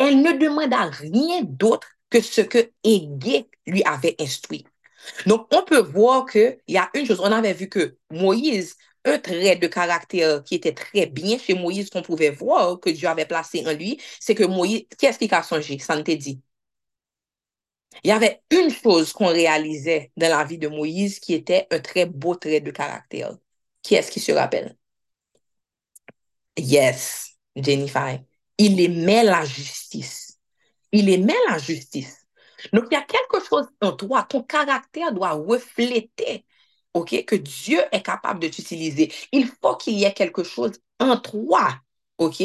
elle 0.00 0.20
ne 0.20 0.32
demanda 0.32 0.86
rien 0.86 1.42
d'autre 1.44 1.86
que 2.10 2.20
ce 2.20 2.40
que 2.40 2.72
Égé 2.82 3.48
lui 3.66 3.84
avait 3.84 4.16
instruit. 4.18 4.66
Donc, 5.26 5.46
on 5.52 5.62
peut 5.62 5.78
voir 5.78 6.26
qu'il 6.26 6.58
y 6.66 6.76
a 6.76 6.90
une 6.94 7.06
chose, 7.06 7.20
on 7.20 7.30
avait 7.30 7.54
vu 7.54 7.68
que 7.68 7.96
Moïse, 8.10 8.74
un 9.04 9.20
trait 9.20 9.54
de 9.54 9.68
caractère 9.68 10.42
qui 10.42 10.56
était 10.56 10.74
très 10.74 11.06
bien 11.06 11.38
chez 11.38 11.54
Moïse, 11.54 11.88
qu'on 11.88 12.02
pouvait 12.02 12.30
voir, 12.30 12.80
que 12.80 12.90
Dieu 12.90 13.06
avait 13.06 13.26
placé 13.26 13.64
en 13.64 13.72
lui, 13.72 14.00
c'est 14.18 14.34
que 14.34 14.42
Moïse, 14.42 14.86
qu'est-ce 14.98 15.20
qu'il 15.20 15.32
a 15.32 15.42
changé? 15.44 15.78
Ça 15.78 16.02
te 16.02 16.10
dit. 16.10 16.40
Il 18.04 18.08
y 18.08 18.12
avait 18.12 18.42
une 18.50 18.70
chose 18.70 19.12
qu'on 19.12 19.28
réalisait 19.28 20.12
dans 20.16 20.28
la 20.30 20.44
vie 20.44 20.58
de 20.58 20.68
Moïse 20.68 21.18
qui 21.20 21.34
était 21.34 21.66
un 21.70 21.80
très 21.80 22.06
beau 22.06 22.34
trait 22.34 22.60
de 22.60 22.70
caractère. 22.70 23.36
Qui 23.82 23.94
est-ce 23.94 24.10
qui 24.10 24.20
se 24.20 24.32
rappelle? 24.32 24.76
Yes, 26.56 27.36
Jennifer. 27.56 28.20
Il 28.58 28.80
aimait 28.80 29.24
la 29.24 29.44
justice. 29.44 30.38
Il 30.92 31.08
aimait 31.08 31.34
la 31.48 31.58
justice. 31.58 32.26
Donc, 32.72 32.86
il 32.90 32.94
y 32.94 32.98
a 32.98 33.02
quelque 33.02 33.44
chose 33.46 33.66
en 33.80 33.92
toi, 33.92 34.24
ton 34.24 34.42
caractère 34.42 35.12
doit 35.12 35.32
refléter, 35.32 36.44
OK, 36.94 37.24
que 37.24 37.36
Dieu 37.36 37.80
est 37.92 38.02
capable 38.02 38.40
de 38.40 38.48
t'utiliser. 38.48 39.12
Il 39.32 39.46
faut 39.46 39.76
qu'il 39.76 39.94
y 39.94 40.04
ait 40.04 40.12
quelque 40.12 40.42
chose 40.44 40.72
en 40.98 41.16
toi, 41.18 41.80
OK? 42.18 42.42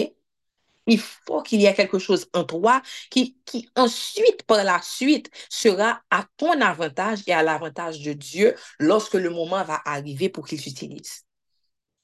Il 0.88 1.00
faut 1.00 1.42
qu'il 1.42 1.62
y 1.62 1.66
ait 1.66 1.74
quelque 1.74 2.00
chose 2.00 2.28
en 2.34 2.44
toi 2.44 2.82
qui, 3.10 3.38
qui 3.46 3.70
ensuite, 3.76 4.44
par 4.44 4.64
la 4.64 4.82
suite, 4.82 5.30
sera 5.50 6.02
à 6.12 6.26
ton 6.38 6.62
avantage 6.62 7.20
et 7.28 7.34
à 7.34 7.44
l'avantage 7.44 8.02
de 8.02 8.14
Dieu 8.14 8.56
lorsque 8.80 9.16
le 9.16 9.30
moment 9.30 9.64
va 9.64 9.82
arriver 9.86 10.30
pour 10.30 10.48
qu'il 10.48 10.62
s'utilise. 10.62 11.24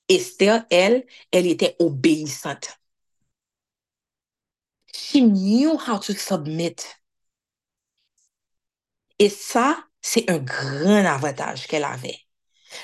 Esther, 0.09 0.65
elle, 0.69 1.05
elle 1.31 1.47
était 1.47 1.75
obéissante. 1.79 2.77
She 4.93 5.21
knew 5.21 5.77
how 5.77 5.99
to 5.99 6.13
submit. 6.13 6.95
Et 9.19 9.29
ça, 9.29 9.85
c'est 10.01 10.29
un 10.29 10.39
grand 10.39 11.05
avantage 11.05 11.67
qu'elle 11.67 11.83
avait. 11.83 12.17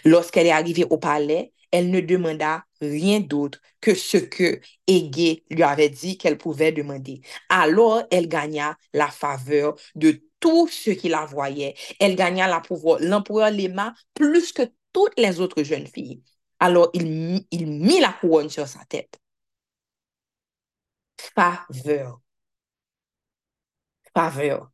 Lorsqu'elle 0.05 0.47
est 0.47 0.51
arrivée 0.51 0.85
au 0.85 0.97
palais, 0.97 1.53
elle 1.71 1.91
ne 1.91 1.99
demanda 2.01 2.63
rien 2.81 3.19
d'autre 3.19 3.59
que 3.81 3.93
ce 3.95 4.17
que 4.17 4.59
Égé 4.87 5.43
lui 5.49 5.63
avait 5.63 5.89
dit 5.89 6.17
qu'elle 6.17 6.37
pouvait 6.37 6.71
demander. 6.71 7.21
Alors, 7.49 8.03
elle 8.11 8.27
gagna 8.27 8.77
la 8.93 9.07
faveur 9.07 9.75
de 9.95 10.23
tous 10.39 10.67
ceux 10.67 10.93
qui 10.93 11.09
la 11.09 11.25
voyaient. 11.25 11.75
Elle 11.99 12.15
gagna 12.15 12.47
la. 12.47 12.61
L'empereur 12.99 13.51
l'aima 13.51 13.93
plus 14.13 14.51
que 14.53 14.63
toutes 14.93 15.17
les 15.19 15.39
autres 15.39 15.63
jeunes 15.63 15.87
filles. 15.87 16.21
Alors, 16.59 16.89
il, 16.93 17.45
il 17.51 17.67
mit 17.67 17.99
la 17.99 18.13
couronne 18.13 18.49
sur 18.49 18.67
sa 18.67 18.83
tête. 18.85 19.19
Faveur. 21.35 22.19
Faveur. 24.13 24.71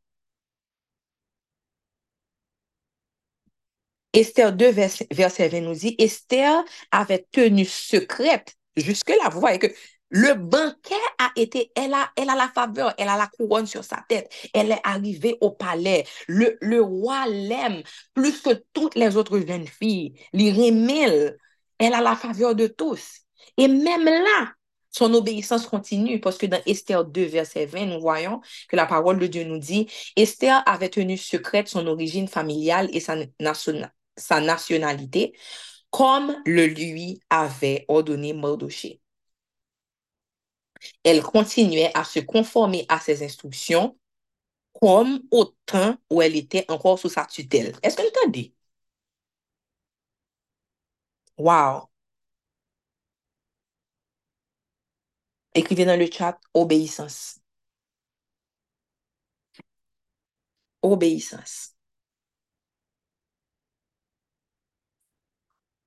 Esther 4.14 4.54
2, 4.54 4.72
verset, 4.72 5.08
20 5.12 5.62
nous 5.62 5.74
dit, 5.74 5.96
Esther 5.98 6.64
avait 6.92 7.26
tenu 7.32 7.66
secrète, 7.66 8.56
jusque-là, 8.76 9.30
vous 9.30 9.40
voyez 9.40 9.60
que 9.60 9.74
le 10.10 10.36
banquet 10.36 10.94
a 11.18 11.32
été, 11.36 11.72
elle 11.76 11.96
a, 11.96 12.12
elle 12.16 12.30
a 12.30 12.36
la 12.36 12.48
faveur, 12.48 12.94
elle 13.00 13.10
a 13.10 13.18
la 13.18 13.26
couronne 13.26 13.66
sur 13.66 13.84
sa 13.84 14.06
tête, 14.08 14.32
elle 14.54 14.72
est 14.72 14.82
arrivée 14.84 15.38
au 15.42 15.50
palais, 15.50 16.06
le, 16.28 16.56
le 16.62 16.80
roi 16.82 17.26
l'aime 17.28 17.82
plus 18.14 18.40
que 18.42 18.64
toutes 18.74 18.94
les 18.94 19.18
autres 19.18 19.40
jeunes 19.40 19.68
filles, 19.68 20.14
les 20.32 20.52
remèles, 20.52 21.38
elle 21.80 21.96
a 21.96 22.02
la 22.02 22.16
faveur 22.16 22.54
de 22.54 22.68
tous. 22.68 23.22
Et 23.58 23.68
même 23.68 24.06
là, 24.06 24.54
son 24.92 25.14
obéissance 25.16 25.66
continue 25.66 26.20
parce 26.20 26.38
que 26.38 26.46
dans 26.46 26.62
Esther 26.68 27.04
2, 27.04 27.26
verset 27.26 27.66
20, 27.66 27.88
nous 27.88 28.00
voyons 28.00 28.42
que 28.70 28.76
la 28.76 28.86
parole 28.86 29.18
de 29.18 29.26
Dieu 29.26 29.44
nous 29.44 29.58
dit, 29.58 29.88
Esther 30.16 30.62
avait 30.68 30.90
tenu 30.90 31.18
secrète 31.18 31.68
son 31.68 31.88
origine 31.88 32.28
familiale 32.28 32.90
et 32.94 33.00
sa, 33.00 33.16
sa 34.18 34.40
nationalité 34.42 35.34
comme 35.92 36.36
le 36.46 36.68
lui 36.68 37.22
avait 37.30 37.86
ordonné 37.88 38.34
Mardoché. 38.34 39.02
Elle 41.04 41.22
continuait 41.24 41.92
à 41.94 42.04
se 42.04 42.20
conformer 42.20 42.86
à 42.90 43.00
ses 43.00 43.24
instructions 43.24 43.98
comme 44.82 45.22
au 45.32 45.46
temps 45.68 45.98
où 46.12 46.22
elle 46.22 46.36
était 46.38 46.66
encore 46.70 47.00
sous 47.00 47.10
sa 47.10 47.26
tutelle. 47.26 47.76
Est-ce 47.84 47.98
que 47.98 48.04
vous 48.04 48.10
entendez? 48.24 48.54
Wow. 51.38 51.92
Écrivez 55.56 55.86
dans 55.86 55.98
le 56.00 56.06
chat 56.12 56.40
obéissance. 56.54 57.40
Obéissance. 60.84 61.74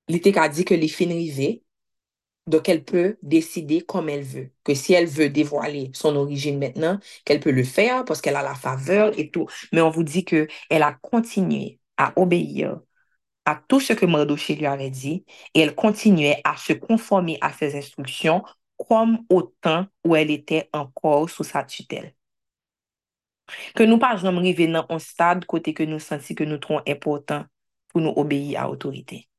L'été 0.07 0.37
a 0.37 0.49
dit 0.49 0.65
que 0.65 0.73
les 0.73 0.87
fins 0.87 1.05
rivées, 1.07 1.63
donc 2.47 2.69
elle 2.69 2.83
peut 2.83 3.17
décider 3.21 3.81
comme 3.81 4.09
elle 4.09 4.23
veut. 4.23 4.51
Que 4.63 4.73
si 4.73 4.93
elle 4.93 5.07
veut 5.07 5.29
dévoiler 5.29 5.91
son 5.93 6.15
origine 6.15 6.57
maintenant, 6.59 6.99
qu'elle 7.25 7.39
peut 7.41 7.51
le 7.51 7.63
faire 7.63 8.05
parce 8.05 8.21
qu'elle 8.21 8.37
a 8.37 8.43
la 8.43 8.55
faveur 8.55 9.17
et 9.19 9.29
tout. 9.29 9.47
Mais 9.73 9.81
on 9.81 9.89
vous 9.89 10.03
dit 10.03 10.23
qu'elle 10.25 10.47
a 10.69 10.93
continué 10.93 11.79
à 11.97 12.13
obéir 12.19 12.79
à 13.45 13.55
tout 13.67 13.79
ce 13.79 13.93
que 13.93 14.05
Mardoché 14.05 14.55
lui 14.55 14.65
avait 14.65 14.89
dit 14.89 15.25
et 15.53 15.61
elle 15.61 15.75
continuait 15.75 16.41
à 16.43 16.57
se 16.57 16.73
conformer 16.73 17.37
à 17.41 17.53
ses 17.53 17.77
instructions 17.77 18.43
comme 18.77 19.19
au 19.29 19.41
temps 19.41 19.87
où 20.05 20.15
elle 20.15 20.31
était 20.31 20.69
encore 20.73 21.29
sous 21.29 21.43
sa 21.43 21.63
tutelle. 21.63 22.13
Que 23.75 23.83
nous 23.83 23.97
pas 23.97 24.17
jamais 24.17 24.39
arriver 24.39 24.67
dans 24.67 24.85
un 24.89 24.99
stade 24.99 25.45
côté 25.45 25.73
que 25.73 25.83
nous 25.83 25.99
sentons 25.99 26.33
que 26.35 26.43
nous 26.43 26.57
trouvons 26.57 26.81
important 26.87 27.45
pour 27.87 28.01
nous 28.01 28.13
obéir 28.15 28.61
à 28.61 28.67
l'autorité. 28.67 29.29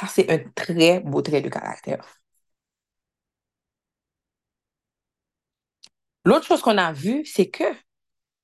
Ça, 0.00 0.06
c'est 0.06 0.30
un 0.30 0.38
très 0.54 1.00
beau 1.00 1.20
trait 1.22 1.42
de 1.42 1.48
caractère. 1.50 2.02
L'autre 6.24 6.46
chose 6.46 6.62
qu'on 6.62 6.78
a 6.78 6.92
vu, 6.92 7.24
c'est 7.26 7.50
que 7.50 7.64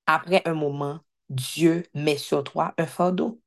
après 0.07 0.43
un 0.47 0.55
moment, 0.55 1.01
Dieu 1.31 1.85
met 1.95 2.19
sur 2.19 2.45
toi 2.45 2.75
un 2.79 2.87
fardeau. 2.87 3.41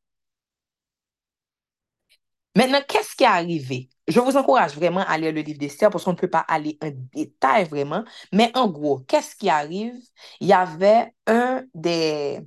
Maintenant, 2.55 2.81
qu'est-ce 2.87 3.15
qui 3.15 3.23
est 3.23 3.27
arrivé? 3.27 3.89
Je 4.07 4.19
vous 4.19 4.35
encourage 4.37 4.75
vraiment 4.75 5.01
à 5.07 5.17
lire 5.17 5.31
le 5.31 5.41
livre 5.41 5.59
d'Esther 5.59 5.89
parce 5.89 6.03
qu'on 6.03 6.11
ne 6.13 6.17
peut 6.17 6.29
pas 6.29 6.45
aller 6.47 6.77
en 6.81 6.89
détail 7.13 7.65
vraiment. 7.65 8.03
Mais 8.33 8.51
en 8.55 8.67
gros, 8.69 8.99
qu'est-ce 9.07 9.35
qui 9.35 9.49
arrive? 9.49 9.95
Il 10.39 10.47
y 10.47 10.53
avait 10.53 11.13
un 11.27 11.63
des, 11.73 12.41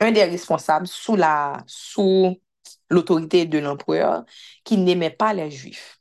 responsables 0.00 0.86
sous 0.86 1.16
la, 1.16 1.64
l'autorité 2.92 3.46
de 3.46 3.58
l'empereur 3.58 4.24
qui 4.64 4.78
n'aimait 4.78 5.10
pas 5.10 5.34
les 5.34 5.50
Juifs. 5.50 6.00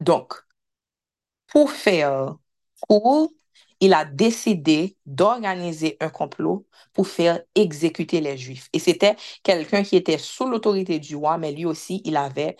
Donc, 0.00 0.34
pour 1.46 1.70
faire 1.70 2.36
court, 2.80 3.32
il 3.80 3.94
a 3.94 4.04
décidé 4.04 4.96
d'organiser 5.06 5.96
un 6.00 6.10
complot 6.10 6.66
pour 6.92 7.06
faire 7.06 7.40
exécuter 7.54 8.20
les 8.20 8.36
Juifs. 8.36 8.68
Et 8.72 8.78
c'était 8.78 9.16
quelqu'un 9.42 9.82
qui 9.84 9.96
était 9.96 10.18
sous 10.18 10.48
l'autorité 10.48 10.98
du 10.98 11.16
roi, 11.16 11.38
mais 11.38 11.52
lui 11.52 11.64
aussi, 11.64 12.02
il 12.04 12.16
avait, 12.16 12.56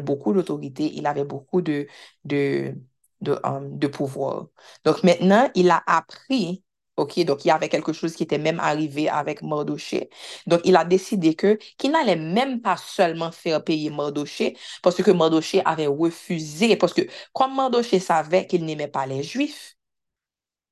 beaucoup 0.00 0.32
d'autorité, 0.32 0.92
il 0.94 1.06
avait 1.06 1.24
beaucoup 1.24 1.60
um, 1.60 3.78
de 3.78 3.86
pouvoir. 3.86 4.48
Donc 4.84 5.04
maintenant, 5.04 5.48
il 5.54 5.70
a 5.70 5.82
appris 5.86 6.64
OK, 6.98 7.20
donc 7.24 7.44
il 7.44 7.48
y 7.48 7.50
avait 7.50 7.68
quelque 7.68 7.92
chose 7.92 8.14
qui 8.14 8.24
était 8.24 8.38
même 8.38 8.58
arrivé 8.60 9.08
avec 9.08 9.42
Mardoché. 9.42 10.10
Donc 10.46 10.60
il 10.64 10.76
a 10.76 10.84
décidé 10.84 11.34
que 11.34 11.58
qu'il 11.78 11.92
n'allait 11.92 12.16
même 12.16 12.60
pas 12.60 12.76
seulement 12.76 13.30
faire 13.32 13.62
payer 13.64 13.90
Mardoché 13.90 14.56
parce 14.82 15.02
que 15.02 15.10
Mardoché 15.12 15.62
avait 15.64 15.86
refusé 15.86 16.76
parce 16.76 16.92
que 16.92 17.02
comme 17.32 17.54
Mardoché 17.54 18.00
savait 18.00 18.46
qu'il 18.46 18.64
n'aimait 18.64 18.88
pas 18.88 19.06
les 19.06 19.22
Juifs, 19.22 19.76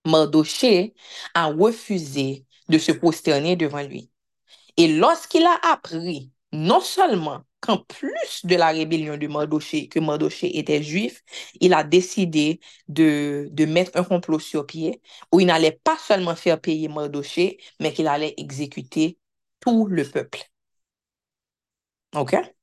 Mardoché 0.04 0.94
a 1.34 1.46
refusé 1.46 2.46
de 2.68 2.78
se 2.78 2.92
prosterner 2.92 3.56
devant 3.56 3.82
lui. 3.82 4.10
Et 4.76 4.88
lorsqu'il 4.88 5.44
a 5.46 5.58
appris 5.72 6.32
non 6.52 6.80
seulement 6.80 7.42
plus 7.88 8.44
de 8.44 8.54
la 8.56 8.68
rébellion 8.68 9.16
de 9.16 9.26
Mardoché, 9.26 9.88
que 9.88 9.98
Mardoché 10.00 10.58
était 10.58 10.82
juif, 10.82 11.22
il 11.60 11.74
a 11.74 11.84
décidé 11.84 12.60
de, 12.88 13.48
de 13.50 13.64
mettre 13.66 13.92
un 13.98 14.04
complot 14.04 14.38
sur 14.38 14.66
pied 14.66 15.02
où 15.32 15.40
il 15.40 15.46
n'allait 15.46 15.80
pas 15.84 15.96
seulement 15.98 16.36
faire 16.36 16.60
payer 16.60 16.88
Mardoché, 16.88 17.58
mais 17.80 17.92
qu'il 17.92 18.08
allait 18.08 18.34
exécuter 18.38 19.18
tout 19.60 19.86
le 19.86 20.04
peuple. 20.04 20.40
OK? 22.14 22.54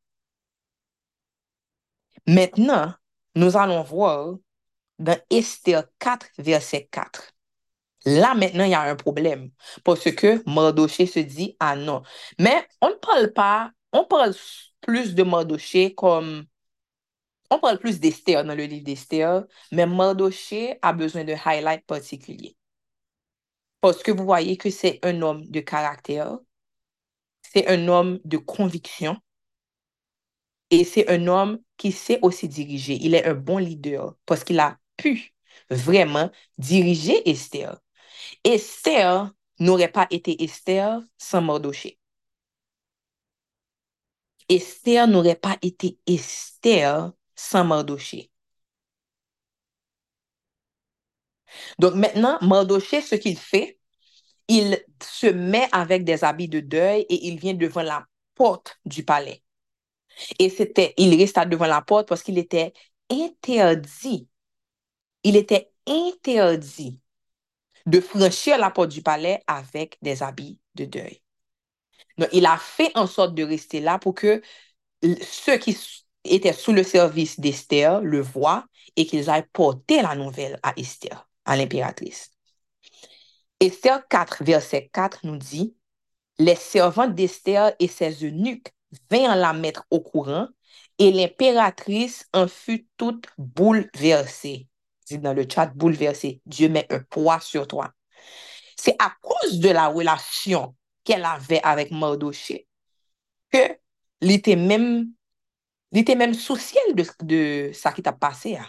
Maintenant, 2.27 2.93
nous 3.35 3.57
allons 3.57 3.83
voir 3.83 4.35
dans 4.99 5.19
Esther 5.29 5.85
4, 5.99 6.27
verset 6.39 6.87
4. 6.91 7.33
Là, 8.05 8.35
maintenant, 8.35 8.65
il 8.65 8.71
y 8.71 8.75
a 8.75 8.83
un 8.83 8.95
problème 8.97 9.51
parce 9.85 10.11
que 10.13 10.43
Mardoché 10.49 11.07
se 11.07 11.19
dit, 11.19 11.57
ah 11.59 11.75
non. 11.75 12.03
Mais 12.39 12.67
on 12.81 12.89
ne 12.91 12.95
parle 12.95 13.33
pas, 13.33 13.71
on 13.93 14.05
parle 14.05 14.33
plus 14.83 15.15
de 15.15 15.23
Mardoché 15.23 15.95
comme, 15.95 16.45
on 17.49 17.59
parle 17.59 17.79
plus 17.79 17.99
d'Esther 17.99 18.43
dans 18.43 18.55
le 18.55 18.65
livre 18.65 18.83
d'Esther, 18.83 19.45
mais 19.71 19.85
Mardoché 19.85 20.77
a 20.81 20.93
besoin 20.93 21.23
de 21.23 21.33
highlight 21.45 21.85
particulier. 21.85 22.57
Parce 23.81 24.01
que 24.01 24.11
vous 24.11 24.25
voyez 24.25 24.57
que 24.57 24.69
c'est 24.71 24.99
un 25.03 25.21
homme 25.21 25.45
de 25.45 25.59
caractère, 25.59 26.39
c'est 27.41 27.67
un 27.67 27.87
homme 27.87 28.19
de 28.25 28.37
conviction, 28.37 29.17
et 30.69 30.83
c'est 30.83 31.09
un 31.09 31.27
homme 31.27 31.59
qui 31.77 31.91
sait 31.91 32.19
aussi 32.21 32.47
diriger. 32.47 32.97
Il 33.01 33.13
est 33.15 33.25
un 33.25 33.35
bon 33.35 33.57
leader 33.57 34.15
parce 34.25 34.43
qu'il 34.43 34.59
a 34.59 34.79
pu 34.97 35.33
vraiment 35.69 36.31
diriger 36.57 37.29
Esther. 37.29 37.79
Esther 38.43 39.31
n'aurait 39.59 39.91
pas 39.91 40.07
été 40.11 40.43
Esther 40.43 41.01
sans 41.17 41.41
Mardoché. 41.41 41.99
Esther 44.55 45.07
n'aurait 45.07 45.35
pas 45.35 45.57
été 45.61 45.97
Esther 46.07 47.11
sans 47.35 47.63
Mardoché. 47.65 48.31
Donc 51.79 51.95
maintenant, 51.95 52.37
Mardoché, 52.41 53.01
ce 53.01 53.15
qu'il 53.15 53.37
fait, 53.37 53.79
il 54.49 54.83
se 55.03 55.27
met 55.27 55.67
avec 55.73 56.05
des 56.05 56.23
habits 56.23 56.49
de 56.49 56.59
deuil 56.61 57.03
et 57.09 57.27
il 57.27 57.39
vient 57.39 57.53
devant 57.55 57.83
la 57.83 58.05
porte 58.35 58.79
du 58.85 59.03
palais. 59.03 59.43
Et 60.39 60.49
c'était, 60.49 60.93
il 60.97 61.15
resta 61.19 61.45
devant 61.45 61.67
la 61.67 61.81
porte 61.81 62.07
parce 62.07 62.23
qu'il 62.23 62.37
était 62.37 62.73
interdit. 63.11 64.27
Il 65.23 65.37
était 65.37 65.71
interdit 65.87 67.01
de 67.87 68.01
franchir 68.01 68.59
la 68.59 68.71
porte 68.71 68.91
du 68.91 69.03
palais 69.03 69.43
avec 69.47 69.99
des 70.03 70.23
habits 70.23 70.59
de 70.75 70.85
deuil. 70.85 71.22
Donc, 72.17 72.29
il 72.31 72.45
a 72.45 72.57
fait 72.57 72.91
en 72.95 73.07
sorte 73.07 73.33
de 73.33 73.43
rester 73.43 73.79
là 73.79 73.99
pour 73.99 74.13
que 74.13 74.41
ceux 75.21 75.57
qui 75.57 75.77
étaient 76.23 76.53
sous 76.53 76.73
le 76.73 76.83
service 76.83 77.39
d'Esther 77.39 78.01
le 78.01 78.21
voient 78.21 78.65
et 78.95 79.05
qu'ils 79.05 79.29
aillent 79.29 79.47
porter 79.51 80.01
la 80.01 80.15
nouvelle 80.15 80.59
à 80.63 80.73
Esther, 80.77 81.27
à 81.45 81.55
l'impératrice. 81.55 82.31
Esther 83.59 84.07
4, 84.07 84.43
verset 84.43 84.89
4 84.93 85.19
nous 85.23 85.37
dit, 85.37 85.75
les 86.39 86.55
servantes 86.55 87.15
d'Esther 87.15 87.73
et 87.79 87.87
ses 87.87 88.25
eunuques 88.25 88.73
vinrent 89.09 89.35
la 89.35 89.53
mettre 89.53 89.85
au 89.89 90.01
courant 90.01 90.47
et 90.99 91.11
l'impératrice 91.11 92.27
en 92.33 92.47
fut 92.47 92.87
toute 92.97 93.27
bouleversée 93.37 94.67
dans 95.11 95.33
le 95.33 95.45
chat, 95.49 95.67
bouleversé. 95.67 96.41
Dieu 96.45 96.69
met 96.69 96.91
un 96.91 96.99
poids 96.99 97.39
sur 97.39 97.67
toi. 97.67 97.91
C'est 98.77 98.95
à 98.99 99.13
cause 99.21 99.59
de 99.59 99.69
la 99.69 99.87
relation 99.87 100.75
qu'elle 101.03 101.25
avait 101.25 101.61
avec 101.63 101.91
Mardoché 101.91 102.67
que 103.51 103.77
était 104.21 104.55
même, 104.55 105.13
même 105.91 106.33
soucié 106.33 106.79
de, 106.93 107.05
de 107.23 107.71
ça 107.73 107.91
qui 107.91 108.01
t'a 108.03 108.13
passé. 108.13 108.57
Hein. 108.57 108.67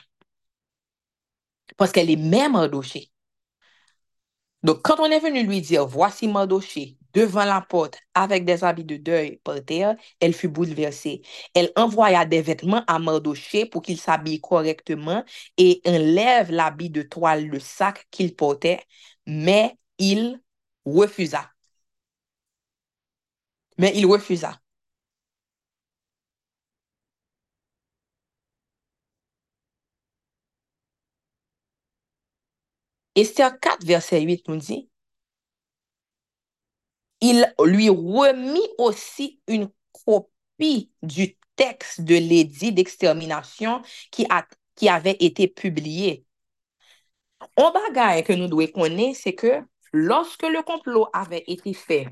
Parce 1.77 1.93
qu'elle 1.93 2.11
est 2.11 2.17
même 2.17 2.53
Mardoché. 2.53 3.11
Donc, 4.63 4.81
quand 4.83 4.99
on 4.99 5.11
est 5.11 5.21
venu 5.21 5.43
lui 5.47 5.61
dire, 5.61 5.87
voici 5.87 6.27
Mardoché 6.27 6.97
devant 7.13 7.45
la 7.45 7.61
porte 7.61 7.99
avec 8.15 8.45
des 8.45 8.65
habits 8.65 8.85
de 8.85 8.97
deuil 8.97 9.37
par 9.45 9.63
terre, 9.65 9.95
elle 10.21 10.33
fut 10.35 10.49
bouleversée. 10.49 11.23
Elle 11.55 11.71
envoya 11.77 12.25
des 12.25 12.41
vêtements 12.43 12.83
à 12.87 12.99
Mardoché 12.99 13.67
pour 13.67 13.83
qu'il 13.83 13.99
s'habille 13.99 14.41
correctement 14.41 15.23
et 15.59 15.83
enlève 15.87 16.51
l'habit 16.51 16.91
de 16.91 17.03
toile, 17.03 17.47
le 17.47 17.61
sac 17.61 18.07
qu'il 18.11 18.35
portait, 18.35 18.81
mais 19.27 19.77
il 19.99 20.41
refusa. 20.87 21.54
Mais 23.79 23.93
il 23.95 24.07
refusa. 24.07 24.61
Esther 33.17 33.59
4, 33.61 33.85
verset 33.85 34.21
8 34.23 34.49
nous 34.49 34.57
dit, 34.57 34.89
il 37.21 37.53
lui 37.65 37.89
remit 37.89 38.69
aussi 38.79 39.41
une 39.49 39.71
copie 40.05 40.93
du 41.03 41.37
texte 41.57 42.03
de 42.03 42.15
l'édit 42.15 42.73
d'extermination 42.73 43.83
qui, 44.11 44.27
qui 44.77 44.89
avait 44.89 45.17
été 45.21 45.49
publié. 45.49 46.25
Un 47.57 47.71
bagage 47.73 48.25
que 48.25 48.33
nous 48.33 48.49
devons 48.49 48.67
connaître, 48.73 49.19
c'est 49.21 49.35
que 49.35 49.61
lorsque 49.93 50.43
le 50.43 50.63
complot 50.63 51.09
avait 51.13 51.45
été 51.47 51.73
fait 51.73 52.09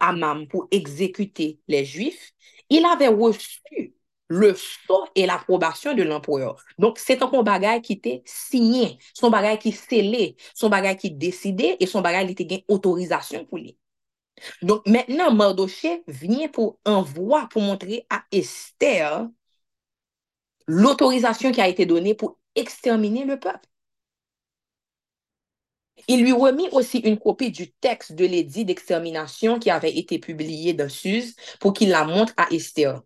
Amam 0.00 0.46
pour 0.48 0.68
exécuter 0.70 1.60
les 1.68 1.84
Juifs, 1.84 2.32
il 2.70 2.84
avait 2.84 3.08
reçu 3.08 3.94
le 4.28 4.54
sceau 4.54 5.06
et 5.14 5.26
l'approbation 5.26 5.94
de 5.94 6.02
l'empereur. 6.02 6.62
Donc, 6.78 6.98
c'est 6.98 7.22
un 7.22 7.42
bagage 7.42 7.82
qui 7.82 7.94
était 7.94 8.22
signé, 8.26 8.98
son 9.14 9.30
bagage 9.30 9.60
qui 9.60 9.72
scellé, 9.72 10.36
son 10.54 10.68
bagage 10.68 10.96
qui 10.98 11.10
décidé 11.10 11.76
et 11.80 11.86
son 11.86 12.02
bagage 12.02 12.34
qui 12.34 12.42
était 12.42 12.64
autorisation 12.68 13.44
pour 13.46 13.58
lui. 13.58 13.78
Donc, 14.62 14.86
maintenant, 14.86 15.32
Mardoché 15.32 16.02
vient 16.06 16.48
pour 16.48 16.78
envoyer, 16.84 17.46
pour 17.50 17.62
montrer 17.62 18.06
à 18.10 18.22
Esther 18.30 19.28
l'autorisation 20.66 21.50
qui 21.50 21.60
a 21.60 21.68
été 21.68 21.86
donnée 21.86 22.14
pour 22.14 22.38
exterminer 22.54 23.24
le 23.24 23.40
peuple. 23.40 23.66
Il 26.06 26.22
lui 26.22 26.32
remit 26.32 26.68
aussi 26.72 26.98
une 26.98 27.18
copie 27.18 27.50
du 27.50 27.70
texte 27.72 28.12
de 28.12 28.24
l'édit 28.24 28.64
d'extermination 28.64 29.58
qui 29.58 29.70
avait 29.70 29.96
été 29.96 30.18
publié 30.18 30.72
dans 30.74 30.88
Suse 30.88 31.34
pour 31.60 31.72
qu'il 31.72 31.90
la 31.90 32.04
montre 32.04 32.32
à 32.36 32.48
Esther 32.52 33.02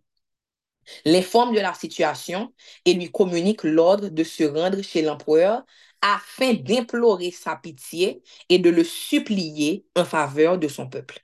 l'informe 1.05 1.55
de 1.55 1.59
la 1.59 1.73
situation 1.73 2.53
et 2.85 2.93
lui 2.93 3.11
communique 3.11 3.63
l'ordre 3.63 4.09
de 4.09 4.23
se 4.23 4.43
rendre 4.43 4.81
chez 4.81 5.01
l'empereur 5.01 5.63
afin 6.01 6.53
d'implorer 6.53 7.31
sa 7.31 7.55
pitié 7.55 8.21
et 8.49 8.59
de 8.59 8.69
le 8.69 8.83
supplier 8.83 9.85
en 9.95 10.05
faveur 10.05 10.57
de 10.57 10.67
son 10.67 10.89
peuple. 10.89 11.19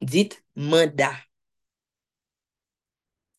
Dites 0.00 0.42
mandat. 0.56 1.14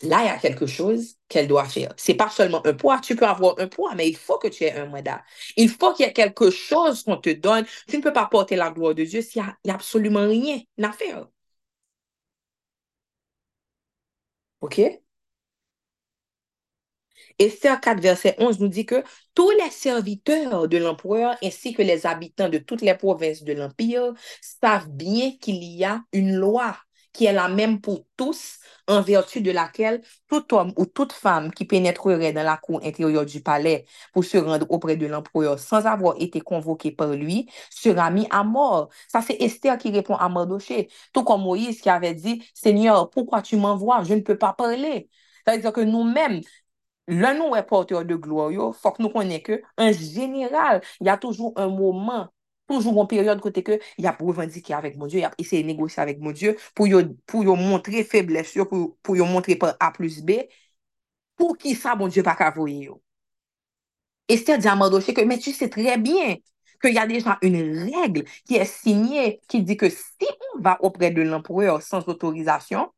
Là, 0.04 0.22
il 0.24 0.26
y 0.26 0.30
a 0.30 0.38
quelque 0.38 0.66
chose 0.66 1.16
qu'elle 1.30 1.47
doit 1.47 1.66
faire. 1.66 1.93
C'est 1.97 2.14
pas 2.16 2.30
seulement 2.30 2.66
un 2.66 2.74
poids. 2.74 2.99
Tu 2.99 3.16
peux 3.16 3.26
avoir 3.26 3.56
un 3.60 3.68
poids, 3.68 3.95
mais 3.95 4.10
il 4.10 4.18
faut 4.18 4.38
que 4.38 4.47
tu 4.49 4.64
aies 4.66 4.74
un 4.74 4.86
mandat. 4.88 5.24
Il 5.58 5.70
faut 5.70 5.93
qu'il 5.93 6.06
y 6.06 6.10
ait 6.10 6.14
quelque 6.14 6.49
chose 6.51 7.04
qu'on 7.04 7.18
te 7.18 7.30
donne. 7.30 7.66
Tu 7.88 7.97
ne 7.97 8.01
peux 8.04 8.14
pas 8.14 8.26
porter 8.28 8.56
la 8.58 8.70
gloire 8.72 8.93
de 8.95 9.04
Dieu 9.06 9.22
s'il 9.22 9.41
n'y 9.66 9.72
a, 9.72 9.76
absolument 9.76 10.28
rien 10.28 10.60
à 10.82 10.91
faire. 10.91 11.28
OK? 14.62 15.04
Esther 17.39 17.80
4, 17.80 17.99
verset 18.01 18.36
11 18.39 18.60
nous 18.60 18.68
dit 18.68 18.86
que 18.86 19.04
tous 19.36 19.49
les 19.51 19.70
serviteurs 19.72 20.68
de 20.68 20.78
l'empereur 20.78 21.36
ainsi 21.43 21.74
que 21.74 21.82
les 21.82 22.06
habitants 22.06 22.49
de 22.49 22.58
toutes 22.58 22.82
les 22.82 22.95
provinces 22.95 23.43
de 23.43 23.54
l'Empire 23.54 24.14
savent 24.41 24.89
bien 24.89 25.32
qu'il 25.39 25.64
y 25.64 25.84
a 25.84 26.01
une 26.12 26.36
loi 26.36 26.78
qui 27.14 27.26
est 27.26 27.34
la 27.34 27.47
même 27.47 27.80
pour 27.80 28.05
tous, 28.18 28.59
en 28.88 29.01
vertu 29.01 29.41
de 29.41 29.51
laquelle 29.51 30.01
tout 30.28 30.53
homme 30.53 30.74
ou 30.78 30.86
toute 30.86 31.14
femme 31.14 31.51
qui 31.53 31.66
pénétrerait 31.66 32.34
dans 32.34 32.43
la 32.43 32.57
cour 32.57 32.82
intérieure 32.84 33.26
du 33.26 33.41
palais 33.41 33.86
pour 34.14 34.26
se 34.26 34.38
rendre 34.38 34.66
auprès 34.70 34.97
de 34.97 35.05
l'empereur 35.05 35.59
sans 35.59 35.86
avoir 35.86 36.16
été 36.20 36.41
convoqué 36.41 36.91
par 36.91 37.09
lui 37.14 37.49
sera 37.70 38.11
mis 38.11 38.28
à 38.30 38.43
mort. 38.43 38.89
Ça, 39.07 39.22
c'est 39.22 39.41
Esther 39.41 39.78
qui 39.78 39.91
répond 39.91 40.16
à 40.16 40.28
Mardoché, 40.30 40.89
tout 41.14 41.24
comme 41.24 41.43
Moïse 41.43 41.82
qui 41.82 41.89
avait 41.89 42.14
dit, 42.14 42.43
Seigneur, 42.53 43.09
pourquoi 43.09 43.41
tu 43.41 43.55
m'envoies? 43.57 44.03
Je 44.03 44.14
ne 44.16 44.22
peux 44.22 44.38
pas 44.38 44.53
parler. 44.53 45.09
C'est-à-dire 45.45 45.74
que 45.74 45.82
nous-mêmes, 45.82 46.41
l'un 47.07 47.34
nous 47.36 47.55
est 47.55 47.64
porteur 47.64 48.05
de 48.05 48.16
gloire, 48.16 48.51
il 48.51 48.57
faut 48.57 48.91
que 48.91 49.01
nous 49.01 49.09
connaissions 49.09 49.43
que, 49.43 49.61
en 49.78 49.91
général, 49.91 50.82
il 51.01 51.07
y 51.07 51.09
a 51.09 51.18
toujours 51.18 51.53
un 51.57 51.68
moment 51.70 52.30
Toujou 52.68 52.93
bon 52.95 53.07
peryode 53.11 53.43
kote 53.43 53.64
ke, 53.66 53.80
y 53.99 54.07
ap 54.07 54.22
revandike 54.24 54.74
avèk 54.76 54.95
mon 54.99 55.11
Diyo, 55.11 55.22
y 55.24 55.28
ap 55.28 55.36
eseye 55.41 55.66
negosye 55.68 55.99
avèk 56.03 56.22
mon 56.24 56.36
Diyo, 56.36 56.53
pou 56.78 56.88
yo, 56.88 57.01
yo 57.43 57.55
montre 57.59 58.03
febles 58.07 58.53
yo, 58.55 58.66
pou, 58.70 58.93
pou 59.03 59.20
yo 59.20 59.28
montre 59.28 59.57
par 59.59 59.76
A 59.84 59.91
plus 59.95 60.22
B, 60.24 60.45
pou 61.39 61.57
ki 61.59 61.76
sa 61.76 61.97
mon 61.99 62.11
Diyo 62.11 62.24
pa 62.24 62.38
kavoye 62.39 62.86
yo. 62.88 63.01
Esther 64.30 64.57
Diamandoche 64.57 65.14
que, 65.14 65.22
mais 65.22 65.38
tu 65.38 65.51
sais 65.51 65.70
très 65.70 65.97
bien 65.97 66.38
qu'il 66.82 66.93
y 66.93 66.97
a 66.97 67.07
déjà 67.07 67.38
une 67.41 67.91
règle 67.93 68.24
qui 68.45 68.55
est 68.55 68.66
signée 68.66 69.41
qui 69.47 69.61
dit 69.61 69.78
que 69.78 69.89
si 69.89 70.28
on 70.55 70.59
va 70.59 70.78
auprès 70.82 71.11
de 71.11 71.22
l'empereur 71.22 71.82
sans 71.82 72.07
autorisation, 72.07 72.89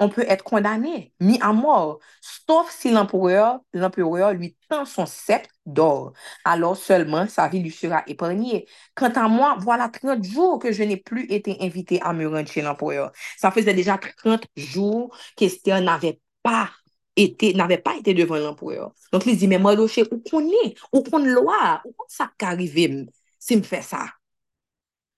on 0.00 0.08
peut 0.08 0.24
être 0.28 0.42
condamné, 0.44 1.12
mis 1.20 1.40
à 1.40 1.52
mort, 1.52 2.00
sauf 2.20 2.70
si 2.70 2.90
l'empereur, 2.90 3.60
l'empereur 3.72 4.32
lui 4.32 4.56
tend 4.68 4.84
son 4.84 5.06
sceptre 5.06 5.54
d'or. 5.66 6.12
Alors 6.44 6.76
seulement 6.76 7.26
sa 7.28 7.48
vie 7.48 7.60
lui 7.60 7.70
sera 7.70 8.02
épargnée. 8.06 8.66
Quant 8.94 9.12
à 9.14 9.28
moi, 9.28 9.56
voilà 9.60 9.88
30 9.88 10.24
jours 10.24 10.58
que 10.58 10.72
je 10.72 10.82
n'ai 10.82 10.96
plus 10.96 11.24
été 11.30 11.56
invité 11.60 12.00
à 12.02 12.12
me 12.12 12.26
rendre 12.28 12.48
chez 12.48 12.62
l'empereur. 12.62 13.12
Ça 13.38 13.50
faisait 13.50 13.74
déjà 13.74 13.98
30 13.98 14.46
jours 14.56 15.16
qu'Esther 15.36 15.80
n'avait 15.80 16.20
pas 16.42 16.70
été, 17.16 17.54
n'avait 17.54 17.78
pas 17.78 17.96
été 17.96 18.14
devant 18.14 18.36
l'empereur. 18.36 18.92
Donc, 19.12 19.26
il 19.26 19.36
dit, 19.36 19.48
mais 19.48 19.58
moi, 19.58 19.74
où 19.74 19.88
qu'on 20.28 20.48
est, 20.48 20.74
où 20.92 21.02
qu'on 21.02 21.18
loi, 21.18 21.80
où 21.84 21.92
qu'on 21.92 22.06
ça 22.08 22.30
qu'arrive 22.38 23.06
si 23.38 23.56
me 23.56 23.62
fait 23.62 23.82
ça? 23.82 24.06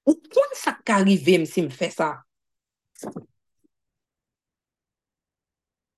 Où 0.06 0.14
qu'on 0.14 0.40
ça 0.54 0.76
qu'arrive 0.84 1.46
si 1.46 1.62
me 1.62 1.68
fait 1.68 1.90
ça? 1.90 2.24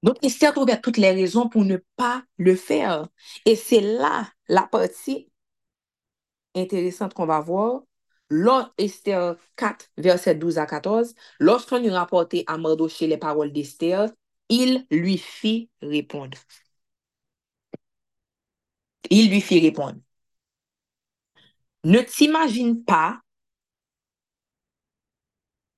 Donc, 0.03 0.16
Esther 0.22 0.53
trouvait 0.53 0.80
toutes 0.80 0.96
les 0.96 1.11
raisons 1.12 1.49
pour 1.49 1.64
ne 1.64 1.78
pas 1.96 2.22
le 2.38 2.55
faire. 2.57 3.09
Et 3.44 3.57
c'est 3.57 3.80
là 3.80 4.28
la 4.49 4.62
partie 4.62 5.30
intéressante 6.55 7.14
qu'on 7.14 7.26
va 7.26 7.40
voir. 7.40 7.82
Lors 8.30 8.72
Esther 8.78 9.36
4, 9.57 9.90
verset 9.96 10.34
12 10.34 10.59
à 10.59 10.66
14, 10.66 11.14
lorsqu'on 11.40 11.78
lui 11.78 11.88
rapportait 11.90 12.44
à 12.46 12.59
Mardoché 12.59 13.07
les 13.07 13.16
paroles 13.16 13.53
d'Esther, 13.53 14.11
il 14.51 14.86
lui 14.90 15.16
fit 15.18 15.70
répondre. 15.80 16.36
Il 19.11 19.28
lui 19.30 19.40
fit 19.40 19.61
répondre. 19.61 19.99
Ne 21.84 22.01
t'imagine 22.03 22.84
pas 22.84 23.20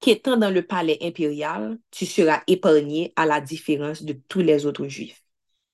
qu'étant 0.00 0.36
dans 0.36 0.50
le 0.50 0.62
palais 0.66 0.98
impérial, 1.02 1.78
tu 1.90 2.06
seras 2.06 2.42
épargné 2.46 3.12
à 3.16 3.26
la 3.26 3.40
différence 3.40 4.02
de 4.02 4.14
tous 4.28 4.40
les 4.40 4.66
autres 4.66 4.88
juifs. 4.88 5.22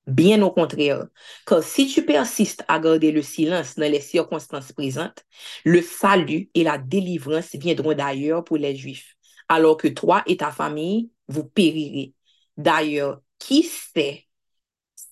Bien 0.06 0.40
au 0.42 0.52
contraire, 0.52 1.06
car 1.46 1.64
si 1.64 1.88
tu 1.88 2.04
persistes 2.04 2.64
à 2.68 2.78
garder 2.78 3.10
le 3.10 3.22
silence 3.22 3.74
dans 3.74 3.90
les 3.90 4.00
circonstances 4.00 4.72
présentes, 4.72 5.24
le 5.64 5.82
salut 5.82 6.48
et 6.54 6.62
la 6.62 6.78
délivrance 6.78 7.56
viendront 7.56 7.92
d'ailleurs 7.94 8.44
pour 8.44 8.56
les 8.56 8.76
juifs, 8.76 9.16
alors 9.48 9.76
que 9.76 9.88
toi 9.88 10.22
et 10.26 10.36
ta 10.36 10.52
famille, 10.52 11.10
vous 11.26 11.44
périrez. 11.44 12.14
D'ailleurs, 12.56 13.20
qui 13.40 13.64
sait 13.64 14.26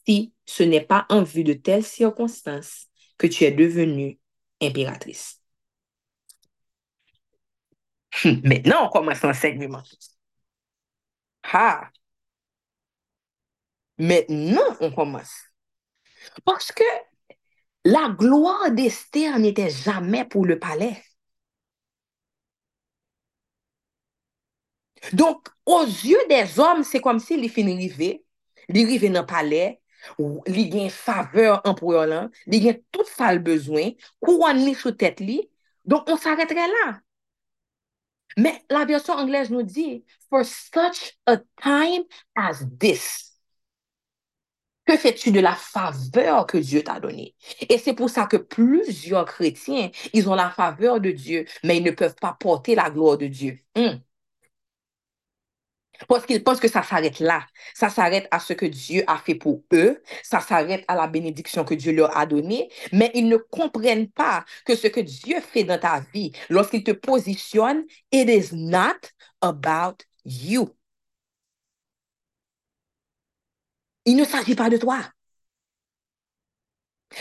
si 0.06 0.32
ce 0.46 0.62
n'est 0.62 0.80
pas 0.84 1.06
en 1.08 1.22
vue 1.22 1.44
de 1.44 1.54
telles 1.54 1.84
circonstances 1.84 2.86
que 3.18 3.26
tu 3.26 3.44
es 3.44 3.50
devenue 3.52 4.18
impératrice? 4.60 5.43
Hmm. 8.22 8.40
Maintenant, 8.44 8.86
on 8.86 8.88
commence 8.90 9.22
l'enseignement. 9.22 9.82
Ha! 11.52 11.90
Maintenant, 13.98 14.76
on 14.80 14.90
commence. 14.92 15.34
Parce 16.44 16.72
que 16.72 16.84
la 17.84 18.08
gloire 18.10 18.70
d'Esther 18.70 19.38
n'était 19.38 19.70
jamais 19.70 20.24
pour 20.24 20.46
le 20.46 20.58
palais. 20.58 21.02
Donc, 25.12 25.48
aux 25.66 25.84
yeux 25.84 26.26
des 26.28 26.58
hommes, 26.58 26.82
c'est 26.82 27.00
comme 27.00 27.18
si 27.18 27.36
les 27.36 27.48
fin 27.48 27.64
rivés, 27.64 28.24
les 28.68 28.84
rivés 28.84 29.10
dans 29.10 29.20
le 29.20 29.26
palais, 29.26 29.82
li 30.46 30.70
gen 30.70 30.90
faveur 30.90 31.60
empereur 31.64 32.06
lan, 32.06 32.30
li 32.46 32.60
gen 32.62 32.80
tout 32.92 33.08
sa 33.08 33.32
l 33.34 33.40
bezwen, 33.44 33.94
kouan 34.24 34.60
li 34.64 34.74
sou 34.76 34.92
tèt 34.92 35.20
li, 35.24 35.40
donk 35.84 36.08
on 36.12 36.20
s'arrêterait 36.20 36.68
la. 36.68 37.00
Mais 38.36 38.62
la 38.70 38.84
version 38.84 39.14
anglaise 39.14 39.50
nous 39.50 39.62
dit, 39.62 40.04
for 40.30 40.44
such 40.44 41.16
a 41.26 41.38
time 41.62 42.04
as 42.36 42.64
this. 42.78 43.32
Que 44.86 44.98
fais-tu 44.98 45.30
de 45.32 45.40
la 45.40 45.54
faveur 45.54 46.46
que 46.46 46.58
Dieu 46.58 46.82
t'a 46.82 47.00
donnée? 47.00 47.34
Et 47.70 47.78
c'est 47.78 47.94
pour 47.94 48.10
ça 48.10 48.26
que 48.26 48.36
plusieurs 48.36 49.24
chrétiens, 49.24 49.90
ils 50.12 50.28
ont 50.28 50.34
la 50.34 50.50
faveur 50.50 51.00
de 51.00 51.10
Dieu, 51.10 51.46
mais 51.62 51.78
ils 51.78 51.82
ne 51.82 51.90
peuvent 51.90 52.16
pas 52.20 52.36
porter 52.38 52.74
la 52.74 52.90
gloire 52.90 53.16
de 53.16 53.26
Dieu. 53.26 53.58
Hmm. 53.76 53.96
Parce 56.08 56.26
qu'ils 56.26 56.42
pensent 56.42 56.60
que 56.60 56.68
ça 56.68 56.82
s'arrête 56.82 57.20
là. 57.20 57.46
Ça 57.74 57.88
s'arrête 57.88 58.28
à 58.30 58.40
ce 58.40 58.52
que 58.52 58.66
Dieu 58.66 59.04
a 59.06 59.18
fait 59.18 59.34
pour 59.34 59.62
eux. 59.72 60.02
Ça 60.22 60.40
s'arrête 60.40 60.84
à 60.88 60.94
la 60.94 61.06
bénédiction 61.06 61.64
que 61.64 61.74
Dieu 61.74 61.92
leur 61.92 62.16
a 62.16 62.26
donnée. 62.26 62.70
Mais 62.92 63.10
ils 63.14 63.28
ne 63.28 63.36
comprennent 63.36 64.10
pas 64.10 64.44
que 64.64 64.76
ce 64.76 64.86
que 64.88 65.00
Dieu 65.00 65.40
fait 65.40 65.64
dans 65.64 65.78
ta 65.78 66.00
vie, 66.12 66.32
lorsqu'il 66.48 66.84
te 66.84 66.92
positionne, 66.92 67.84
it 68.12 68.28
is 68.28 68.54
not 68.54 69.10
about 69.40 70.04
you. 70.24 70.70
Il 74.06 74.16
ne 74.16 74.24
s'agit 74.24 74.54
pas 74.54 74.70
de 74.70 74.76
toi. 74.76 74.98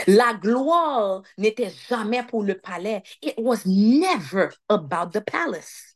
La 0.07 0.33
gloire 0.33 1.23
n'était 1.37 1.71
jamais 1.89 2.23
pour 2.23 2.43
le 2.43 2.59
palais. 2.59 3.03
It 3.21 3.35
was 3.37 3.65
never 3.65 4.49
about 4.69 5.11
the 5.11 5.21
palace. 5.21 5.92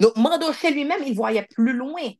Donc, 0.00 0.16
Mandoché 0.16 0.70
lui-même, 0.70 1.02
il 1.06 1.14
voyait 1.14 1.46
plus 1.54 1.72
loin. 1.72 2.10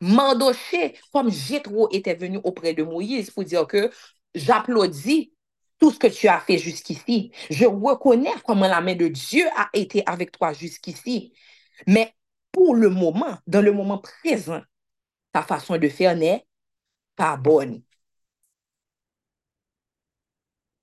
Mandoché, 0.00 0.98
comme 1.12 1.30
Jétro 1.30 1.88
était 1.92 2.14
venu 2.14 2.38
auprès 2.44 2.74
de 2.74 2.82
Moïse 2.82 3.30
pour 3.30 3.44
dire 3.44 3.66
que 3.66 3.90
j'applaudis 4.34 5.32
tout 5.78 5.90
ce 5.90 5.98
que 5.98 6.06
tu 6.06 6.28
as 6.28 6.40
fait 6.40 6.58
jusqu'ici. 6.58 7.32
Je 7.50 7.66
reconnais 7.66 8.32
comment 8.44 8.68
la 8.68 8.80
main 8.80 8.94
de 8.94 9.08
Dieu 9.08 9.44
a 9.56 9.68
été 9.72 10.02
avec 10.06 10.32
toi 10.32 10.52
jusqu'ici. 10.52 11.32
Mais 11.86 12.14
pour 12.52 12.74
le 12.74 12.88
moment, 12.88 13.38
dans 13.46 13.62
le 13.62 13.72
moment 13.72 13.98
présent, 13.98 14.62
ta 15.32 15.42
façon 15.42 15.76
de 15.78 15.88
faire 15.88 16.16
n'est 16.16 16.46
pas 17.16 17.36
bonne. 17.36 17.82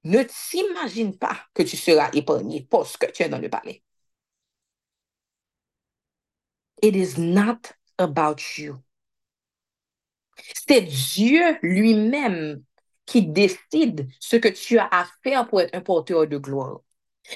Ne 0.03 0.21
t'imagine 0.23 1.17
pas 1.17 1.37
que 1.55 1.63
tu 1.63 1.75
seras 1.77 2.09
épargné 2.13 2.67
parce 2.69 2.97
que 2.97 3.07
tu 3.11 3.23
es 3.23 3.29
dans 3.29 3.39
le 3.39 3.49
palais. 3.49 3.83
it 6.81 6.95
is 6.95 7.17
not 7.17 7.73
about 7.97 8.57
you. 8.57 8.81
C'est 10.67 10.81
Dieu 10.81 11.57
lui-même 11.61 12.63
qui 13.05 13.23
décide 13.27 14.07
ce 14.19 14.37
que 14.37 14.47
tu 14.47 14.77
as 14.77 14.87
à 14.91 15.05
faire 15.23 15.47
pour 15.47 15.61
être 15.61 15.75
un 15.75 15.81
porteur 15.81 16.27
de 16.27 16.37
gloire. 16.37 16.81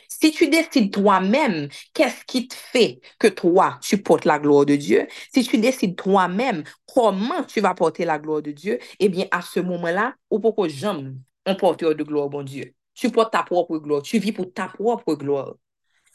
Si 0.08 0.32
tu 0.32 0.48
décides 0.48 0.92
toi-même 0.92 1.70
qu'est-ce 1.94 2.26
qui 2.26 2.48
te 2.48 2.56
fait 2.56 3.02
que 3.20 3.28
toi, 3.28 3.80
tu 3.82 4.02
portes 4.02 4.26
la 4.26 4.40
gloire 4.40 4.66
de 4.66 4.76
Dieu, 4.76 5.08
si 5.34 5.44
tu 5.44 5.58
décides 5.58 5.96
toi-même 5.96 6.64
comment 6.92 7.44
tu 7.44 7.62
vas 7.62 7.74
porter 7.76 8.06
la 8.06 8.18
gloire 8.20 8.42
de 8.42 8.52
Dieu, 8.52 8.80
eh 9.00 9.10
bien, 9.10 9.28
à 9.32 9.42
ce 9.42 9.60
moment-là, 9.60 10.16
ou 10.32 10.40
pourquoi 10.40 10.68
j'aime 10.68 11.20
un 11.46 11.56
porteur 11.56 11.96
de 11.96 12.04
gloire, 12.04 12.30
bon 12.30 12.44
Dieu? 12.44 12.74
Tu 12.94 13.12
portes 13.12 13.34
ta 13.34 13.44
propre 13.44 13.78
gloire, 13.78 14.02
tu 14.02 14.18
vis 14.20 14.32
pour 14.32 14.52
ta 14.54 14.68
propre 14.68 15.16
gloire. 15.16 15.56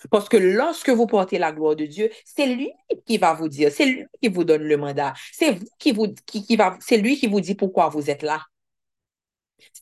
Parce 0.08 0.28
que 0.28 0.36
lorsque 0.36 0.90
vous 0.90 1.06
portez 1.06 1.38
la 1.38 1.52
gloire 1.52 1.76
de 1.76 1.84
Dieu, 1.86 2.10
c'est 2.24 2.46
lui 2.46 2.72
qui 3.06 3.18
va 3.18 3.34
vous 3.34 3.48
dire, 3.48 3.70
c'est 3.70 3.86
lui 3.86 4.06
qui 4.22 4.28
vous 4.28 4.44
donne 4.44 4.62
le 4.62 4.76
mandat, 4.76 5.12
c'est 5.32 5.58
qui 5.78 5.92
vous, 5.92 6.14
qui, 6.26 6.56
va, 6.56 6.78
c'est 6.80 6.96
lui 6.96 7.18
qui 7.18 7.26
vous 7.26 7.40
dit 7.40 7.54
pourquoi 7.54 7.88
vous 7.88 8.08
êtes 8.08 8.22
là. 8.22 8.44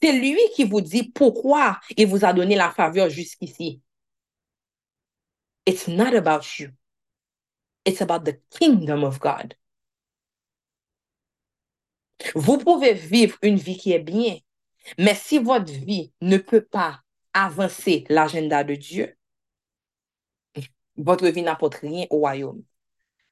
C'est 0.01 0.12
lui 0.12 0.41
qui 0.55 0.64
vous 0.64 0.81
dit 0.81 1.11
pourquoi 1.11 1.79
il 1.97 2.07
vous 2.07 2.25
a 2.25 2.33
donné 2.33 2.57
la 2.57 2.71
faveur 2.71 3.09
jusqu'ici. 3.09 3.81
It's 5.66 5.87
not 5.87 6.14
about 6.14 6.59
you. 6.59 6.71
It's 7.85 8.01
about 8.01 8.25
the 8.25 8.41
kingdom 8.51 9.05
of 9.05 9.21
God. 9.21 9.55
Vous 12.35 12.59
pouvez 12.59 12.95
vivre 12.95 13.37
une 13.43 13.57
vie 13.57 13.77
qui 13.77 13.93
est 13.93 13.99
bien, 14.01 14.39
mais 14.99 15.14
si 15.14 15.39
votre 15.39 15.71
vie 15.71 16.12
ne 16.21 16.39
peut 16.39 16.64
pas 16.64 17.01
avancer 17.33 18.05
l'agenda 18.09 18.64
de 18.64 18.75
Dieu, 18.75 19.18
votre 20.99 21.27
vie 21.29 21.43
n'apporte 21.43 21.77
rien 21.77 22.07
au 22.11 22.19
royaume. 22.19 22.63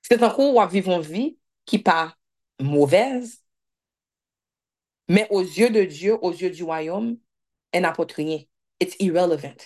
C'est 0.02 0.22
un 0.22 0.30
coup 0.30 0.42
où 0.58 0.66
vivre 0.68 0.92
une 0.92 1.02
vie 1.02 1.38
qui 1.64 1.78
pas 1.78 2.16
mauvaise, 2.60 3.42
mais 5.08 5.26
aux 5.30 5.42
yeux 5.42 5.70
de 5.70 5.84
Dieu, 5.84 6.16
aux 6.22 6.32
yeux 6.32 6.50
du 6.50 6.62
royaume, 6.64 7.18
elle 7.72 7.82
n'apporte 7.82 8.12
rien. 8.12 8.40
It's 8.80 8.96
irrelevant. 9.00 9.56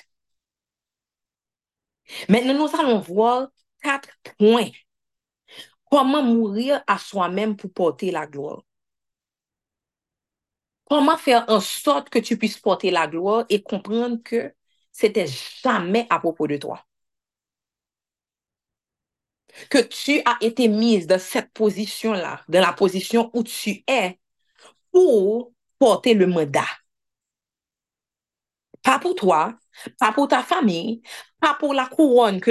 Maintenant, 2.29 2.55
nous 2.55 2.81
allons 2.81 2.99
voir 3.01 3.49
quatre 3.83 4.09
points. 4.39 4.71
Comment 5.91 6.23
mourir 6.23 6.83
à 6.87 6.99
soi-même 6.99 7.57
pour 7.57 7.73
porter 7.73 8.11
la 8.11 8.27
gloire? 8.27 8.63
Comment 10.85 11.17
faire 11.17 11.45
en 11.49 11.61
sorte 11.61 12.11
que 12.11 12.19
tu 12.19 12.37
puisses 12.37 12.59
porter 12.59 12.91
la 12.91 13.07
gloire 13.07 13.45
et 13.49 13.63
comprendre 13.63 14.19
que 14.23 14.53
c'était 14.93 15.27
jamais 15.63 16.07
à 16.11 16.19
propos 16.19 16.47
de 16.47 16.57
toi? 16.57 16.85
Que 19.69 19.79
tu 19.79 20.21
as 20.25 20.37
été 20.41 20.69
mise 20.69 21.07
dans 21.07 21.21
cette 21.21 21.53
position-là, 21.53 22.43
dans 22.49 22.61
la 22.61 22.73
position 22.73 23.31
où 23.35 23.43
tu 23.43 23.83
es, 23.87 24.19
pour 24.93 25.53
porter 25.79 26.15
le 26.15 26.27
mandat. 26.27 26.65
Pas 28.83 28.99
pour 28.99 29.15
toi, 29.15 29.59
pas 29.99 30.13
pour 30.13 30.29
ta 30.29 30.43
famille, 30.43 31.03
pas 31.39 31.55
pour 31.55 31.75
la 31.75 31.87
couronne 31.87 32.41
que 32.41 32.51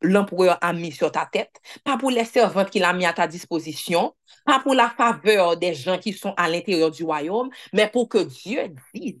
l'empereur 0.00 0.58
a 0.60 0.72
mis 0.72 0.92
sur 0.92 1.12
ta 1.12 1.26
tête, 1.26 1.54
pas 1.84 1.96
pour 1.98 2.10
les 2.10 2.24
servantes 2.24 2.70
qu'il 2.70 2.84
a 2.84 2.92
mis 2.92 3.06
à 3.06 3.12
ta 3.12 3.26
disposition, 3.26 4.14
pas 4.44 4.60
pour 4.60 4.74
la 4.74 4.90
faveur 4.90 5.56
des 5.56 5.74
gens 5.74 5.98
qui 5.98 6.12
sont 6.12 6.34
à 6.36 6.48
l'intérieur 6.48 6.90
du 6.90 7.04
royaume, 7.04 7.50
mais 7.72 7.88
pour 7.90 8.08
que 8.08 8.18
Dieu 8.18 8.74
dise, 8.94 9.20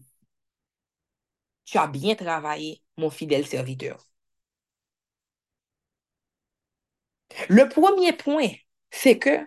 tu 1.64 1.78
as 1.78 1.86
bien 1.86 2.14
travaillé, 2.14 2.82
mon 2.96 3.10
fidèle 3.10 3.46
serviteur. 3.46 4.02
Le 7.48 7.68
premier 7.68 8.12
point, 8.12 8.48
c'est 8.90 9.18
que 9.18 9.46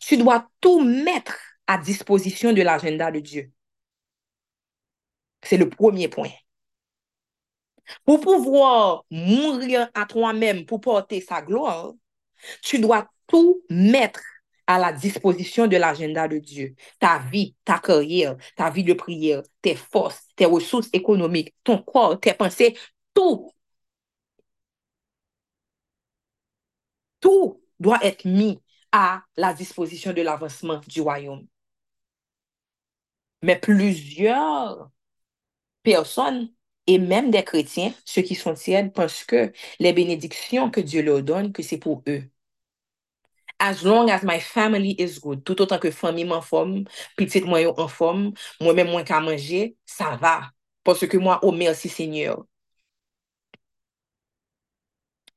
tu 0.00 0.16
dois 0.16 0.48
tout 0.60 0.80
mettre 0.80 1.38
à 1.66 1.78
disposition 1.78 2.52
de 2.52 2.62
l'agenda 2.62 3.10
de 3.10 3.20
Dieu. 3.20 3.52
C'est 5.42 5.56
le 5.56 5.68
premier 5.68 6.08
point. 6.08 6.30
Pour 8.04 8.20
pouvoir 8.20 9.04
mourir 9.10 9.88
à 9.94 10.06
toi-même 10.06 10.64
pour 10.64 10.80
porter 10.80 11.20
sa 11.20 11.42
gloire, 11.42 11.92
tu 12.62 12.78
dois 12.78 13.08
tout 13.26 13.62
mettre 13.70 14.20
à 14.66 14.78
la 14.78 14.92
disposition 14.92 15.66
de 15.66 15.76
l'agenda 15.76 16.28
de 16.28 16.38
Dieu. 16.38 16.74
Ta 17.00 17.18
vie, 17.18 17.56
ta 17.64 17.78
carrière, 17.78 18.36
ta 18.56 18.70
vie 18.70 18.84
de 18.84 18.92
prière, 18.92 19.42
tes 19.62 19.74
forces, 19.74 20.28
tes 20.36 20.44
ressources 20.44 20.88
économiques, 20.92 21.54
ton 21.64 21.78
corps, 21.78 22.20
tes 22.20 22.34
pensées, 22.34 22.76
tout. 23.14 23.50
Tout 27.20 27.60
doit 27.78 27.98
être 28.04 28.24
mis 28.24 28.60
à 28.92 29.22
la 29.36 29.54
disposition 29.54 30.12
de 30.12 30.22
l'avancement 30.22 30.80
du 30.86 31.00
royaume. 31.00 31.46
Mais 33.42 33.58
plusieurs 33.58 34.90
personnes 35.82 36.52
et 36.86 36.98
même 36.98 37.30
des 37.30 37.44
chrétiens, 37.44 37.94
ceux 38.04 38.22
qui 38.22 38.34
sont 38.34 38.54
tièdes, 38.54 38.92
pensent 38.92 39.24
que 39.24 39.52
les 39.78 39.92
bénédictions 39.92 40.70
que 40.70 40.80
Dieu 40.80 41.02
leur 41.02 41.22
donne, 41.22 41.52
que 41.52 41.62
c'est 41.62 41.78
pour 41.78 42.02
eux. 42.08 42.24
As 43.58 43.82
long 43.84 44.08
as 44.08 44.22
my 44.24 44.40
family 44.40 44.96
is 44.98 45.20
good, 45.20 45.44
tout 45.44 45.60
autant 45.60 45.78
que 45.78 45.90
famille 45.90 46.24
m'en 46.24 46.40
forme, 46.40 46.84
petite 47.16 47.44
moi 47.44 47.60
en 47.78 47.88
forme, 47.88 48.32
moi-même 48.60 48.90
moins 48.90 49.04
qu'à 49.04 49.20
manger, 49.20 49.76
ça 49.84 50.16
va. 50.16 50.50
Parce 50.82 51.06
que 51.06 51.18
moi, 51.18 51.38
oh 51.42 51.52
merci 51.52 51.88
Seigneur. 51.88 52.44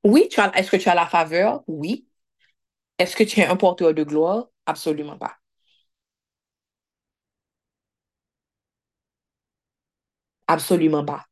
Oui, 0.04 0.30
est-ce 0.56 0.72
que 0.72 0.78
tu 0.78 0.90
as 0.90 0.96
la 0.96 1.08
faveur? 1.08 1.64
Oui. 1.68 2.08
Est-ce 3.00 3.16
que 3.16 3.24
tu 3.24 3.40
es 3.42 3.46
un 3.46 3.56
porteur 3.58 3.94
de 3.94 4.04
gloire? 4.04 4.48
Absolument 4.66 5.18
pas. 5.18 5.38
Absolument 10.48 11.06
pas. 11.06 11.26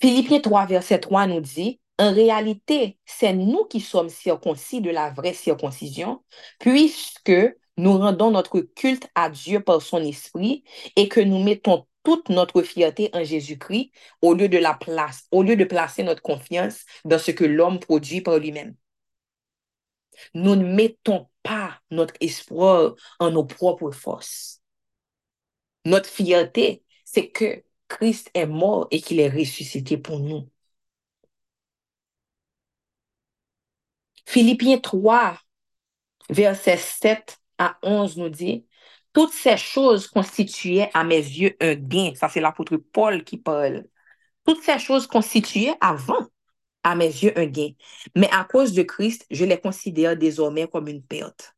Philippiens 0.00 0.40
3, 0.40 0.66
verset 0.66 1.00
3 1.00 1.26
nous 1.26 1.40
dit, 1.40 1.80
en 1.98 2.12
réalité, 2.12 2.98
c'est 3.04 3.34
nous 3.34 3.64
qui 3.64 3.80
sommes 3.80 4.08
circoncis 4.08 4.80
de 4.80 4.90
la 4.90 5.10
vraie 5.10 5.34
circoncision, 5.34 6.22
puisque 6.58 7.32
nous 7.76 7.98
rendons 7.98 8.30
notre 8.30 8.60
culte 8.60 9.08
à 9.14 9.30
Dieu 9.30 9.60
par 9.60 9.82
son 9.82 10.02
esprit 10.02 10.64
et 10.96 11.08
que 11.08 11.20
nous 11.20 11.42
mettons 11.42 11.86
toute 12.02 12.28
notre 12.28 12.62
fierté 12.62 13.10
en 13.12 13.24
Jésus-Christ 13.24 13.92
au 14.22 14.34
lieu 14.34 14.48
de 14.48 14.58
la 14.58 14.74
place, 14.74 15.26
au 15.30 15.42
lieu 15.42 15.56
de 15.56 15.64
placer 15.64 16.02
notre 16.02 16.22
confiance 16.22 16.84
dans 17.04 17.18
ce 17.18 17.30
que 17.30 17.44
l'homme 17.44 17.78
produit 17.80 18.20
par 18.20 18.38
lui-même. 18.38 18.74
Nous 20.34 20.56
ne 20.56 20.64
mettons 20.64 21.28
pas 21.42 21.80
notre 21.90 22.14
espoir 22.20 22.94
en 23.18 23.30
nos 23.30 23.44
propres 23.44 23.90
forces. 23.90 24.60
Notre 25.84 26.08
fierté, 26.08 26.84
c'est 27.04 27.30
que 27.30 27.64
Christ 27.88 28.30
est 28.34 28.46
mort 28.46 28.86
et 28.90 29.00
qu'il 29.00 29.20
est 29.20 29.28
ressuscité 29.28 29.96
pour 29.98 30.20
nous. 30.20 30.48
Philippiens 34.26 34.78
3, 34.78 35.38
versets 36.30 36.76
7 36.76 37.38
à 37.58 37.78
11 37.82 38.16
nous 38.16 38.28
dit, 38.28 38.66
Toutes 39.12 39.32
ces 39.32 39.56
choses 39.56 40.06
constituaient 40.06 40.90
à 40.94 41.04
mes 41.04 41.16
yeux 41.16 41.56
un 41.60 41.74
gain. 41.74 42.12
Ça, 42.14 42.28
c'est 42.28 42.40
l'apôtre 42.40 42.76
Paul 42.76 43.24
qui 43.24 43.38
parle. 43.38 43.84
Toutes 44.46 44.62
ces 44.62 44.78
choses 44.78 45.06
constituaient 45.06 45.74
avant 45.80 46.26
à 46.82 46.94
mes 46.94 47.06
yeux 47.06 47.36
un 47.38 47.46
gain. 47.46 47.70
Mais 48.16 48.28
à 48.32 48.44
cause 48.44 48.72
de 48.72 48.82
Christ, 48.82 49.26
je 49.30 49.44
les 49.44 49.58
considère 49.58 50.16
désormais 50.16 50.68
comme 50.68 50.88
une 50.88 51.02
perte. 51.02 51.54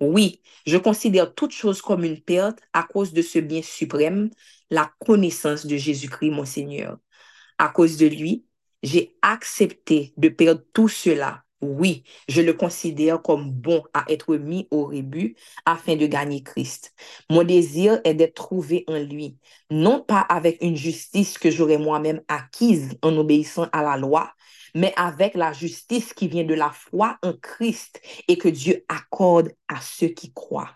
Oui, 0.00 0.42
je 0.66 0.76
considère 0.76 1.34
toutes 1.34 1.52
choses 1.52 1.82
comme 1.82 2.04
une 2.04 2.20
perte 2.20 2.60
à 2.72 2.82
cause 2.84 3.12
de 3.12 3.22
ce 3.22 3.38
bien 3.38 3.62
suprême, 3.62 4.30
la 4.70 4.92
connaissance 5.00 5.66
de 5.66 5.76
Jésus-Christ, 5.76 6.30
mon 6.30 6.44
Seigneur. 6.44 6.98
À 7.58 7.68
cause 7.68 7.96
de 7.96 8.06
lui, 8.06 8.44
j'ai 8.82 9.16
accepté 9.22 10.12
de 10.16 10.28
perdre 10.28 10.62
tout 10.72 10.88
cela. 10.88 11.44
Oui, 11.62 12.02
je 12.26 12.42
le 12.42 12.54
considère 12.54 13.22
comme 13.22 13.52
bon 13.52 13.84
à 13.94 14.04
être 14.08 14.34
mis 14.36 14.66
au 14.72 14.86
rebut 14.86 15.36
afin 15.64 15.94
de 15.94 16.06
gagner 16.06 16.42
Christ. 16.42 16.92
Mon 17.30 17.44
désir 17.44 18.00
est 18.02 18.14
d'être 18.14 18.34
trouvé 18.34 18.82
en 18.88 18.98
lui, 18.98 19.38
non 19.70 20.00
pas 20.02 20.20
avec 20.22 20.58
une 20.60 20.74
justice 20.76 21.38
que 21.38 21.52
j'aurais 21.52 21.78
moi-même 21.78 22.20
acquise 22.26 22.98
en 23.00 23.16
obéissant 23.16 23.68
à 23.72 23.84
la 23.84 23.96
loi, 23.96 24.32
mais 24.74 24.92
avec 24.96 25.34
la 25.34 25.52
justice 25.52 26.12
qui 26.12 26.26
vient 26.26 26.42
de 26.42 26.54
la 26.54 26.70
foi 26.70 27.16
en 27.22 27.32
Christ 27.34 28.00
et 28.26 28.36
que 28.36 28.48
Dieu 28.48 28.84
accorde 28.88 29.52
à 29.68 29.80
ceux 29.80 30.08
qui 30.08 30.32
croient. 30.32 30.72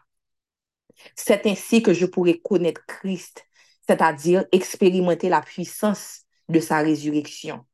C'est 1.16 1.46
ainsi 1.46 1.82
que 1.82 1.94
je 1.94 2.06
pourrais 2.06 2.38
connaître 2.38 2.86
Christ, 2.86 3.44
c'est-à-dire 3.88 4.44
expérimenter 4.52 5.28
la 5.28 5.42
puissance 5.42 6.22
de 6.48 6.60
sa 6.60 6.78
résurrection 6.78 7.66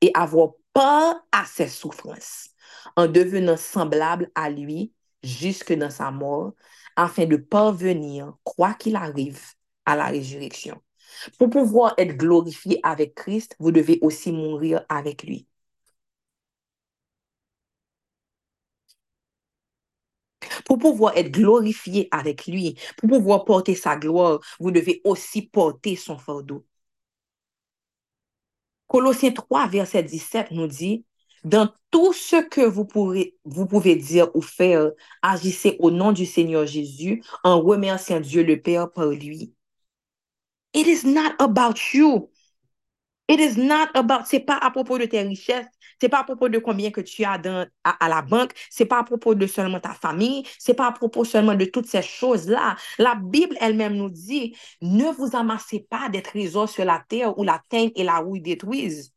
et 0.00 0.12
avoir 0.14 0.50
à 0.80 1.44
ses 1.46 1.68
souffrances 1.68 2.50
en 2.96 3.06
devenant 3.06 3.56
semblable 3.56 4.30
à 4.34 4.50
lui 4.50 4.92
jusque 5.22 5.72
dans 5.72 5.90
sa 5.90 6.10
mort, 6.10 6.54
afin 6.96 7.26
de 7.26 7.36
parvenir, 7.36 8.34
quoi 8.44 8.74
qu'il 8.74 8.96
arrive, 8.96 9.40
à 9.86 9.96
la 9.96 10.06
résurrection. 10.06 10.80
Pour 11.38 11.50
pouvoir 11.50 11.94
être 11.98 12.16
glorifié 12.16 12.80
avec 12.82 13.14
Christ, 13.14 13.56
vous 13.58 13.72
devez 13.72 13.98
aussi 14.02 14.32
mourir 14.32 14.84
avec 14.88 15.22
lui. 15.24 15.46
Pour 20.64 20.78
pouvoir 20.78 21.16
être 21.16 21.30
glorifié 21.32 22.08
avec 22.12 22.46
lui, 22.46 22.76
pour 22.96 23.08
pouvoir 23.08 23.44
porter 23.44 23.74
sa 23.74 23.96
gloire, 23.96 24.40
vous 24.60 24.70
devez 24.70 25.00
aussi 25.04 25.42
porter 25.42 25.96
son 25.96 26.16
fardeau. 26.18 26.64
Colossiens 28.88 29.32
3, 29.32 29.68
verset 29.68 30.02
17 30.02 30.50
nous 30.50 30.66
dit, 30.66 31.04
dans 31.44 31.68
tout 31.90 32.12
ce 32.12 32.36
que 32.36 32.62
vous, 32.62 32.84
pourrez, 32.84 33.36
vous 33.44 33.66
pouvez 33.66 33.96
dire 33.96 34.34
ou 34.34 34.42
faire, 34.42 34.90
agissez 35.22 35.76
au 35.78 35.90
nom 35.90 36.12
du 36.12 36.26
Seigneur 36.26 36.66
Jésus 36.66 37.22
en 37.44 37.60
remerciant 37.60 38.20
Dieu 38.20 38.42
le 38.42 38.60
Père 38.60 38.90
par 38.90 39.06
lui. 39.08 39.52
It 40.74 40.86
is 40.86 41.06
not 41.06 41.32
about 41.38 41.94
you. 41.94 42.30
It 43.28 43.40
is 43.40 43.58
not 43.58 43.88
about, 43.94 44.24
c'est 44.24 44.40
pas 44.40 44.56
à 44.56 44.70
propos 44.70 44.96
de 44.98 45.04
tes 45.04 45.20
richesses, 45.20 45.66
c'est 46.00 46.08
pas 46.08 46.20
à 46.20 46.24
propos 46.24 46.48
de 46.48 46.58
combien 46.58 46.90
que 46.90 47.02
tu 47.02 47.24
as 47.24 47.36
dans, 47.36 47.66
à, 47.84 48.08
la 48.08 48.22
banque, 48.22 48.52
c'est 48.70 48.86
pas 48.86 48.98
à 48.98 49.04
propos 49.04 49.34
de 49.34 49.46
seulement 49.46 49.80
ta 49.80 49.92
famille, 49.92 50.44
c'est 50.58 50.74
pas 50.74 50.86
à 50.86 50.92
propos 50.92 51.24
seulement 51.24 51.54
de 51.54 51.66
toutes 51.66 51.86
ces 51.86 52.00
choses-là. 52.02 52.76
La 52.98 53.14
Bible 53.16 53.56
elle-même 53.60 53.94
nous 53.96 54.08
dit, 54.08 54.56
ne 54.80 55.12
vous 55.12 55.36
amassez 55.36 55.86
pas 55.90 56.08
des 56.08 56.22
trésors 56.22 56.68
sur 56.68 56.84
la 56.86 57.04
terre 57.06 57.38
où 57.38 57.44
la 57.44 57.60
teigne 57.68 57.90
et 57.96 58.04
la 58.04 58.18
rouille 58.18 58.40
détruisent. 58.40 59.12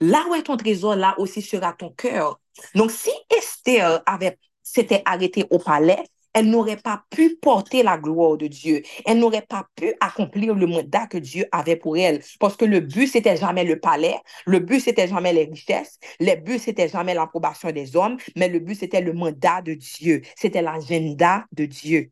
Là 0.00 0.24
où 0.30 0.34
est 0.34 0.44
ton 0.44 0.56
trésor, 0.56 0.94
là 0.96 1.14
aussi 1.18 1.42
sera 1.42 1.72
ton 1.72 1.90
cœur. 1.90 2.40
Donc, 2.74 2.90
si 2.90 3.10
Esther 3.36 4.02
avait, 4.06 4.38
s'était 4.62 5.02
arrêtée 5.04 5.46
au 5.50 5.58
palais, 5.58 6.04
elle 6.32 6.50
n'aurait 6.50 6.76
pas 6.76 7.04
pu 7.10 7.36
porter 7.36 7.82
la 7.82 7.98
gloire 7.98 8.36
de 8.36 8.46
Dieu. 8.46 8.82
Elle 9.06 9.18
n'aurait 9.18 9.42
pas 9.42 9.68
pu 9.76 9.94
accomplir 10.00 10.54
le 10.54 10.66
mandat 10.66 11.06
que 11.06 11.18
Dieu 11.18 11.46
avait 11.52 11.76
pour 11.76 11.96
elle. 11.96 12.22
Parce 12.38 12.56
que 12.56 12.64
le 12.64 12.80
but, 12.80 13.08
c'était 13.08 13.36
jamais 13.36 13.64
le 13.64 13.80
palais. 13.80 14.16
Le 14.46 14.60
but, 14.60 14.80
c'était 14.80 15.08
jamais 15.08 15.32
les 15.32 15.44
richesses. 15.44 15.98
Le 16.20 16.36
but, 16.36 16.58
c'était 16.58 16.88
jamais 16.88 17.14
l'approbation 17.14 17.70
des 17.72 17.96
hommes. 17.96 18.16
Mais 18.36 18.48
le 18.48 18.60
but, 18.60 18.76
c'était 18.76 19.00
le 19.00 19.12
mandat 19.12 19.62
de 19.62 19.74
Dieu. 19.74 20.22
C'était 20.36 20.62
l'agenda 20.62 21.46
de 21.52 21.64
Dieu. 21.66 22.10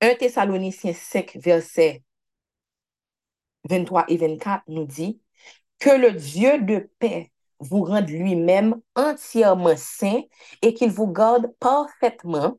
1 0.00 0.14
Thessaloniciens 0.14 0.92
5, 0.92 1.36
versets 1.36 2.02
23 3.68 4.04
et 4.08 4.16
24 4.16 4.64
nous 4.68 4.86
dit 4.86 5.20
que 5.78 5.90
le 5.90 6.12
Dieu 6.12 6.60
de 6.60 6.88
paix 6.98 7.30
vous 7.60 7.84
rende 7.84 8.08
lui-même 8.08 8.76
entièrement 8.94 9.76
saint 9.76 10.22
et 10.62 10.74
qu'il 10.74 10.90
vous 10.90 11.08
garde 11.08 11.52
parfaitement 11.58 12.58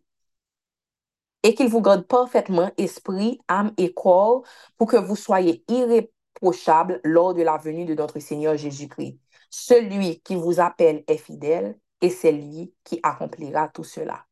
et 1.44 1.56
qu'il 1.56 1.70
vous 1.70 1.82
garde 1.82 2.06
parfaitement 2.06 2.72
esprit, 2.78 3.40
âme 3.48 3.74
et 3.78 3.94
corps 3.94 4.44
pour 4.78 4.88
que 4.88 4.98
vous 4.98 5.16
soyez 5.16 5.64
irréprochables 5.70 7.00
lors 7.04 7.34
de 7.34 7.42
la 7.42 7.58
venue 7.58 7.86
de 7.86 7.94
notre 7.94 8.20
Seigneur 8.20 8.58
Jésus-Christ. 8.58 9.18
Celui 9.50 10.20
qui 10.22 10.36
vous 10.36 10.60
appelle 10.60 11.04
est 11.08 11.18
fidèle 11.18 11.80
et 12.02 12.10
c'est 12.10 12.32
lui 12.32 12.74
qui 12.84 13.00
accomplira 13.04 13.70
tout 13.70 13.84
cela. 13.84 14.26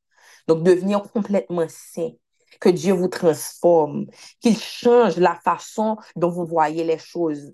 Donc, 0.47 0.63
devenir 0.63 1.01
complètement 1.11 1.68
saint, 1.68 2.11
que 2.59 2.70
Dieu 2.70 2.93
vous 2.93 3.09
transforme, 3.09 4.05
qu'il 4.39 4.57
change 4.57 5.18
la 5.18 5.36
façon 5.36 5.97
dont 6.15 6.30
vous 6.30 6.45
voyez 6.45 6.84
les 6.84 6.97
choses. 6.97 7.53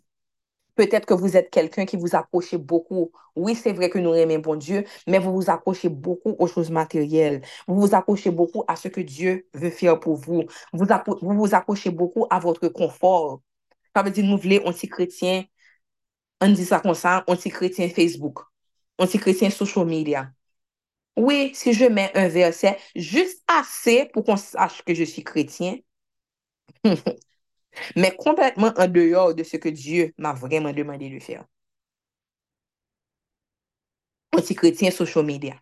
Peut-être 0.76 1.05
que 1.05 1.13
vous 1.13 1.38
êtes 1.38 1.49
quelqu'un 1.51 1.86
qui 1.86 1.97
vous 1.97 2.15
accrochez 2.15 2.57
beaucoup. 2.57 3.11
Oui, 3.36 3.55
c'est 3.55 3.74
vrai 3.74 3.89
que 3.89 3.99
nous 3.99 4.13
aimons 4.13 4.39
bon 4.39 4.55
Dieu, 4.55 4.86
mais 5.07 5.19
vous 5.19 5.34
vous 5.34 5.49
accrochez 5.51 5.89
beaucoup 5.89 6.36
aux 6.39 6.47
choses 6.47 6.71
matérielles. 6.71 7.41
Vous 7.67 7.80
vous 7.80 7.95
accrochez 7.95 8.32
beaucoup 8.32 8.63
à 8.67 8.76
ce 8.76 8.88
que 8.88 9.01
Dieu 9.01 9.47
veut 9.53 9.69
faire 9.69 9.99
pour 9.99 10.15
vous. 10.15 10.43
Vous 10.74 10.86
vous, 11.21 11.34
vous 11.34 11.55
accrochez 11.55 11.91
beaucoup 11.91 12.26
à 12.30 12.39
votre 12.39 12.67
confort. 12.69 13.41
Ça 13.95 14.03
veut 14.03 14.11
dire, 14.11 14.26
nous 14.26 14.38
voulons 14.38 14.65
anti-chrétien, 14.67 15.45
on 16.41 16.49
dit 16.49 16.65
ça 16.65 16.80
comme 16.80 16.93
ça, 16.95 17.24
anti-chrétien 17.28 17.89
Facebook, 17.89 18.39
anti-chrétien 18.99 19.49
social 19.49 19.86
media. 19.86 20.32
Oui, 21.17 21.51
si 21.55 21.74
je 21.74 21.86
mets 21.86 22.11
un 22.15 22.28
verset 22.28 22.78
juste 22.95 23.43
assez 23.47 24.05
pour 24.13 24.24
qu'on 24.24 24.38
sache 24.38 24.84
que 24.84 24.93
je 24.93 25.03
suis 25.03 25.24
chrétien, 25.24 25.78
mais 27.95 28.15
complètement 28.15 28.74
en 28.78 28.88
dehors 28.88 29.34
de 29.36 29.43
ce 29.43 29.57
que 29.57 29.69
Dieu 29.69 30.13
m'a 30.17 30.34
vraiment 30.34 30.74
demandé 30.74 31.09
de 31.09 31.19
faire. 31.19 31.45
Anti-chrétien 34.34 34.91
social 34.91 35.26
media. 35.26 35.55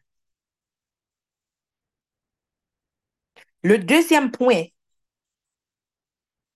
Le 3.64 3.78
deuxième 3.78 4.32
point, 4.32 4.66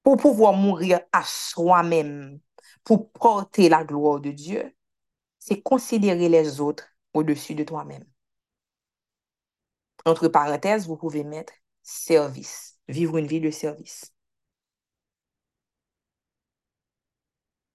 pour 0.03 0.17
pouvoir 0.17 0.53
mourir 0.53 0.99
à 1.11 1.23
soi-même, 1.23 2.39
pour 2.83 3.11
porter 3.11 3.69
la 3.69 3.83
gloire 3.83 4.19
de 4.19 4.31
Dieu, 4.31 4.73
c'est 5.39 5.61
considérer 5.61 6.29
les 6.29 6.61
autres 6.61 6.87
au-dessus 7.13 7.55
de 7.55 7.63
toi-même. 7.63 8.05
Entre 10.05 10.27
parenthèses, 10.27 10.87
vous 10.87 10.97
pouvez 10.97 11.23
mettre 11.23 11.53
service, 11.83 12.79
vivre 12.87 13.17
une 13.17 13.27
vie 13.27 13.41
de 13.41 13.51
service. 13.51 14.14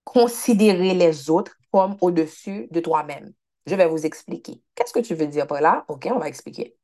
Considérer 0.04 0.94
les 0.94 1.30
autres 1.30 1.56
comme 1.72 1.96
au-dessus 2.00 2.68
de 2.70 2.80
toi-même. 2.80 3.32
Je 3.66 3.74
vais 3.74 3.86
vous 3.86 4.06
expliquer. 4.06 4.62
Qu'est-ce 4.74 4.92
que 4.92 5.00
tu 5.00 5.14
veux 5.14 5.26
dire 5.26 5.46
par 5.46 5.60
là? 5.60 5.84
OK, 5.88 6.08
on 6.12 6.18
va 6.18 6.28
expliquer. 6.28 6.76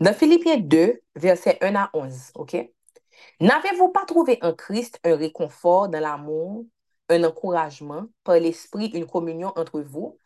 Dans 0.00 0.14
Philippiens 0.14 0.56
2, 0.58 1.00
versets 1.14 1.58
1 1.60 1.74
à 1.76 1.90
11, 1.92 2.32
OK? 2.34 2.56
N'avez-vous 3.40 3.90
pas 3.90 4.04
trouvé 4.06 4.38
en 4.42 4.54
Christ 4.54 4.98
un 5.04 5.16
réconfort 5.16 5.88
dans 5.88 6.00
l'amour, 6.00 6.64
un 7.08 7.24
encouragement, 7.24 8.06
par 8.24 8.36
l'esprit, 8.36 8.86
une 8.88 9.06
communion 9.06 9.52
entre 9.56 9.80
vous? 9.80 10.18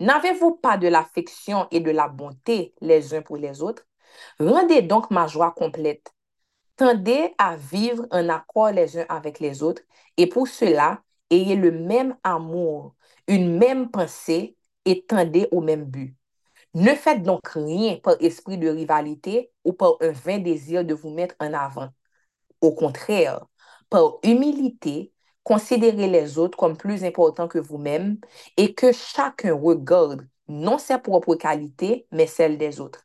N'avez-vous 0.00 0.56
pas 0.56 0.78
de 0.78 0.88
l'affection 0.88 1.68
et 1.70 1.80
de 1.80 1.90
la 1.90 2.08
bonté 2.08 2.74
les 2.80 3.14
uns 3.14 3.22
pour 3.22 3.36
les 3.38 3.62
autres? 3.62 3.86
Rendez 4.38 4.82
donc 4.82 5.10
ma 5.10 5.26
joie 5.26 5.52
complète. 5.52 6.12
Tendez 6.76 7.34
à 7.38 7.56
vivre 7.56 8.06
en 8.10 8.28
accord 8.28 8.70
les 8.70 8.98
uns 8.98 9.06
avec 9.08 9.40
les 9.40 9.62
autres 9.62 9.82
et 10.16 10.28
pour 10.28 10.48
cela, 10.48 11.02
ayez 11.30 11.56
le 11.56 11.70
même 11.70 12.16
amour, 12.24 12.94
une 13.28 13.58
même 13.58 13.90
pensée 13.90 14.56
et 14.84 15.04
tendez 15.06 15.48
au 15.52 15.60
même 15.60 15.84
but. 15.84 16.16
Ne 16.74 16.94
faites 16.94 17.22
donc 17.22 17.48
rien 17.48 17.96
par 17.98 18.16
esprit 18.20 18.58
de 18.58 18.68
rivalité 18.68 19.52
ou 19.64 19.72
par 19.72 19.94
un 20.00 20.10
vain 20.10 20.38
désir 20.38 20.84
de 20.84 20.94
vous 20.94 21.10
mettre 21.10 21.36
en 21.40 21.52
avant. 21.54 21.88
Au 22.60 22.74
contraire, 22.74 23.46
par 23.90 24.18
humilité, 24.24 25.12
considérez 25.44 26.08
les 26.08 26.38
autres 26.38 26.58
comme 26.58 26.76
plus 26.76 27.04
importants 27.04 27.48
que 27.48 27.58
vous-même 27.58 28.18
et 28.56 28.74
que 28.74 28.92
chacun 28.92 29.54
regarde 29.54 30.26
non 30.48 30.78
ses 30.78 30.98
propres 30.98 31.36
qualités, 31.36 32.06
mais 32.10 32.26
celles 32.26 32.58
des 32.58 32.80
autres. 32.80 33.03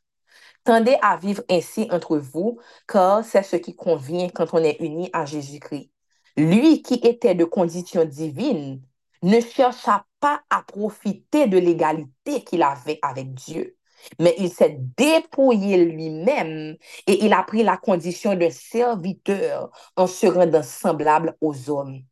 Tendez 0.64 0.96
à 1.02 1.16
vivre 1.16 1.42
ainsi 1.50 1.88
entre 1.90 2.18
vous, 2.18 2.58
car 2.86 3.24
c'est 3.24 3.42
ce 3.42 3.56
qui 3.56 3.74
convient 3.74 4.28
quand 4.28 4.52
on 4.52 4.62
est 4.62 4.80
uni 4.80 5.10
à 5.12 5.24
Jésus-Christ. 5.24 5.90
Lui 6.36 6.82
qui 6.82 6.94
était 6.94 7.34
de 7.34 7.44
condition 7.44 8.04
divine 8.04 8.82
ne 9.22 9.40
chercha 9.40 10.04
pas 10.20 10.42
à 10.50 10.62
profiter 10.62 11.46
de 11.46 11.58
l'égalité 11.58 12.44
qu'il 12.44 12.62
avait 12.62 12.98
avec 13.02 13.34
Dieu, 13.34 13.76
mais 14.18 14.34
il 14.38 14.50
s'est 14.50 14.78
dépouillé 14.96 15.84
lui-même 15.84 16.76
et 17.06 17.24
il 17.24 17.32
a 17.32 17.42
pris 17.42 17.62
la 17.62 17.76
condition 17.76 18.34
d'un 18.34 18.50
serviteur 18.50 19.70
en 19.96 20.06
se 20.06 20.26
rendant 20.26 20.62
semblable 20.62 21.36
aux 21.40 21.70
hommes 21.70 22.02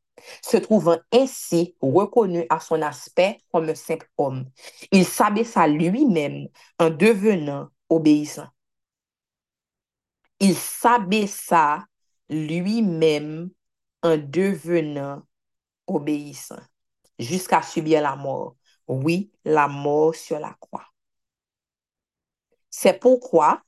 se 0.42 0.56
trouvant 0.56 0.98
ainsi 1.12 1.76
reconnu 1.80 2.44
à 2.50 2.60
son 2.60 2.82
aspect 2.82 3.38
comme 3.52 3.68
un 3.68 3.74
simple 3.74 4.08
homme. 4.18 4.46
Il 4.92 5.04
s'abaissa 5.04 5.66
lui-même 5.66 6.48
en 6.78 6.90
devenant 6.90 7.68
obéissant. 7.88 8.48
Il 10.40 10.54
s'abaissa 10.54 11.84
lui-même 12.28 13.50
en 14.02 14.16
devenant 14.16 15.22
obéissant 15.86 16.60
jusqu'à 17.18 17.62
subir 17.62 18.02
la 18.02 18.16
mort. 18.16 18.56
Oui, 18.86 19.32
la 19.44 19.68
mort 19.68 20.14
sur 20.14 20.38
la 20.38 20.54
croix. 20.60 20.86
C'est 22.70 22.98
pourquoi, 23.00 23.62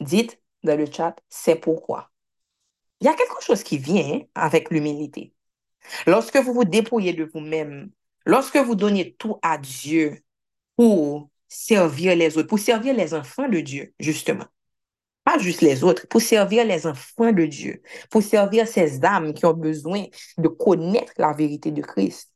dites 0.00 0.40
dans 0.62 0.76
le 0.76 0.90
chat, 0.90 1.16
c'est 1.28 1.56
pourquoi. 1.56 2.10
Il 3.00 3.06
y 3.06 3.08
a 3.08 3.14
quelque 3.14 3.40
chose 3.42 3.62
qui 3.62 3.78
vient 3.78 4.20
avec 4.34 4.70
l'humilité. 4.70 5.34
Lorsque 6.06 6.36
vous 6.36 6.52
vous 6.52 6.64
dépouillez 6.64 7.14
de 7.14 7.24
vous-même, 7.24 7.90
lorsque 8.26 8.56
vous 8.58 8.74
donnez 8.74 9.14
tout 9.14 9.38
à 9.42 9.56
Dieu 9.56 10.22
pour 10.76 11.29
servir 11.50 12.16
les 12.16 12.38
autres, 12.38 12.48
pour 12.48 12.60
servir 12.60 12.94
les 12.94 13.12
enfants 13.12 13.48
de 13.48 13.60
Dieu, 13.60 13.92
justement. 13.98 14.46
Pas 15.24 15.36
juste 15.38 15.60
les 15.60 15.84
autres, 15.84 16.06
pour 16.08 16.22
servir 16.22 16.64
les 16.64 16.86
enfants 16.86 17.32
de 17.32 17.44
Dieu, 17.44 17.82
pour 18.10 18.22
servir 18.22 18.66
ces 18.66 19.04
âmes 19.04 19.34
qui 19.34 19.44
ont 19.44 19.52
besoin 19.52 20.04
de 20.38 20.48
connaître 20.48 21.12
la 21.18 21.32
vérité 21.32 21.70
de 21.70 21.82
Christ. 21.82 22.32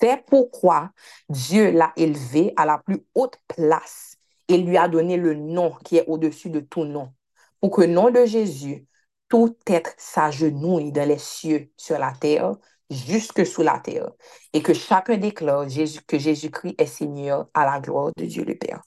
C'est 0.00 0.24
pourquoi 0.26 0.90
Dieu 1.28 1.70
l'a 1.70 1.92
élevé 1.96 2.52
à 2.56 2.64
la 2.66 2.78
plus 2.78 3.04
haute 3.14 3.38
place 3.46 4.16
et 4.48 4.58
lui 4.58 4.76
a 4.76 4.88
donné 4.88 5.16
le 5.16 5.34
nom 5.34 5.72
qui 5.84 5.98
est 5.98 6.06
au-dessus 6.06 6.50
de 6.50 6.60
tout 6.60 6.84
nom, 6.84 7.12
pour 7.60 7.70
que 7.70 7.82
nom 7.82 8.10
de 8.10 8.24
Jésus, 8.24 8.86
tout 9.28 9.56
être 9.66 9.92
s'agenouille 9.98 10.92
dans 10.92 11.08
les 11.08 11.18
cieux, 11.18 11.70
sur 11.76 11.98
la 11.98 12.12
terre, 12.12 12.56
jusque 12.90 13.44
sous 13.46 13.62
la 13.62 13.78
terre, 13.80 14.10
et 14.52 14.62
que 14.62 14.74
chacun 14.74 15.16
déclare 15.16 15.66
que 16.06 16.18
Jésus-Christ 16.18 16.74
est 16.78 16.86
Seigneur 16.86 17.48
à 17.54 17.64
la 17.64 17.80
gloire 17.80 18.12
de 18.16 18.24
Dieu 18.24 18.44
le 18.44 18.56
Père. 18.56 18.82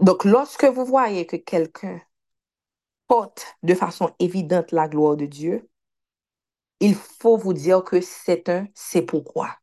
Donc, 0.00 0.24
lorsque 0.24 0.64
vous 0.64 0.84
voyez 0.84 1.26
que 1.26 1.36
quelqu'un 1.36 2.00
porte 3.06 3.56
de 3.62 3.74
façon 3.74 4.14
évidente 4.18 4.72
la 4.72 4.88
gloire 4.88 5.16
de 5.16 5.26
Dieu, 5.26 5.68
il 6.80 6.94
faut 6.94 7.36
vous 7.36 7.52
dire 7.54 7.82
que 7.84 8.00
c'est 8.00 8.48
un 8.48 8.66
c'est 8.74 9.02
pourquoi. 9.02 9.56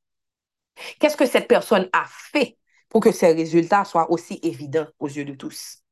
Qu'est-ce 1.00 1.18
que 1.18 1.26
cette 1.28 1.48
personne 1.48 1.90
a 1.94 2.06
fait 2.08 2.58
pour 2.90 3.02
que 3.02 3.12
ces 3.12 3.34
résultats 3.34 3.86
soient 3.86 4.12
aussi 4.12 4.40
évidents 4.44 4.88
aux 5.00 5.08
yeux 5.08 5.26
de 5.26 5.36
tous? 5.36 5.83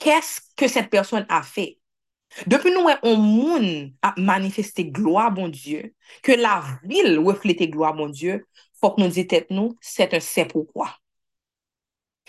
Qu'est-ce 0.00 0.40
que 0.56 0.66
cette 0.66 0.90
personne 0.90 1.26
a 1.28 1.42
fait? 1.42 1.78
Depuis 2.46 2.72
nous, 2.72 2.86
on 3.02 3.90
a 4.02 4.14
manifesté 4.18 4.86
gloire, 4.86 5.32
bon 5.32 5.48
Dieu, 5.48 5.94
que 6.22 6.32
la 6.32 6.62
ville 6.84 7.18
reflétait 7.18 7.68
gloire, 7.68 7.94
bon 7.94 8.08
Dieu, 8.08 8.46
faut 8.80 8.92
que 8.92 9.02
nous 9.02 9.08
disions 9.08 9.44
nous, 9.50 9.76
c'est 9.80 10.14
un 10.14 10.20
c'est 10.20 10.46
pourquoi. 10.46 10.96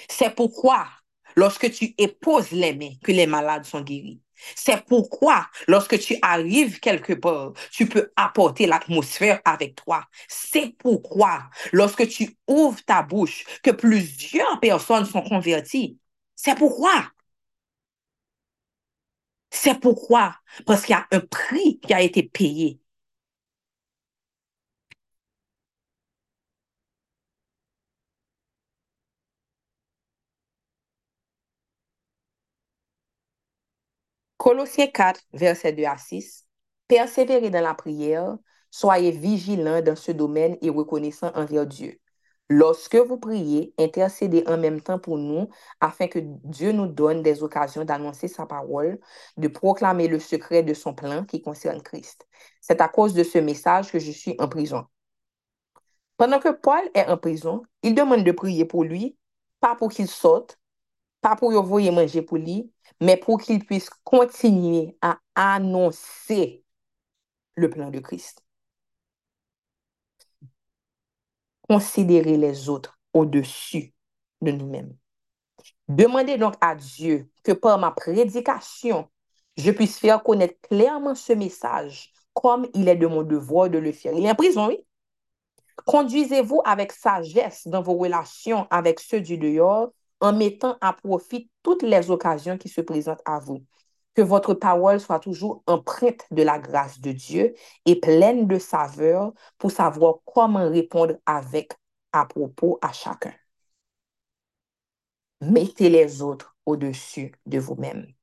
C'est 0.10 0.36
pourquoi 0.36 0.88
lorsque 1.36 1.72
tu 1.72 1.94
époses 1.98 2.52
les 2.52 2.74
mains 2.74 2.94
que 3.04 3.12
les 3.12 3.28
malades 3.28 3.66
sont 3.66 3.82
guéris. 3.82 4.22
C'est 4.56 4.84
pourquoi, 4.86 5.48
lorsque 5.68 6.00
tu 6.00 6.18
arrives 6.24 6.80
quelque 6.80 7.14
part, 7.14 7.54
tu 7.72 7.88
peux 7.88 8.12
apporter 8.16 8.66
l'atmosphère 8.66 9.40
avec 9.46 9.76
toi. 9.76 10.04
C'est 10.28 10.76
pourquoi, 10.80 11.44
lorsque 11.72 12.08
tu 12.08 12.38
ouvres 12.48 12.84
ta 12.84 13.04
bouche, 13.04 13.46
que 13.64 13.72
plusieurs 13.72 14.60
personnes 14.60 15.06
sont 15.06 15.22
converties. 15.22 16.00
C'est 16.36 16.58
pourquoi. 16.58 17.12
C'est 19.52 19.80
pourquoi? 19.80 20.36
Parce 20.66 20.82
qu'il 20.84 20.94
y 20.94 20.98
a 20.98 21.06
un 21.12 21.20
prix 21.20 21.80
qui 21.80 21.94
a 21.94 22.02
été 22.02 22.24
payé. 22.24 22.82
Colossiens 34.38 34.88
4, 34.88 35.22
verset 35.34 35.72
2 35.74 35.86
à 35.86 35.98
6. 35.98 36.46
Persévérez 36.90 37.50
dans 37.50 37.62
la 37.62 37.74
prière, 37.74 38.38
soyez 38.70 39.12
vigilants 39.12 39.82
dans 39.82 39.96
ce 39.96 40.12
domaine 40.12 40.58
et 40.62 40.70
reconnaissants 40.70 41.32
envers 41.36 41.66
Dieu. 41.66 42.00
Lorsque 42.54 42.98
vous 42.98 43.18
priez, 43.18 43.74
intercédez 43.80 44.44
en 44.46 44.58
même 44.58 44.82
temps 44.82 45.00
pour 45.00 45.18
nous 45.18 45.48
afin 45.80 46.10
que 46.10 46.20
Dieu 46.20 46.74
nous 46.74 46.88
donne 46.88 47.24
des 47.24 47.44
occasions 47.44 47.86
d'annoncer 47.86 48.28
sa 48.28 48.46
parole, 48.46 49.00
de 49.38 49.48
proclamer 49.48 50.10
le 50.10 50.20
secret 50.20 50.62
de 50.62 50.74
son 50.74 50.94
plan 50.94 51.24
qui 51.24 51.42
concerne 51.42 51.82
Christ. 51.82 52.28
C'est 52.60 52.82
à 52.82 52.90
cause 52.90 53.14
de 53.14 53.24
ce 53.24 53.38
message 53.38 53.90
que 53.90 54.00
je 54.00 54.12
suis 54.12 54.36
en 54.38 54.50
prison. 54.50 54.86
Pendant 56.18 56.40
que 56.40 56.50
Paul 56.50 56.82
est 56.94 57.06
en 57.06 57.18
prison, 57.18 57.64
il 57.84 57.96
demande 57.96 58.26
de 58.26 58.32
prier 58.34 58.66
pour 58.66 58.84
lui, 58.84 59.18
pas 59.62 59.78
pour 59.78 59.90
qu'il 59.90 60.10
sorte, 60.10 60.60
pas 61.22 61.38
pour 61.38 61.52
lui 61.52 61.58
envoyer 61.58 61.90
manger 61.90 62.22
pour 62.22 62.38
lui, 62.38 62.70
mais 63.00 63.16
pour 63.16 63.40
qu'il 63.40 63.66
puisse 63.66 63.90
continuer 64.04 64.98
à 65.02 65.20
annoncer 65.36 66.66
le 67.56 67.70
plan 67.70 67.90
de 67.90 68.00
Christ. 68.00 68.44
Considérer 71.72 72.36
les 72.36 72.68
autres 72.68 73.00
au-dessus 73.14 73.94
de 74.42 74.52
nous-mêmes. 74.52 74.94
Demandez 75.88 76.38
donc 76.38 76.56
à 76.60 76.76
Dieu 76.76 77.30
que 77.46 77.54
par 77.54 77.80
ma 77.80 77.92
prédication, 77.92 79.08
je 79.56 79.72
puisse 79.72 79.98
faire 79.98 80.22
connaître 80.22 80.60
clairement 80.68 81.16
ce 81.16 81.32
message 81.32 82.12
comme 82.34 82.68
il 82.74 82.90
est 82.90 82.98
de 82.98 83.08
mon 83.08 83.24
devoir 83.24 83.70
de 83.70 83.78
le 83.78 83.94
faire. 83.94 84.12
Il 84.12 84.26
est 84.26 84.32
en 84.32 84.36
prison, 84.36 84.68
oui. 84.68 84.86
Conduisez-vous 85.86 86.62
avec 86.66 86.92
sagesse 86.92 87.66
dans 87.66 87.82
vos 87.82 87.96
relations 87.96 88.68
avec 88.70 89.00
ceux 89.00 89.22
du 89.22 89.38
dehors 89.38 89.94
en 90.20 90.34
mettant 90.34 90.78
à 90.82 90.92
profit 90.92 91.50
toutes 91.64 91.84
les 91.84 92.12
occasions 92.12 92.58
qui 92.58 92.68
se 92.68 92.82
présentent 92.82 93.24
à 93.24 93.40
vous. 93.40 93.64
Que 94.14 94.22
votre 94.22 94.54
parole 94.54 95.00
soit 95.00 95.20
toujours 95.20 95.64
empreinte 95.68 96.26
de 96.32 96.44
la 96.44 96.60
grâce 96.60 97.00
de 97.00 97.12
Dieu 97.12 97.54
et 97.86 98.00
pleine 98.00 98.48
de 98.48 98.60
saveur 98.60 99.34
pour 99.58 99.72
savoir 99.72 100.16
comment 100.26 100.70
répondre 100.70 101.16
avec 101.26 101.72
à 102.12 102.26
propos 102.26 102.78
à 102.82 102.92
chacun. 102.92 103.34
Mettez 105.42 105.90
les 105.90 106.22
autres 106.22 106.56
au-dessus 106.66 107.32
de 107.46 107.58
vous-même. 107.58 108.14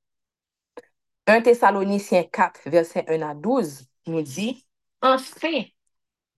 1 1.26 1.42
Thessaloniciens 1.42 2.24
4, 2.24 2.60
verset 2.66 3.04
1 3.08 3.22
à 3.22 3.34
12 3.34 3.86
nous 4.06 4.22
dit, 4.22 4.66
Enfin, 5.02 5.64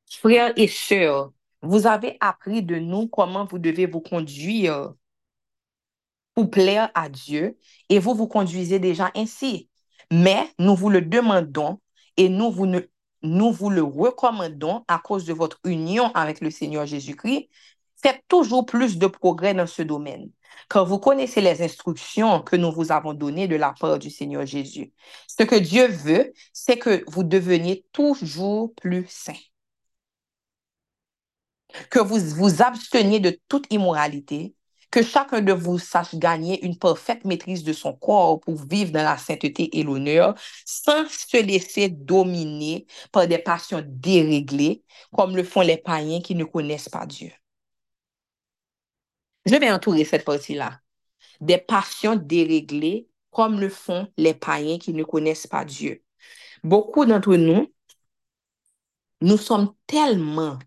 frères 0.07 0.53
et 0.57 0.68
sœurs, 0.68 1.32
vous 1.62 1.86
avez 1.86 2.16
appris 2.20 2.62
de 2.62 2.76
nous 2.76 3.09
comment 3.09 3.44
vous 3.44 3.59
devez 3.59 3.86
vous 3.86 4.01
conduire 4.01 4.94
pour 6.34 6.50
plaire 6.50 6.90
à 6.94 7.08
Dieu 7.08 7.58
et 7.88 7.98
vous 7.98 8.14
vous 8.14 8.28
conduisez 8.28 8.78
déjà 8.78 9.10
ainsi. 9.14 9.68
Mais 10.10 10.48
nous 10.58 10.74
vous 10.74 10.90
le 10.90 11.02
demandons 11.02 11.80
et 12.16 12.28
nous 12.28 12.50
vous, 12.50 12.66
nous 13.22 13.52
vous 13.52 13.70
le 13.70 13.82
recommandons 13.82 14.84
à 14.88 14.98
cause 14.98 15.24
de 15.24 15.32
votre 15.32 15.60
union 15.64 16.10
avec 16.14 16.40
le 16.40 16.50
Seigneur 16.50 16.86
Jésus-Christ. 16.86 17.48
Faites 18.02 18.22
toujours 18.28 18.66
plus 18.66 18.98
de 18.98 19.06
progrès 19.06 19.52
dans 19.52 19.66
ce 19.66 19.82
domaine, 19.82 20.30
car 20.70 20.86
vous 20.86 20.98
connaissez 20.98 21.42
les 21.42 21.62
instructions 21.62 22.40
que 22.40 22.56
nous 22.56 22.72
vous 22.72 22.92
avons 22.92 23.12
données 23.12 23.46
de 23.46 23.56
la 23.56 23.74
part 23.78 23.98
du 23.98 24.08
Seigneur 24.10 24.46
Jésus. 24.46 24.92
Ce 25.26 25.44
que 25.44 25.56
Dieu 25.56 25.86
veut, 25.86 26.32
c'est 26.54 26.78
que 26.78 27.04
vous 27.08 27.24
deveniez 27.24 27.84
toujours 27.92 28.74
plus 28.74 29.06
saints 29.08 29.34
que 31.90 31.98
vous 31.98 32.18
vous 32.18 32.62
absteniez 32.62 33.20
de 33.20 33.38
toute 33.48 33.66
immoralité, 33.70 34.54
que 34.91 35.03
chacun 35.03 35.41
de 35.41 35.53
vous 35.53 35.78
sache 35.78 36.14
gagner 36.14 36.64
une 36.64 36.76
parfaite 36.76 37.24
maîtrise 37.24 37.62
de 37.62 37.72
son 37.72 37.93
corps 37.95 38.41
pour 38.41 38.57
vivre 38.57 38.91
dans 38.91 39.05
la 39.05 39.16
sainteté 39.16 39.78
et 39.78 39.84
l'honneur, 39.84 40.34
sans 40.64 41.09
se 41.09 41.41
laisser 41.43 41.88
dominer 41.88 42.86
par 43.12 43.26
des 43.28 43.38
passions 43.38 43.84
déréglées, 43.86 44.82
comme 45.14 45.36
le 45.36 45.45
font 45.45 45.61
les 45.61 45.76
païens 45.76 46.20
qui 46.20 46.34
ne 46.34 46.45
connaissent 46.45 46.88
pas 46.88 47.07
Dieu. 47.07 47.30
Je 49.47 49.55
vais 49.55 49.70
entourer 49.70 50.05
cette 50.05 50.24
partie-là. 50.24 50.80
Des 51.41 51.59
passions 51.59 52.16
déréglées, 52.16 53.09
comme 53.30 53.61
le 53.61 53.68
font 53.68 54.09
les 54.16 54.34
païens 54.34 54.78
qui 54.78 54.93
ne 54.93 55.05
connaissent 55.05 55.47
pas 55.47 55.64
Dieu. 55.64 56.03
Beaucoup 56.64 57.07
d'entre 57.07 57.36
nous, 57.36 57.72
nous 59.20 59.36
sommes 59.38 59.74
tellement, 59.86 60.59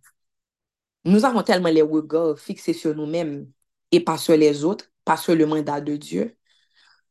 nous 1.06 1.26
avons 1.26 1.44
tellement 1.44 1.70
les 1.70 1.82
regards 1.82 2.40
fixés 2.40 2.74
sur 2.74 2.96
nous-mêmes 2.96 3.52
et 3.94 4.02
pas 4.02 4.18
sur 4.18 4.36
les 4.36 4.66
autres, 4.66 4.92
pas 5.06 5.18
sur 5.18 5.36
le 5.36 5.46
mandat 5.46 5.80
de 5.80 5.96
Dieu, 5.96 6.36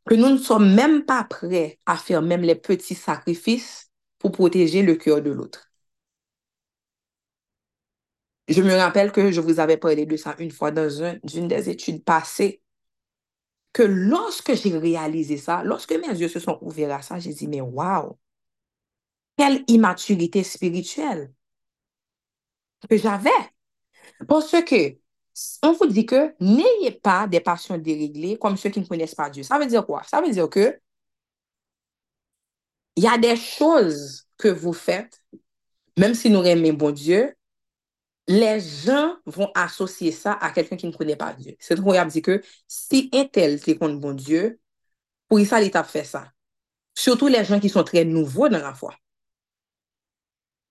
que 0.07 0.15
nous 0.15 0.31
ne 0.31 0.37
sommes 0.37 0.75
même 0.75 1.05
pas 1.05 1.25
prêts 1.25 1.79
à 1.87 1.97
faire 1.97 2.23
même 2.23 2.43
les 2.43 2.57
petits 2.57 2.97
sacrifices 2.97 3.91
pour 4.19 4.33
protéger 4.33 4.83
le 4.83 4.97
cœur 4.97 5.23
de 5.23 5.31
l'autre. 5.31 5.71
Je 8.49 8.61
me 8.63 8.75
rappelle 8.75 9.13
que 9.13 9.31
je 9.31 9.41
vous 9.41 9.61
avais 9.61 9.77
parlé 9.77 10.05
de 10.05 10.17
ça 10.17 10.35
une 10.39 10.51
fois 10.51 10.73
dans 10.73 10.91
une 10.91 11.49
des 11.49 11.71
études 11.71 12.05
passées, 12.05 12.63
que 13.73 13.85
lorsque 13.85 14.55
j'ai 14.55 14.77
réalisé 14.77 15.37
ça, 15.39 15.63
lorsque 15.63 15.93
mes 15.93 16.09
yeux 16.21 16.29
se 16.29 16.41
sont 16.41 16.59
ouverts 16.63 16.93
à 16.93 17.03
ça, 17.03 17.19
j'ai 17.21 17.33
dit, 17.33 17.47
mais 17.47 17.61
waouh, 17.61 18.19
quelle 19.37 19.65
immaturité 19.69 20.43
spirituelle 20.43 21.33
que 22.89 22.97
j'avais. 22.97 23.31
Parce 24.29 24.51
que 24.65 24.99
on 25.63 25.73
vous 25.73 25.87
dit 25.87 26.07
que 26.07 26.35
n'ayez 26.41 26.93
pas 26.93 27.27
des 27.27 27.41
passions 27.41 27.79
déréglées 27.79 28.39
comme 28.39 28.57
ceux 28.57 28.71
qui 28.71 28.81
ne 28.81 28.87
connaissent 28.87 29.15
pas 29.15 29.31
Dieu. 29.31 29.43
Ça 29.43 29.59
veut 29.59 29.67
dire 29.67 29.87
quoi? 29.87 30.03
Ça 30.05 30.21
veut 30.21 30.31
dire 30.31 30.49
que 30.49 30.79
il 32.97 33.05
y 33.05 33.09
a 33.09 33.17
des 33.19 33.37
choses 33.37 34.27
que 34.37 34.49
vous 34.49 34.73
faites, 34.73 35.19
même 35.97 36.15
si 36.15 36.29
nous 36.31 36.43
aimons 36.43 36.75
bon 36.75 36.91
Dieu, 36.91 37.35
les 38.29 38.61
gens 38.61 39.17
vont 39.27 39.51
associer 39.55 40.13
ça 40.13 40.33
à 40.35 40.51
quelqu'un 40.51 40.77
qui 40.77 40.87
ne 40.87 40.93
connaît 40.93 41.17
pas 41.17 41.33
Dieu. 41.33 41.57
C'est 41.59 41.77
trop 41.77 41.93
a 41.93 42.05
dit 42.05 42.23
que 42.23 42.43
si 42.69 43.11
un 43.13 43.25
tel 43.25 43.61
te 43.61 43.73
connaît 43.73 43.97
bon 43.97 44.13
Dieu, 44.13 44.61
pour 45.29 45.41
ça, 45.47 45.61
l'État 45.61 45.85
fait 45.85 46.05
ça. 46.05 46.31
Surtout 46.95 47.27
les 47.29 47.45
gens 47.45 47.59
qui 47.59 47.71
sont 47.71 47.85
très 47.85 48.05
nouveaux 48.05 48.49
dans 48.49 48.59
la 48.59 48.75
foi. 48.75 48.95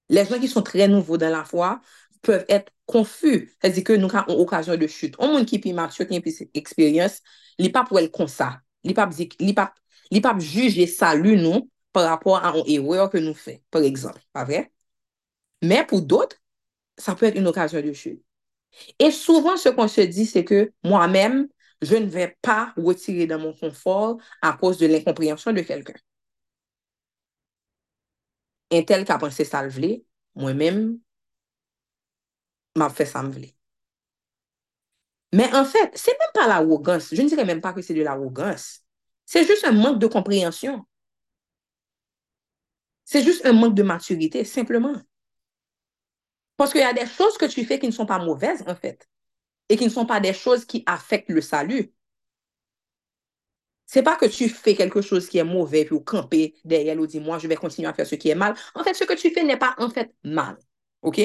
Les 0.09 0.25
gens 0.25 0.39
qui 0.39 0.47
sont 0.47 0.61
très 0.61 0.87
nouveaux 0.87 1.17
dans 1.17 1.31
la 1.31 1.43
foi 1.43 1.81
peuvent 2.21 2.45
être 2.49 2.71
confus. 2.85 3.51
C'est-à-dire 3.59 3.83
que 3.83 3.93
nous 3.93 4.07
avons 4.13 4.33
une 4.33 4.41
occasion 4.41 4.75
de 4.77 4.87
chute. 4.87 5.15
Un 5.19 5.27
monde 5.27 5.45
qui 5.45 5.61
est 5.63 5.73
mature, 5.73 6.07
qui 6.07 6.15
a 6.15 6.17
une 6.17 6.47
expérience, 6.53 7.21
il 7.57 7.65
n'est 7.65 7.71
pas 7.71 7.83
pour 7.83 7.99
elle 7.99 8.11
comme 8.11 8.27
ça. 8.27 8.61
Il 8.83 8.89
n'est 8.89 9.53
pas, 9.53 9.73
pas 10.21 10.39
juger 10.39 10.87
ça, 10.87 11.15
lui, 11.15 11.41
non, 11.41 11.69
par 11.93 12.09
rapport 12.09 12.37
à 12.43 12.55
une 12.57 12.67
erreur 12.67 13.09
que 13.09 13.17
nous 13.17 13.33
faisons, 13.33 13.59
par 13.69 13.83
exemple. 13.83 14.21
Pas 14.33 14.43
vrai? 14.43 14.71
Mais 15.61 15.85
pour 15.85 16.01
d'autres, 16.01 16.37
ça 16.97 17.15
peut 17.15 17.25
être 17.27 17.37
une 17.37 17.47
occasion 17.47 17.81
de 17.81 17.93
chute. 17.93 18.23
Et 18.99 19.11
souvent, 19.11 19.57
ce 19.57 19.69
qu'on 19.69 19.87
se 19.87 20.01
dit, 20.01 20.25
c'est 20.25 20.45
que 20.45 20.71
moi-même, 20.83 21.47
je 21.81 21.95
ne 21.95 22.05
vais 22.05 22.37
pas 22.41 22.73
retirer 22.77 23.27
dans 23.27 23.39
mon 23.39 23.53
confort 23.53 24.17
à 24.41 24.53
cause 24.53 24.77
de 24.77 24.87
l'incompréhension 24.87 25.51
de 25.53 25.61
quelqu'un. 25.61 25.93
Un 28.71 28.83
tel 28.83 29.05
qui 29.05 29.11
a 29.11 29.17
pensé 29.17 29.43
ça 29.43 29.61
le 29.63 29.69
voulait, 29.69 30.03
moi-même, 30.35 30.99
m'a 32.75 32.89
fait 32.89 33.05
ça 33.05 33.23
me 33.23 33.31
Mais 35.33 35.53
en 35.53 35.65
fait, 35.65 35.91
c'est 35.95 36.11
même 36.19 36.29
pas 36.33 36.47
l'arrogance. 36.47 37.09
Je 37.13 37.21
ne 37.21 37.27
dirais 37.27 37.45
même 37.45 37.61
pas 37.61 37.73
que 37.73 37.81
c'est 37.81 37.93
de 37.93 38.01
l'arrogance. 38.03 38.81
C'est 39.25 39.45
juste 39.45 39.65
un 39.65 39.71
manque 39.71 39.99
de 39.99 40.07
compréhension. 40.07 40.85
C'est 43.05 43.23
juste 43.23 43.45
un 43.45 43.53
manque 43.53 43.75
de 43.75 43.83
maturité, 43.83 44.43
simplement. 44.43 44.95
Parce 46.57 46.71
qu'il 46.71 46.81
y 46.81 46.83
a 46.83 46.93
des 46.93 47.07
choses 47.07 47.37
que 47.37 47.45
tu 47.45 47.65
fais 47.65 47.79
qui 47.79 47.87
ne 47.87 47.91
sont 47.91 48.05
pas 48.05 48.19
mauvaises, 48.19 48.63
en 48.67 48.75
fait, 48.75 49.09
et 49.69 49.77
qui 49.77 49.85
ne 49.85 49.89
sont 49.89 50.05
pas 50.05 50.19
des 50.19 50.33
choses 50.33 50.65
qui 50.65 50.83
affectent 50.85 51.29
le 51.29 51.41
salut. 51.41 51.93
C'est 53.85 54.03
pas 54.03 54.15
que 54.15 54.25
tu 54.25 54.47
fais 54.47 54.75
quelque 54.75 55.01
chose 55.01 55.27
qui 55.27 55.37
est 55.37 55.43
mauvais, 55.43 55.85
puis 55.85 55.95
au 55.95 55.99
camper 55.99 56.55
derrière 56.63 56.97
ou 56.99 57.07
dis 57.07 57.19
moi, 57.19 57.39
je 57.39 57.47
vais 57.47 57.55
continuer 57.57 57.89
à 57.89 57.93
faire 57.93 58.07
ce 58.07 58.15
qui 58.15 58.29
est 58.29 58.35
mal. 58.35 58.55
En 58.73 58.83
fait, 58.83 58.93
ce 58.93 59.03
que 59.03 59.13
tu 59.13 59.31
fais 59.31 59.43
n'est 59.43 59.57
pas 59.57 59.75
en 59.77 59.89
fait 59.89 60.13
mal. 60.23 60.57
OK? 61.01 61.19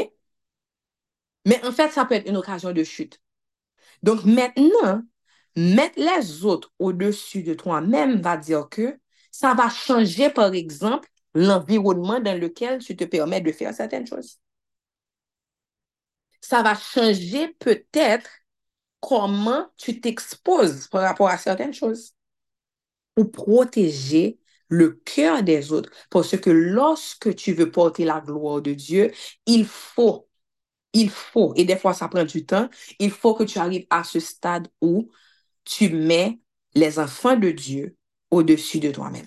Mais 1.47 1.65
en 1.65 1.73
fait, 1.73 1.91
ça 1.91 2.05
peut 2.05 2.15
être 2.15 2.29
une 2.29 2.37
occasion 2.37 2.73
de 2.73 2.85
chute. 2.85 3.23
Donc 4.03 4.25
maintenant, 4.25 5.03
mettre 5.57 5.99
les 5.99 6.45
autres 6.45 6.73
au-dessus 6.79 7.43
de 7.43 7.55
toi-même 7.55 8.21
va 8.21 8.37
dire 8.37 8.69
que 8.69 8.99
ça 9.31 9.55
va 9.55 9.71
changer, 9.71 10.29
par 10.29 10.53
exemple, 10.53 11.09
l'environnement 11.35 12.21
dans 12.21 12.39
lequel 12.39 12.79
tu 12.79 12.97
te 12.97 13.05
permets 13.05 13.41
de 13.41 13.53
faire 13.53 13.75
certaines 13.75 14.07
choses. 14.07 14.39
Ça 16.41 16.63
va 16.63 16.75
changer 16.75 17.55
peut-être 17.59 18.31
comment 19.01 19.67
tu 19.77 20.01
t'exposes 20.01 20.89
par 20.89 21.03
rapport 21.03 21.29
à 21.29 21.39
certaines 21.39 21.75
choses. 21.75 22.15
Ou 23.17 23.25
protéger 23.25 24.39
le 24.69 24.91
cœur 25.05 25.43
des 25.43 25.73
autres. 25.73 25.91
Parce 26.11 26.37
que 26.37 26.51
lorsque 26.51 27.35
tu 27.35 27.53
veux 27.53 27.71
porter 27.71 28.05
la 28.05 28.21
gloire 28.21 28.63
de 28.63 28.73
Dieu, 28.75 29.13
il 29.47 29.65
faut, 29.65 30.26
il 30.97 31.11
faut, 31.11 31.53
et 31.57 31.65
des 31.65 31.77
fois 31.77 31.95
ça 31.95 32.09
prend 32.09 32.25
du 32.25 32.47
temps, 32.47 32.69
il 32.99 33.11
faut 33.11 33.35
que 33.35 33.45
tu 33.45 33.59
arrives 33.59 33.87
à 33.91 34.03
ce 34.05 34.21
stade 34.21 34.69
où 34.81 35.11
tu 35.65 35.91
mets 35.91 36.39
les 36.75 36.99
enfants 36.99 37.37
de 37.37 37.51
Dieu 37.51 37.97
au-dessus 38.31 38.81
de 38.81 38.91
toi-même. 38.91 39.27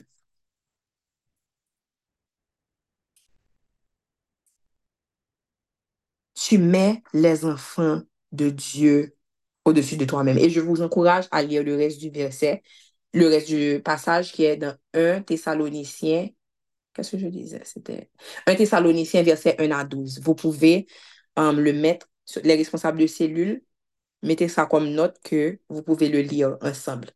Tu 6.33 6.57
mets 6.57 7.03
les 7.13 7.45
enfants 7.45 8.01
de 8.31 8.49
Dieu 8.49 9.15
au-dessus 9.65 9.97
de 9.97 10.05
toi-même. 10.05 10.37
Et 10.37 10.49
je 10.49 10.59
vous 10.61 10.81
encourage 10.81 11.25
à 11.31 11.43
lire 11.43 11.63
le 11.63 11.75
reste 11.75 11.99
du 11.99 12.09
verset, 12.09 12.63
le 13.13 13.27
reste 13.27 13.47
du 13.49 13.81
passage 13.83 14.31
qui 14.31 14.45
est 14.45 14.57
dans 14.57 14.75
1 14.93 15.21
Thessaloniciens. 15.21 16.29
Qu'est-ce 16.93 17.11
que 17.11 17.17
je 17.19 17.27
disais? 17.27 17.61
C'était 17.65 18.09
1 18.47 18.55
Thessaloniciens, 18.55 19.23
verset 19.23 19.55
1 19.59 19.71
à 19.71 19.83
12. 19.83 20.21
Vous 20.21 20.35
pouvez 20.35 20.87
um, 21.39 21.59
le 21.59 21.73
mettre, 21.73 22.07
les 22.43 22.55
responsables 22.55 22.99
de 22.99 23.07
cellules, 23.07 23.63
mettez 24.23 24.47
ça 24.49 24.65
comme 24.65 24.89
note 24.89 25.19
que 25.23 25.59
vous 25.69 25.83
pouvez 25.83 26.09
le 26.09 26.21
lire 26.21 26.57
ensemble. 26.61 27.09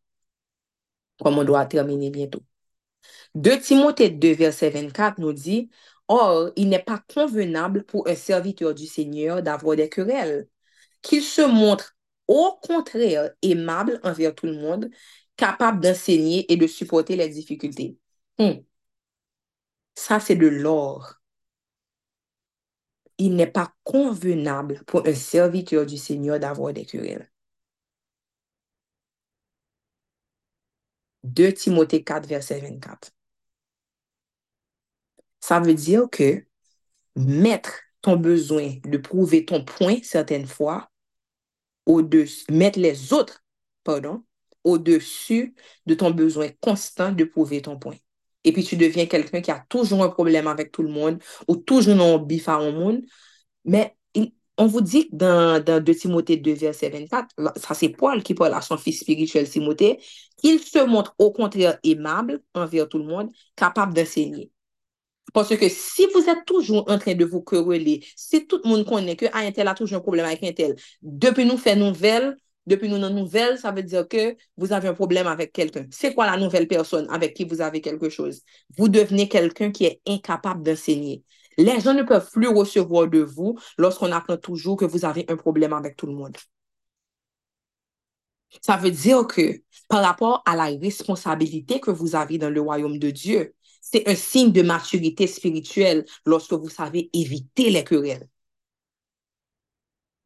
Comme 1.21 1.37
on 1.37 1.43
doit 1.43 1.65
terminer 1.65 2.09
bientôt. 2.09 2.41
2 3.35 3.59
Timothée 3.59 4.09
2, 4.09 4.33
verset 4.33 4.69
24 4.69 5.19
nous 5.19 5.33
dit, 5.33 5.69
Or, 6.07 6.51
il 6.55 6.69
n'est 6.69 6.83
pas 6.83 7.03
convenable 7.13 7.85
pour 7.85 8.07
un 8.07 8.15
serviteur 8.15 8.73
du 8.73 8.87
Seigneur 8.87 9.41
d'avoir 9.41 9.75
des 9.77 9.89
querelles, 9.89 10.47
qu'il 11.01 11.23
se 11.23 11.41
montre 11.41 11.95
au 12.27 12.59
contraire 12.61 13.31
aimable 13.41 13.99
envers 14.03 14.35
tout 14.35 14.45
le 14.47 14.53
monde, 14.53 14.89
capable 15.37 15.81
d'enseigner 15.81 16.51
et 16.51 16.57
de 16.57 16.67
supporter 16.67 17.15
les 17.15 17.29
difficultés. 17.29 17.97
Hmm. 18.39 18.63
Ça, 19.95 20.19
c'est 20.19 20.35
de 20.35 20.47
l'or. 20.47 21.15
Il 23.17 23.35
n'est 23.35 23.47
pas 23.47 23.73
convenable 23.83 24.83
pour 24.85 25.05
un 25.07 25.13
serviteur 25.13 25.85
du 25.85 25.97
Seigneur 25.97 26.39
d'avoir 26.39 26.73
des 26.73 26.85
querelles. 26.85 27.29
2 31.23 31.53
Timothée 31.53 32.03
4, 32.03 32.27
verset 32.27 32.59
24. 32.59 33.11
Ça 35.39 35.59
veut 35.59 35.73
dire 35.73 36.09
que 36.11 36.45
mettre 37.15 37.81
ton 38.01 38.17
besoin 38.17 38.75
de 38.83 38.97
prouver 38.97 39.45
ton 39.45 39.63
point 39.63 39.97
certaines 40.03 40.47
fois, 40.47 40.89
au-dessus, 41.85 42.45
mettre 42.51 42.79
les 42.79 43.13
autres, 43.13 43.43
pardon, 43.83 44.23
au-dessus 44.63 45.55
de 45.85 45.95
ton 45.95 46.11
besoin 46.11 46.49
constant 46.61 47.11
de 47.11 47.23
prouver 47.23 47.61
ton 47.61 47.77
point. 47.77 47.97
Et 48.43 48.51
puis 48.51 48.63
tu 48.63 48.75
deviens 48.77 49.05
quelqu'un 49.05 49.41
qui 49.41 49.51
a 49.51 49.65
toujours 49.69 50.03
un 50.03 50.09
problème 50.09 50.47
avec 50.47 50.71
tout 50.71 50.83
le 50.83 50.89
monde 50.89 51.21
ou 51.47 51.55
toujours 51.55 52.01
un 52.01 52.17
bif 52.17 52.49
à 52.49 52.55
un 52.55 52.71
monde. 52.71 53.01
Mais 53.65 53.95
on 54.57 54.67
vous 54.67 54.81
dit 54.81 55.09
dans, 55.11 55.63
dans 55.63 55.83
2 55.83 55.95
Timothée 55.95 56.37
2, 56.37 56.53
verset 56.53 56.89
24, 56.89 57.27
ça 57.57 57.73
c'est 57.73 57.89
Paul 57.89 58.21
qui 58.23 58.33
parle 58.33 58.53
à 58.53 58.61
son 58.61 58.77
fils 58.77 58.99
spirituel 58.99 59.49
Timothée, 59.49 59.99
qu'il 60.37 60.59
se 60.59 60.83
montre 60.85 61.15
au 61.17 61.31
contraire 61.31 61.79
aimable 61.83 62.41
envers 62.53 62.87
tout 62.87 62.99
le 62.99 63.05
monde, 63.05 63.31
capable 63.55 63.93
d'enseigner. 63.93 64.51
Parce 65.33 65.55
que 65.55 65.67
si 65.69 66.05
vous 66.13 66.29
êtes 66.29 66.45
toujours 66.45 66.89
en 66.89 66.99
train 66.99 67.15
de 67.15 67.25
vous 67.25 67.41
quereller, 67.41 68.05
si 68.15 68.45
tout 68.45 68.61
le 68.63 68.69
monde 68.69 68.85
connaît 68.85 69.15
que 69.15 69.25
un 69.33 69.51
tel 69.51 69.67
a 69.67 69.73
toujours 69.73 69.97
un 69.97 70.01
problème 70.01 70.25
avec 70.25 70.43
un 70.43 70.51
tel, 70.51 70.75
depuis 71.01 71.45
nous 71.45 71.57
faire 71.57 71.75
nouvelle, 71.75 72.37
depuis 72.65 72.89
nous 72.89 72.97
nos 72.97 73.09
nouvelles, 73.09 73.57
ça 73.57 73.71
veut 73.71 73.83
dire 73.83 74.07
que 74.07 74.35
vous 74.57 74.71
avez 74.73 74.87
un 74.87 74.93
problème 74.93 75.27
avec 75.27 75.51
quelqu'un. 75.51 75.85
C'est 75.91 76.13
quoi 76.13 76.25
la 76.25 76.37
nouvelle 76.37 76.67
personne 76.67 77.07
avec 77.09 77.33
qui 77.33 77.43
vous 77.45 77.61
avez 77.61 77.81
quelque 77.81 78.09
chose? 78.09 78.41
Vous 78.77 78.89
devenez 78.89 79.27
quelqu'un 79.27 79.71
qui 79.71 79.85
est 79.85 80.01
incapable 80.07 80.63
d'enseigner. 80.63 81.23
Les 81.57 81.79
gens 81.81 81.93
ne 81.93 82.03
peuvent 82.03 82.29
plus 82.31 82.47
recevoir 82.47 83.07
de 83.07 83.19
vous 83.19 83.57
lorsqu'on 83.77 84.11
apprend 84.11 84.37
toujours 84.37 84.77
que 84.77 84.85
vous 84.85 85.05
avez 85.05 85.25
un 85.29 85.35
problème 85.35 85.73
avec 85.73 85.95
tout 85.97 86.07
le 86.07 86.13
monde. 86.13 86.37
Ça 88.61 88.77
veut 88.77 88.91
dire 88.91 89.25
que 89.27 89.61
par 89.89 90.03
rapport 90.03 90.41
à 90.45 90.55
la 90.55 90.65
responsabilité 90.65 91.79
que 91.79 91.91
vous 91.91 92.15
avez 92.15 92.37
dans 92.37 92.49
le 92.49 92.61
royaume 92.61 92.99
de 92.99 93.09
Dieu, 93.09 93.55
c'est 93.81 94.07
un 94.07 94.15
signe 94.15 94.51
de 94.51 94.61
maturité 94.61 95.27
spirituelle 95.27 96.05
lorsque 96.25 96.53
vous 96.53 96.69
savez 96.69 97.09
éviter 97.13 97.69
les 97.69 97.83
querelles. 97.83 98.27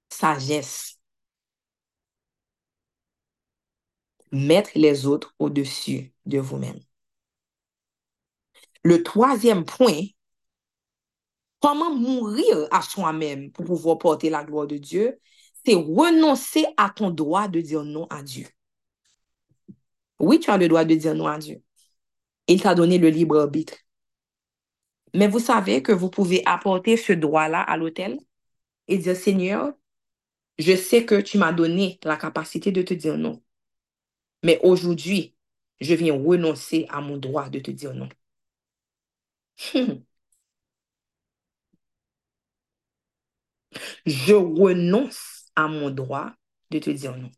Sagesse. 0.10 0.97
Mettre 4.32 4.72
les 4.76 5.06
autres 5.06 5.34
au-dessus 5.40 6.14
de 6.26 6.40
vous-même. 6.40 6.80
Le 8.84 9.04
troisième 9.04 9.66
point, 9.66 10.02
comment 11.62 11.94
mourir 11.94 12.68
à 12.72 12.82
soi-même 12.82 13.52
pour 13.52 13.66
pouvoir 13.66 13.98
porter 13.98 14.30
la 14.30 14.44
gloire 14.44 14.68
de 14.68 14.78
Dieu, 14.78 15.20
c'est 15.66 15.76
renoncer 15.76 16.66
à 16.78 16.90
ton 16.90 17.10
droit 17.10 17.48
de 17.48 17.62
dire 17.62 17.84
non 17.84 18.08
à 18.10 18.24
Dieu. 18.24 18.48
Oui, 20.20 20.40
tu 20.40 20.50
as 20.50 20.58
le 20.58 20.68
droit 20.68 20.86
de 20.86 20.96
dire 20.96 21.16
non 21.16 21.28
à 21.28 21.38
Dieu. 21.38 21.62
Il 22.48 22.62
t'a 22.62 22.76
donné 22.76 22.98
le 22.98 23.10
libre 23.10 23.40
arbitre. 23.40 23.76
Mais 25.14 25.28
vous 25.28 25.40
savez 25.40 25.82
que 25.82 25.92
vous 25.92 26.10
pouvez 26.10 26.44
apporter 26.46 26.98
ce 26.98 27.14
droit-là 27.14 27.62
à 27.62 27.78
l'hôtel 27.78 28.20
et 28.88 28.98
dire, 28.98 29.16
Seigneur, 29.16 29.74
je 30.58 30.76
sais 30.76 31.06
que 31.06 31.20
tu 31.22 31.38
m'as 31.38 31.54
donné 31.54 32.00
la 32.04 32.18
capacité 32.18 32.72
de 32.72 32.82
te 32.82 32.94
dire 32.94 33.18
non. 33.18 33.42
Mais 34.44 34.60
aujourd'hui, 34.64 35.36
je 35.80 35.94
viens 35.94 36.14
renoncer 36.16 36.86
à 36.90 37.02
mon 37.02 37.18
droit 37.18 37.50
de 37.50 37.60
te 37.60 37.70
dire 37.72 37.94
non. 37.94 38.10
Je 44.06 44.34
renonce 44.34 45.46
à 45.56 45.68
mon 45.68 45.90
droit 45.90 46.32
de 46.72 46.80
te 46.80 46.90
dire 46.90 47.16
non. 47.18 47.32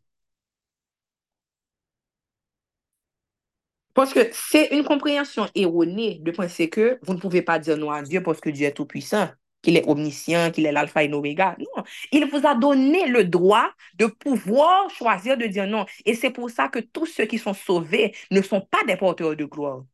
Parce 3.94 4.12
que 4.14 4.20
c'est 4.32 4.68
une 4.76 4.84
compréhension 4.84 5.48
erronée 5.54 6.18
de 6.22 6.30
penser 6.32 6.68
que 6.70 6.98
vous 7.02 7.14
ne 7.14 7.18
pouvez 7.20 7.42
pas 7.42 7.58
dire 7.58 7.76
non 7.76 7.90
à 7.90 8.02
Dieu 8.02 8.22
parce 8.22 8.40
que 8.40 8.50
Dieu 8.50 8.66
est 8.66 8.72
tout-puissant, 8.72 9.28
qu'il 9.62 9.76
est 9.76 9.88
omniscient, 9.88 10.50
qu'il 10.50 10.66
est 10.66 10.72
l'alpha 10.72 11.02
et 11.04 11.08
l'oméga. 11.08 11.56
Non, 11.58 11.84
il 12.12 12.26
vous 12.26 12.46
a 12.46 12.54
donné 12.54 13.06
le 13.06 13.24
droit 13.24 13.70
de 13.94 14.06
pouvoir 14.06 14.90
choisir 14.90 15.36
de 15.36 15.46
dire 15.46 15.66
non. 15.66 15.86
Et 16.04 16.14
c'est 16.14 16.30
pour 16.30 16.50
ça 16.50 16.68
que 16.68 16.78
tous 16.78 17.06
ceux 17.06 17.26
qui 17.26 17.38
sont 17.38 17.54
sauvés 17.54 18.14
ne 18.30 18.42
sont 18.42 18.60
pas 18.60 18.84
des 18.86 18.96
porteurs 18.96 19.36
de 19.36 19.44
gloire. 19.44 19.84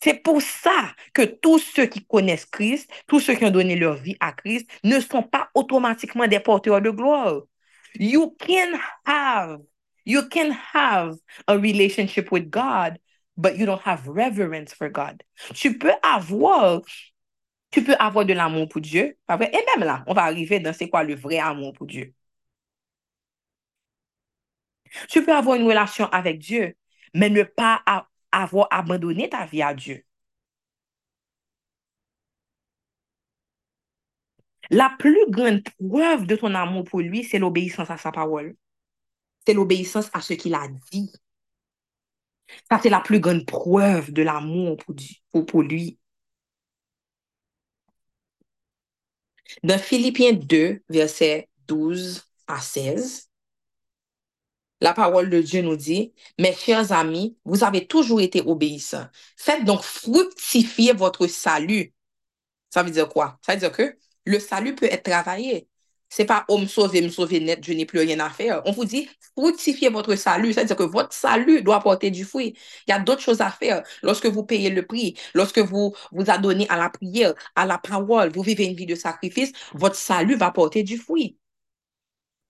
C'est 0.00 0.22
pour 0.22 0.40
ça 0.40 0.94
que 1.12 1.22
tous 1.22 1.58
ceux 1.58 1.86
qui 1.86 2.04
connaissent 2.06 2.46
Christ, 2.46 2.88
tous 3.08 3.20
ceux 3.20 3.34
qui 3.34 3.44
ont 3.44 3.50
donné 3.50 3.74
leur 3.76 3.94
vie 3.94 4.16
à 4.20 4.32
Christ, 4.32 4.70
ne 4.84 5.00
sont 5.00 5.22
pas 5.24 5.50
automatiquement 5.54 6.28
des 6.28 6.40
porteurs 6.40 6.80
de 6.80 6.90
gloire. 6.90 7.42
You 7.94 8.36
can 8.38 8.78
have 9.04 9.58
You 10.08 10.26
can 10.26 10.52
have 10.52 11.18
a 11.48 11.58
relationship 11.58 12.32
with 12.32 12.50
God, 12.50 12.98
but 13.36 13.58
you 13.58 13.66
don't 13.66 13.82
have 13.82 14.08
reverence 14.08 14.72
for 14.72 14.88
God. 14.88 15.22
Tu 15.52 15.76
peux 15.76 15.92
avoir, 16.02 16.80
tu 17.70 17.84
peux 17.84 17.94
avoir 17.98 18.24
de 18.26 18.32
l'amour 18.34 18.68
pour 18.68 18.80
Dieu. 18.80 19.16
Et 19.30 19.36
même 19.76 19.86
là, 19.86 20.04
on 20.06 20.14
va 20.14 20.24
arriver 20.24 20.60
dans 20.60 20.72
c'est 20.72 20.88
quoi 20.88 21.02
le 21.04 21.14
vrai 21.14 21.38
amour 21.38 21.72
pour 21.72 21.86
Dieu. 21.86 22.14
Tu 25.08 25.24
peux 25.24 25.34
avoir 25.34 25.56
une 25.56 25.66
relation 25.66 26.06
avec 26.10 26.38
Dieu, 26.38 26.74
mais 27.14 27.30
ne 27.30 27.42
pas 27.42 27.82
avoir 28.32 28.68
abandonné 28.70 29.28
ta 29.28 29.46
vie 29.46 29.62
à 29.62 29.74
Dieu. 29.74 30.04
La 34.70 34.94
plus 34.98 35.30
grande 35.30 35.62
preuve 35.78 36.26
de 36.26 36.34
ton 36.34 36.54
amour 36.54 36.84
pour 36.84 37.00
lui, 37.00 37.22
c'est 37.22 37.38
l'obéissance 37.38 37.90
à 37.90 37.98
sa 37.98 38.12
parole 38.12 38.56
c'est 39.46 39.54
l'obéissance 39.54 40.10
à 40.14 40.20
ce 40.22 40.34
qu'il 40.34 40.54
a 40.54 40.68
dit. 40.92 41.12
Ça, 42.70 42.78
c'est 42.82 42.88
la 42.90 43.00
plus 43.00 43.20
grande 43.20 43.44
preuve 43.46 44.12
de 44.12 44.22
l'amour 44.22 44.76
pour, 44.78 45.44
pour 45.46 45.62
lui. 45.62 45.97
Dans 49.62 49.78
Philippiens 49.78 50.32
2, 50.32 50.82
versets 50.88 51.48
12 51.66 52.22
à 52.46 52.60
16, 52.60 53.28
la 54.80 54.92
parole 54.94 55.30
de 55.30 55.40
Dieu 55.40 55.62
nous 55.62 55.76
dit, 55.76 56.12
Mes 56.38 56.54
chers 56.54 56.92
amis, 56.92 57.36
vous 57.44 57.64
avez 57.64 57.86
toujours 57.86 58.20
été 58.20 58.42
obéissants. 58.42 59.06
Faites 59.36 59.64
donc 59.64 59.82
fructifier 59.82 60.92
votre 60.92 61.26
salut. 61.26 61.92
Ça 62.70 62.82
veut 62.82 62.90
dire 62.90 63.08
quoi? 63.08 63.38
Ça 63.44 63.54
veut 63.54 63.60
dire 63.60 63.72
que 63.72 63.96
le 64.24 64.38
salut 64.40 64.74
peut 64.74 64.86
être 64.86 65.04
travaillé. 65.04 65.68
C'est 66.08 66.24
pas 66.24 66.44
oh, 66.48 66.58
me 66.58 66.66
sauver, 66.66 67.02
me 67.02 67.08
sauver 67.08 67.40
net, 67.40 67.64
je 67.64 67.72
n'ai 67.72 67.84
plus 67.86 68.00
rien 68.00 68.18
à 68.20 68.30
faire. 68.30 68.62
On 68.64 68.72
vous 68.72 68.84
dit 68.84 69.08
fructifiez 69.36 69.88
votre 69.90 70.14
salut. 70.16 70.52
C'est-à-dire 70.52 70.76
que 70.76 70.82
votre 70.82 71.12
salut 71.12 71.62
doit 71.62 71.80
porter 71.80 72.10
du 72.10 72.24
fruit. 72.24 72.54
Il 72.86 72.90
y 72.90 72.94
a 72.94 72.98
d'autres 72.98 73.20
choses 73.22 73.40
à 73.40 73.50
faire. 73.50 73.82
Lorsque 74.02 74.26
vous 74.26 74.42
payez 74.44 74.70
le 74.70 74.86
prix, 74.86 75.16
lorsque 75.34 75.58
vous 75.58 75.94
vous 76.12 76.30
adonnez 76.30 76.66
à 76.68 76.76
la 76.76 76.90
prière, 76.90 77.34
à 77.54 77.66
la 77.66 77.78
parole, 77.78 78.30
vous 78.32 78.42
vivez 78.42 78.64
une 78.64 78.74
vie 78.74 78.86
de 78.86 78.94
sacrifice, 78.94 79.52
votre 79.74 79.96
salut 79.96 80.36
va 80.36 80.50
porter 80.50 80.82
du 80.82 80.96
fruit. 80.98 81.38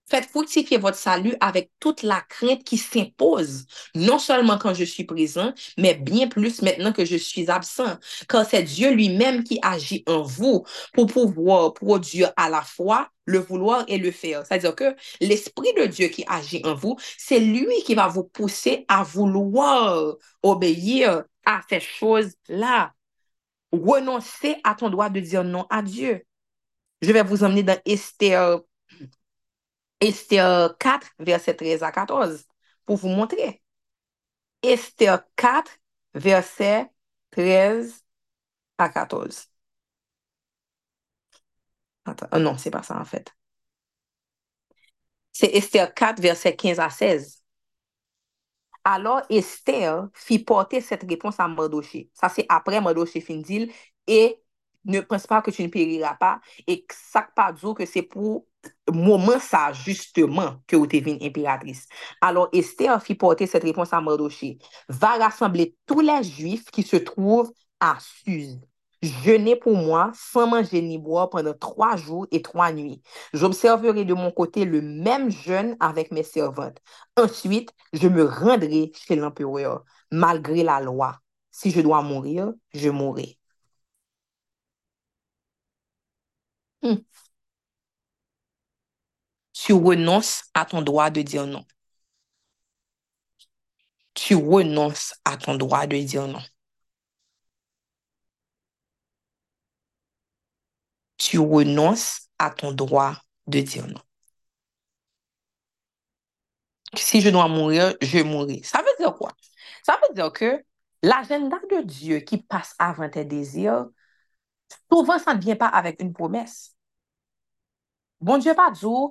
Faites 0.09 0.25
fructifier 0.25 0.77
votre 0.77 0.97
salut 0.97 1.35
avec 1.39 1.71
toute 1.79 2.01
la 2.01 2.21
crainte 2.21 2.63
qui 2.63 2.77
s'impose, 2.77 3.65
non 3.93 4.17
seulement 4.17 4.57
quand 4.57 4.73
je 4.73 4.83
suis 4.83 5.03
présent, 5.03 5.53
mais 5.77 5.93
bien 5.93 6.27
plus 6.27 6.61
maintenant 6.63 6.91
que 6.91 7.05
je 7.05 7.15
suis 7.15 7.49
absent, 7.49 7.97
car 8.27 8.45
c'est 8.45 8.63
Dieu 8.63 8.91
lui-même 8.91 9.43
qui 9.43 9.59
agit 9.61 10.03
en 10.07 10.23
vous 10.23 10.65
pour 10.93 11.05
pouvoir 11.07 11.73
produire 11.73 12.31
à 12.37 12.49
la 12.49 12.61
fois 12.61 13.09
le 13.25 13.37
vouloir 13.37 13.85
et 13.87 13.99
le 13.99 14.09
faire. 14.09 14.45
C'est-à-dire 14.45 14.75
que 14.75 14.95
l'Esprit 15.21 15.73
de 15.77 15.85
Dieu 15.85 16.07
qui 16.07 16.25
agit 16.27 16.61
en 16.65 16.73
vous, 16.73 16.97
c'est 17.17 17.39
lui 17.39 17.83
qui 17.85 17.93
va 17.93 18.07
vous 18.07 18.23
pousser 18.23 18.85
à 18.87 19.03
vouloir 19.03 20.15
obéir 20.41 21.23
à 21.45 21.61
ces 21.69 21.79
choses-là. 21.79 22.93
Renoncer 23.71 24.55
à 24.63 24.73
ton 24.73 24.89
droit 24.89 25.09
de 25.09 25.19
dire 25.19 25.43
non 25.43 25.67
à 25.69 25.83
Dieu. 25.83 26.25
Je 27.01 27.11
vais 27.11 27.21
vous 27.21 27.43
emmener 27.43 27.61
dans 27.61 27.79
Esther 27.85 28.61
Esther 30.01 30.77
4, 30.79 31.07
verset 31.19 31.55
13 31.55 31.83
à 31.83 31.91
14, 31.91 32.45
pour 32.85 32.97
vous 32.97 33.09
montrer. 33.09 33.61
Esther 34.61 35.23
4, 35.35 35.71
verset 36.13 36.89
13 37.31 38.03
à 38.77 38.89
14. 38.89 39.49
Attends, 42.05 42.27
euh, 42.33 42.39
non, 42.39 42.57
c'est 42.57 42.71
pas 42.71 42.83
ça 42.83 42.99
en 42.99 43.05
fait. 43.05 43.33
C'est 45.31 45.55
Esther 45.55 45.93
4, 45.93 46.19
verset 46.21 46.55
15 46.55 46.79
à 46.79 46.89
16. 46.89 47.43
Alors 48.83 49.21
Esther 49.29 50.09
fit 50.13 50.39
porter 50.39 50.81
cette 50.81 51.03
réponse 51.09 51.39
à 51.39 51.47
Mardoché. 51.47 52.09
Ça, 52.13 52.29
c'est 52.29 52.45
après 52.49 52.81
Mardoché 52.81 53.21
fin 53.21 53.37
dit, 53.37 53.71
et 54.07 54.41
ne 54.85 55.01
pense 55.01 55.27
pas 55.27 55.41
que 55.41 55.51
tu 55.51 55.63
ne 55.63 55.67
périras 55.67 56.15
pas, 56.15 56.41
et 56.67 56.85
ça 56.91 57.23
pas 57.35 57.51
dire 57.53 57.73
que 57.73 57.85
c'est 57.85 58.01
pour 58.03 58.47
moment 58.91 59.39
ça, 59.39 59.71
justement, 59.73 60.55
que 60.67 60.75
vous 60.75 60.87
devenez 60.87 61.19
impératrice. 61.21 61.87
Alors, 62.21 62.49
Esther 62.53 63.01
fit 63.01 63.15
porter 63.15 63.47
cette 63.47 63.63
réponse 63.63 63.93
à 63.93 64.01
Mardoché. 64.01 64.57
Va 64.89 65.17
rassembler 65.17 65.75
tous 65.85 66.01
les 66.01 66.23
Juifs 66.23 66.65
qui 66.71 66.83
se 66.83 66.97
trouvent 66.97 67.51
à 67.79 67.97
Suse. 67.99 68.59
Jeûnez 69.01 69.55
pour 69.55 69.77
moi 69.77 70.11
sans 70.13 70.45
manger 70.47 70.81
ni 70.81 70.97
boire 70.97 71.29
pendant 71.29 71.53
trois 71.53 71.95
jours 71.95 72.27
et 72.31 72.41
trois 72.41 72.71
nuits. 72.73 73.01
J'observerai 73.33 74.03
de 74.03 74.13
mon 74.13 74.29
côté 74.31 74.65
le 74.65 74.81
même 74.81 75.31
jeûne 75.31 75.77
avec 75.79 76.11
mes 76.11 76.23
servantes. 76.23 76.79
Ensuite, 77.15 77.69
je 77.93 78.09
me 78.09 78.25
rendrai 78.25 78.91
chez 78.93 79.15
l'empereur, 79.15 79.85
malgré 80.11 80.63
la 80.63 80.81
loi. 80.81 81.17
Si 81.51 81.71
je 81.71 81.79
dois 81.81 82.01
mourir, 82.01 82.51
je 82.73 82.89
mourrai. 82.89 83.37
Hmm 86.81 87.03
tu 89.61 89.73
renonces 89.73 90.45
à 90.53 90.65
ton 90.65 90.81
droit 90.81 91.09
de 91.09 91.21
dire 91.21 91.45
non. 91.45 91.65
Tu 94.13 94.33
renonces 94.35 95.13
à 95.25 95.35
ton 95.37 95.55
droit 95.55 95.85
de 95.85 95.97
dire 95.97 96.27
non. 96.27 96.41
Tu 101.17 101.37
renonces 101.39 102.29
à 102.39 102.49
ton 102.51 102.71
droit 102.71 103.15
de 103.47 103.59
dire 103.59 103.85
non. 103.87 104.01
Si 106.95 107.19
je 107.19 107.29
dois 107.29 107.49
mourir, 107.49 107.95
je 108.01 108.19
mourrai. 108.19 108.61
Ça 108.63 108.79
veut 108.79 108.95
dire 108.97 109.13
quoi? 109.13 109.33
Ça 109.83 109.99
veut 110.07 110.15
dire 110.15 110.31
que 110.31 110.63
l'agenda 111.03 111.57
de 111.69 111.83
Dieu 111.83 112.19
qui 112.19 112.37
passe 112.37 112.75
avant 112.79 113.09
tes 113.09 113.25
désirs, 113.25 113.89
souvent, 114.91 115.19
ça 115.19 115.35
ne 115.35 115.41
vient 115.41 115.57
pas 115.57 115.67
avec 115.67 116.01
une 116.01 116.13
promesse. 116.13 116.75
Bon 118.21 118.37
Dieu 118.37 118.53
pas 118.55 118.71
dire, 118.71 119.09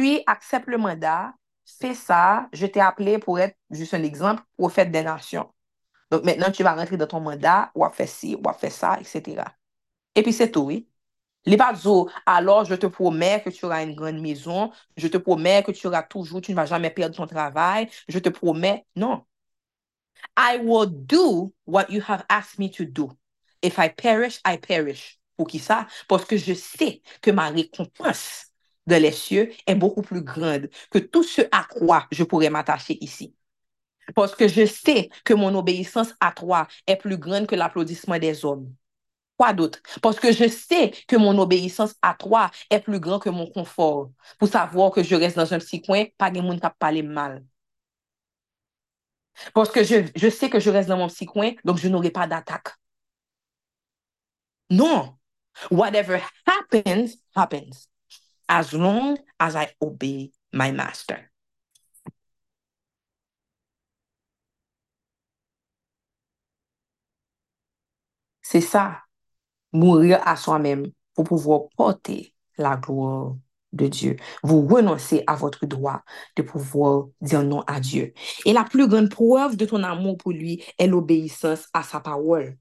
puis 0.00 0.22
accepte 0.26 0.66
le 0.66 0.78
mandat, 0.78 1.34
fais 1.66 1.92
ça, 1.92 2.48
je 2.54 2.64
t'ai 2.64 2.80
appelé 2.80 3.18
pour 3.18 3.38
être, 3.38 3.54
juste 3.70 3.92
un 3.92 4.02
exemple, 4.02 4.42
prophète 4.56 4.90
des 4.90 5.02
nations. 5.02 5.52
Donc 6.10 6.24
maintenant, 6.24 6.50
tu 6.50 6.62
vas 6.62 6.74
rentrer 6.74 6.96
dans 6.96 7.06
ton 7.06 7.20
mandat, 7.20 7.70
ou 7.74 7.84
à 7.84 7.90
faire 7.90 8.08
ci, 8.08 8.34
ou 8.34 8.48
à 8.48 8.54
faire 8.54 8.72
ça, 8.72 8.98
etc. 8.98 9.44
Et 10.14 10.22
puis 10.22 10.32
c'est 10.32 10.50
tout, 10.50 10.62
oui. 10.62 10.88
Les 11.44 11.58
zo, 11.76 12.08
alors 12.24 12.64
je 12.64 12.74
te 12.76 12.86
promets 12.86 13.42
que 13.44 13.50
tu 13.50 13.66
auras 13.66 13.82
une 13.82 13.94
grande 13.94 14.20
maison, 14.22 14.72
je 14.96 15.06
te 15.06 15.18
promets 15.18 15.62
que 15.62 15.72
tu 15.72 15.86
auras 15.86 16.02
toujours, 16.02 16.40
tu 16.40 16.52
ne 16.52 16.56
vas 16.56 16.64
jamais 16.64 16.90
perdre 16.90 17.14
ton 17.14 17.26
travail, 17.26 17.86
je 18.08 18.18
te 18.18 18.30
promets, 18.30 18.86
non. 18.96 19.26
I 20.34 20.60
will 20.62 20.86
do 20.86 21.52
what 21.66 21.90
you 21.90 22.00
have 22.08 22.24
asked 22.30 22.58
me 22.58 22.70
to 22.70 22.86
do. 22.86 23.12
If 23.60 23.78
I 23.78 23.90
perish, 23.90 24.40
I 24.46 24.56
perish. 24.56 25.18
Pour 25.36 25.46
qui 25.46 25.58
ça? 25.58 25.86
Parce 26.08 26.24
que 26.24 26.38
je 26.38 26.54
sais 26.54 27.02
que 27.20 27.30
ma 27.30 27.50
récompense 27.50 28.49
de 28.90 28.96
les 28.96 29.12
cieux 29.12 29.52
est 29.66 29.74
beaucoup 29.74 30.02
plus 30.02 30.22
grande 30.22 30.68
que 30.90 30.98
tout 30.98 31.22
ce 31.22 31.42
à 31.52 31.64
quoi 31.64 32.06
je 32.12 32.24
pourrais 32.24 32.50
m'attacher 32.50 32.98
ici. 33.02 33.34
Parce 34.14 34.34
que 34.34 34.48
je 34.48 34.66
sais 34.66 35.10
que 35.24 35.34
mon 35.34 35.54
obéissance 35.54 36.14
à 36.20 36.32
toi 36.32 36.66
est 36.86 36.96
plus 36.96 37.18
grande 37.18 37.46
que 37.46 37.54
l'applaudissement 37.56 38.18
des 38.18 38.44
hommes. 38.44 38.74
Quoi 39.38 39.52
d'autre? 39.54 39.80
Parce 40.02 40.20
que 40.20 40.32
je 40.32 40.48
sais 40.48 40.92
que 41.08 41.16
mon 41.16 41.38
obéissance 41.38 41.94
à 42.02 42.14
toi 42.14 42.50
est 42.70 42.80
plus 42.80 43.00
grand 43.00 43.18
que 43.18 43.30
mon 43.30 43.46
confort. 43.50 44.10
Pour 44.38 44.48
savoir 44.48 44.90
que 44.92 45.02
je 45.02 45.14
reste 45.16 45.36
dans 45.36 45.54
un 45.54 45.58
petit 45.58 45.82
coin, 45.82 46.04
pas 46.18 46.30
de 46.30 46.40
monde 46.40 46.60
qui 46.60 46.68
parler 46.78 47.02
mal. 47.02 47.44
Parce 49.54 49.70
que 49.70 49.84
je, 49.84 49.96
je 50.16 50.28
sais 50.28 50.50
que 50.50 50.60
je 50.60 50.70
reste 50.70 50.88
dans 50.88 50.96
mon 50.98 51.08
petit 51.08 51.26
coin, 51.26 51.52
donc 51.64 51.78
je 51.78 51.88
n'aurai 51.88 52.10
pas 52.10 52.26
d'attaque. 52.26 52.68
Non. 54.70 55.18
Whatever 55.70 56.22
happens, 56.46 57.16
happens 57.34 57.88
as 58.50 58.72
long 58.74 59.16
as 59.38 59.54
I 59.54 59.68
obey 59.80 60.32
my 60.52 60.72
master. 60.72 61.30
C'est 68.42 68.60
ça, 68.60 69.02
mourir 69.72 70.20
à 70.26 70.34
soi-même 70.36 70.90
pour 71.14 71.24
pouvoir 71.24 71.68
porter 71.76 72.34
la 72.58 72.76
gloire 72.76 73.36
de 73.72 73.86
Dieu. 73.86 74.16
Vous 74.42 74.66
renoncez 74.66 75.22
à 75.28 75.36
votre 75.36 75.66
droit 75.66 76.02
de 76.36 76.42
pouvoir 76.42 77.06
dire 77.20 77.44
non 77.44 77.60
à 77.68 77.78
Dieu. 77.78 78.12
Et 78.44 78.52
la 78.52 78.64
plus 78.64 78.88
grande 78.88 79.10
preuve 79.10 79.56
de 79.56 79.66
ton 79.66 79.84
amour 79.84 80.16
pour 80.18 80.32
lui 80.32 80.64
est 80.78 80.88
l'obéissance 80.88 81.68
à 81.72 81.84
sa 81.84 82.00
parole. 82.00 82.58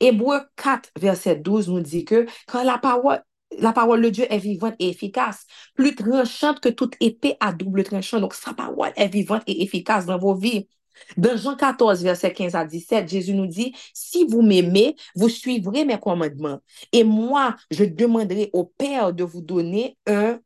Hébreu 0.00 0.40
4, 0.56 0.90
verset 0.98 1.36
12 1.36 1.68
nous 1.70 1.80
dit 1.80 2.04
que 2.04 2.26
quand 2.46 2.64
la 2.64 2.78
parole, 2.78 3.22
la 3.58 3.72
parole 3.72 4.02
de 4.02 4.08
Dieu 4.10 4.26
est 4.30 4.38
vivante 4.38 4.74
et 4.78 4.88
efficace, 4.88 5.46
plus 5.74 5.94
tranchante 5.94 6.60
que 6.60 6.68
toute 6.68 6.94
épée 7.00 7.36
à 7.40 7.52
double 7.52 7.84
tranchant. 7.84 8.20
Donc, 8.20 8.34
sa 8.34 8.54
parole 8.54 8.92
est 8.96 9.08
vivante 9.08 9.42
et 9.46 9.62
efficace 9.62 10.06
dans 10.06 10.18
vos 10.18 10.34
vies. 10.34 10.68
Dans 11.16 11.36
Jean 11.36 11.56
14, 11.56 12.02
verset 12.02 12.32
15 12.32 12.54
à 12.54 12.64
17, 12.64 13.08
Jésus 13.08 13.34
nous 13.34 13.46
dit, 13.46 13.74
si 13.94 14.26
vous 14.26 14.42
m'aimez, 14.42 14.96
vous 15.14 15.28
suivrez 15.28 15.84
mes 15.84 15.98
commandements. 15.98 16.60
Et 16.92 17.04
moi, 17.04 17.56
je 17.70 17.84
demanderai 17.84 18.50
au 18.52 18.64
Père 18.64 19.12
de 19.12 19.24
vous 19.24 19.40
donner 19.40 19.96
un, 20.06 20.40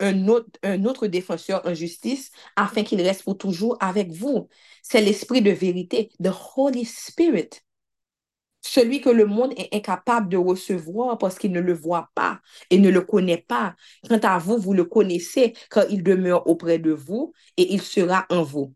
un, 0.00 0.28
autre, 0.28 0.50
un 0.62 0.84
autre 0.84 1.06
défenseur 1.06 1.62
en 1.66 1.74
justice 1.74 2.30
afin 2.56 2.82
qu'il 2.82 3.00
reste 3.02 3.22
pour 3.22 3.38
toujours 3.38 3.76
avec 3.80 4.10
vous. 4.12 4.48
C'est 4.82 5.00
l'esprit 5.00 5.42
de 5.42 5.50
vérité, 5.50 6.10
the 6.22 6.30
Holy 6.56 6.84
Spirit 6.84 7.50
celui 8.60 9.00
que 9.00 9.10
le 9.10 9.26
monde 9.26 9.52
est 9.56 9.74
incapable 9.74 10.28
de 10.28 10.36
recevoir 10.36 11.18
parce 11.18 11.38
qu'il 11.38 11.52
ne 11.52 11.60
le 11.60 11.72
voit 11.72 12.10
pas 12.14 12.40
et 12.70 12.78
ne 12.78 12.90
le 12.90 13.00
connaît 13.02 13.38
pas. 13.38 13.76
Quant 14.08 14.18
à 14.22 14.38
vous, 14.38 14.58
vous 14.58 14.74
le 14.74 14.84
connaissez 14.84 15.54
quand 15.70 15.84
il 15.90 16.02
demeure 16.02 16.46
auprès 16.46 16.78
de 16.78 16.92
vous 16.92 17.32
et 17.56 17.72
il 17.72 17.82
sera 17.82 18.26
en 18.30 18.42
vous. 18.42 18.74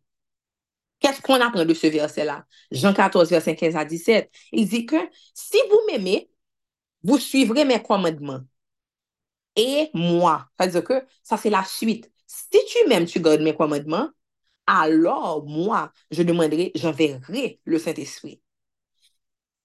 Qu'est-ce 1.00 1.20
qu'on 1.20 1.40
apprend 1.40 1.64
de 1.64 1.74
ce 1.74 1.88
verset-là? 1.88 2.46
Jean 2.70 2.94
14, 2.94 3.28
verset 3.30 3.56
15 3.56 3.76
à 3.76 3.84
17. 3.84 4.30
Il 4.52 4.68
dit 4.68 4.86
que 4.86 4.96
si 5.34 5.58
vous 5.70 5.80
m'aimez, 5.90 6.30
vous 7.02 7.18
suivrez 7.18 7.64
mes 7.64 7.82
commandements. 7.82 8.40
Et 9.56 9.90
moi, 9.94 10.48
c'est-à-dire 10.58 10.84
que 10.84 11.06
ça, 11.22 11.36
c'est 11.36 11.50
la 11.50 11.64
suite. 11.64 12.10
Si 12.26 12.58
tu 12.68 12.88
m'aimes, 12.88 13.06
tu 13.06 13.20
gardes 13.20 13.42
mes 13.42 13.54
commandements, 13.56 14.08
alors 14.66 15.44
moi, 15.46 15.92
je 16.10 16.22
demanderai, 16.22 16.72
j'enverrai 16.74 17.60
le 17.64 17.78
Saint-Esprit. 17.78 18.41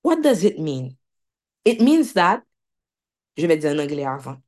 What 0.08 0.24
does 0.24 0.46
it 0.46 0.58
mean? 0.58 0.96
It 1.66 1.82
means 1.82 2.14
that, 2.14 2.42
je 3.36 3.46
vais 3.46 3.58
dire 3.58 3.72
en 3.72 3.80
anglais 3.80 4.06
avant. 4.06 4.42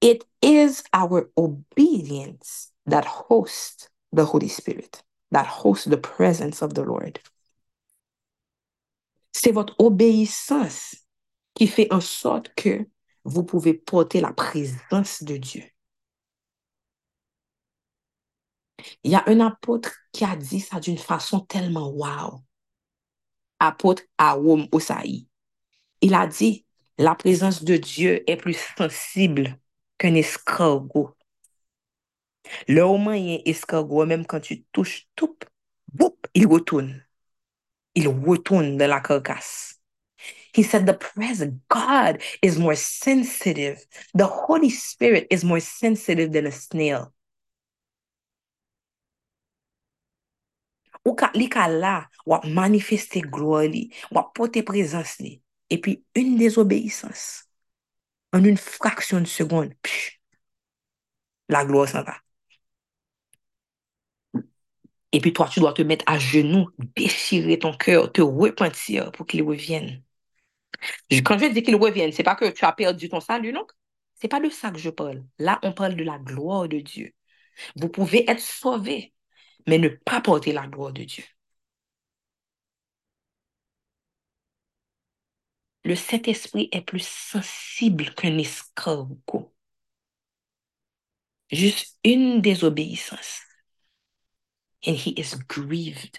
It 0.00 0.24
is 0.40 0.84
our 0.92 1.32
obedience 1.36 2.70
that 2.86 3.04
hosts 3.04 3.88
the 4.12 4.24
Holy 4.24 4.46
Spirit, 4.46 5.02
that 5.32 5.48
hosts 5.48 5.86
the 5.86 5.96
presence 5.96 6.62
of 6.62 6.74
the 6.74 6.84
Lord. 6.84 7.18
C'est 9.32 9.50
votre 9.50 9.74
obéissance 9.80 10.94
qui 11.52 11.66
fait 11.66 11.92
en 11.92 12.00
sorte 12.00 12.54
que 12.54 12.86
vous 13.24 13.42
pouvez 13.42 13.74
porter 13.74 14.20
la 14.20 14.32
présence 14.32 15.24
de 15.24 15.38
Dieu. 15.38 15.64
Il 19.02 19.10
y 19.10 19.16
a 19.16 19.24
un 19.26 19.40
apôtre 19.40 19.90
qui 20.12 20.24
a 20.24 20.36
dit 20.36 20.60
ça 20.60 20.78
d'une 20.78 20.98
façon 20.98 21.40
tellement 21.40 21.88
wow. 21.88 22.44
Apôtre 23.60 24.02
Aoum 24.18 24.68
Osaï. 24.72 25.26
Il 26.00 26.14
a 26.14 26.26
dit, 26.26 26.64
la 26.98 27.14
présence 27.14 27.64
de 27.64 27.76
Dieu 27.76 28.28
est 28.30 28.36
plus 28.36 28.58
sensible 28.76 29.58
qu'un 29.98 30.14
escargot. 30.14 31.14
Le 32.68 32.84
un 32.84 33.38
escargot, 33.44 34.06
même 34.06 34.26
quand 34.26 34.40
tu 34.40 34.64
touches 34.72 35.08
tout, 35.16 35.36
il 36.34 36.46
retourne. 36.46 37.02
Il 37.94 38.08
retourne 38.08 38.76
de 38.76 38.84
la 38.84 39.00
carcasse. 39.00 39.80
He 40.52 40.62
said 40.62 40.86
the 40.86 40.94
present 40.94 41.60
God 41.68 42.22
is 42.42 42.58
more 42.58 42.76
sensitive. 42.76 43.84
The 44.14 44.26
Holy 44.26 44.70
Spirit 44.70 45.26
is 45.30 45.44
more 45.44 45.60
sensitive 45.60 46.32
than 46.32 46.46
a 46.46 46.52
snail. 46.52 47.12
Ou 51.06 51.14
ka 51.14 51.30
li 51.38 51.46
ka 51.52 51.68
la, 51.70 51.96
wap 52.26 52.46
manifeste 52.50 53.22
gloire 53.30 53.70
li, 53.70 53.86
wap 54.10 54.32
pote 54.34 54.62
présence 54.66 55.18
li. 55.22 55.40
Et 55.70 55.80
puis, 55.80 56.04
une 56.14 56.36
désobéissance, 56.36 57.44
en 58.32 58.44
une 58.44 58.56
fraction 58.56 59.20
de 59.20 59.26
seconde, 59.26 59.72
psh, 59.82 60.20
la 61.48 61.64
gloire 61.64 61.88
s'en 61.88 62.02
va. 62.02 62.16
Et 65.12 65.20
puis 65.20 65.32
toi, 65.32 65.48
tu 65.48 65.60
dois 65.60 65.72
te 65.72 65.82
mettre 65.82 66.04
à 66.06 66.18
genoux, 66.18 66.68
déchirer 66.96 67.58
ton 67.58 67.72
cœur, 67.76 68.12
te 68.12 68.20
repentir 68.20 69.12
pour 69.12 69.26
qu'il 69.26 69.42
revienne. 69.42 70.02
Quand 71.24 71.38
je 71.38 71.46
dis 71.46 71.62
qu'il 71.62 71.76
revienne, 71.76 72.12
c'est 72.12 72.22
pas 72.22 72.34
que 72.34 72.50
tu 72.50 72.64
as 72.64 72.72
perdu 72.72 73.08
ton 73.08 73.20
salut, 73.20 73.52
non? 73.52 73.66
C'est 74.14 74.28
pas 74.28 74.40
de 74.40 74.50
ça 74.50 74.70
que 74.70 74.78
je 74.78 74.90
parle. 74.90 75.24
Là, 75.38 75.58
on 75.62 75.72
parle 75.72 75.96
de 75.96 76.04
la 76.04 76.18
gloire 76.18 76.68
de 76.68 76.80
Dieu. 76.80 77.12
Vous 77.76 77.88
pouvez 77.88 78.28
être 78.30 78.40
sauvé, 78.40 79.14
mais 79.66 79.78
ne 79.78 79.88
pas 79.88 80.20
porter 80.20 80.52
la 80.52 80.66
gloire 80.66 80.92
de 80.92 81.04
Dieu. 81.04 81.24
Le 85.84 85.94
Saint-Esprit 85.94 86.68
est 86.72 86.82
plus 86.82 87.06
sensible 87.06 88.12
qu'un 88.14 88.38
escargot. 88.38 89.54
Juste 91.50 91.98
une 92.02 92.40
désobéissance. 92.42 93.40
And 94.84 94.94
he 94.94 95.10
is 95.16 95.36
grieved. 95.48 96.18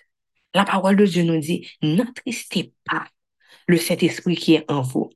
La 0.53 0.64
parole 0.65 0.95
de 0.95 1.06
Dieu 1.06 1.24
nous 1.24 1.40
dit, 1.40 1.69
n'entristez 1.82 2.74
pas 2.86 3.07
le 3.68 3.78
Saint-Esprit 3.78 4.36
qui 4.38 4.56
est 4.56 4.72
en 4.72 4.82
vous. 4.82 5.10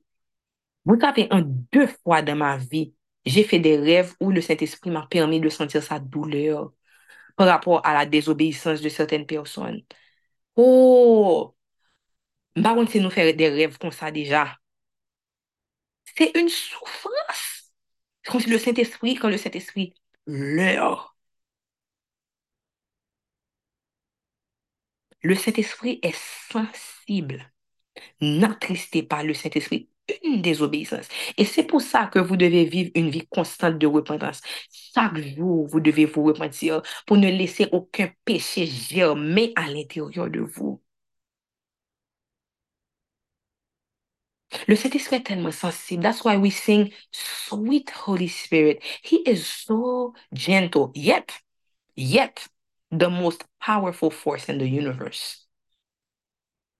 Vous 0.84 1.00
savez, 1.00 1.28
en 1.30 1.42
deux 1.72 1.86
fois 2.04 2.22
dans 2.22 2.36
ma 2.36 2.56
vie, 2.58 2.94
j'ai 3.24 3.44
fait 3.44 3.58
des 3.58 3.78
rêves 3.78 4.14
où 4.20 4.30
le 4.30 4.40
Saint-Esprit 4.40 4.90
m'a 4.90 5.06
permis 5.06 5.40
de 5.40 5.48
sentir 5.48 5.82
sa 5.82 5.98
douleur 5.98 6.72
par 7.36 7.46
rapport 7.48 7.84
à 7.86 7.94
la 7.94 8.06
désobéissance 8.06 8.80
de 8.82 8.88
certaines 8.88 9.26
personnes. 9.26 9.82
Oh! 10.56 11.54
Bah, 12.56 12.74
on 12.76 12.86
sait 12.86 13.00
nous 13.00 13.10
faire 13.10 13.34
des 13.36 13.48
rêves 13.50 13.76
comme 13.78 13.92
ça 13.92 14.10
déjà. 14.10 14.56
C'est 16.16 16.30
une 16.38 16.48
souffrance. 16.48 17.72
Quand 18.24 18.46
le 18.46 18.58
Saint-Esprit, 18.58 19.16
quand 19.16 19.28
le 19.28 19.36
Saint-Esprit 19.38 19.94
leur. 20.26 21.16
Le 25.22 25.34
Saint-Esprit 25.34 25.98
est 26.02 26.14
sensible. 26.52 27.50
N'attristez 28.22 29.04
pas 29.04 29.24
le 29.24 29.34
Saint-Esprit. 29.34 29.90
Une 30.24 30.42
désobéissance. 30.42 31.06
Et 31.38 31.44
c'est 31.44 31.64
pour 31.64 31.80
ça 31.80 32.06
que 32.06 32.18
vous 32.18 32.36
devez 32.36 32.64
vivre 32.64 32.90
une 32.94 33.10
vie 33.10 33.26
constante 33.28 33.78
de 33.78 33.86
repentance. 33.86 34.40
Chaque 34.94 35.16
jour, 35.18 35.66
vous 35.68 35.80
devez 35.80 36.06
vous 36.06 36.24
repentir 36.24 36.82
pour 37.06 37.16
ne 37.16 37.28
laisser 37.28 37.68
aucun 37.72 38.10
péché 38.24 38.66
germer 38.66 39.52
à 39.56 39.68
l'intérieur 39.68 40.28
de 40.28 40.40
vous. 40.40 40.82
Le 44.68 44.76
Saint-Esprit 44.76 45.16
est 45.16 45.26
tellement 45.26 45.50
sensible. 45.52 46.02
That's 46.02 46.24
why 46.24 46.36
we 46.36 46.50
sing 46.50 46.92
Sweet 47.12 47.90
Holy 48.06 48.28
Spirit. 48.28 48.80
He 49.02 49.22
is 49.26 49.46
so 49.46 50.14
gentle, 50.34 50.92
yet, 50.94 51.32
yet, 51.96 52.48
the 52.90 53.08
most 53.08 53.44
powerful 53.60 54.10
force 54.10 54.48
in 54.48 54.58
the 54.58 54.68
universe. 54.68 55.46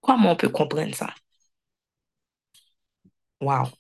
Comment 0.03 0.33
on 0.33 0.37
peut 0.37 0.51
comprendre 0.51 0.95
ça? 0.95 1.15
Wow. 3.43 3.73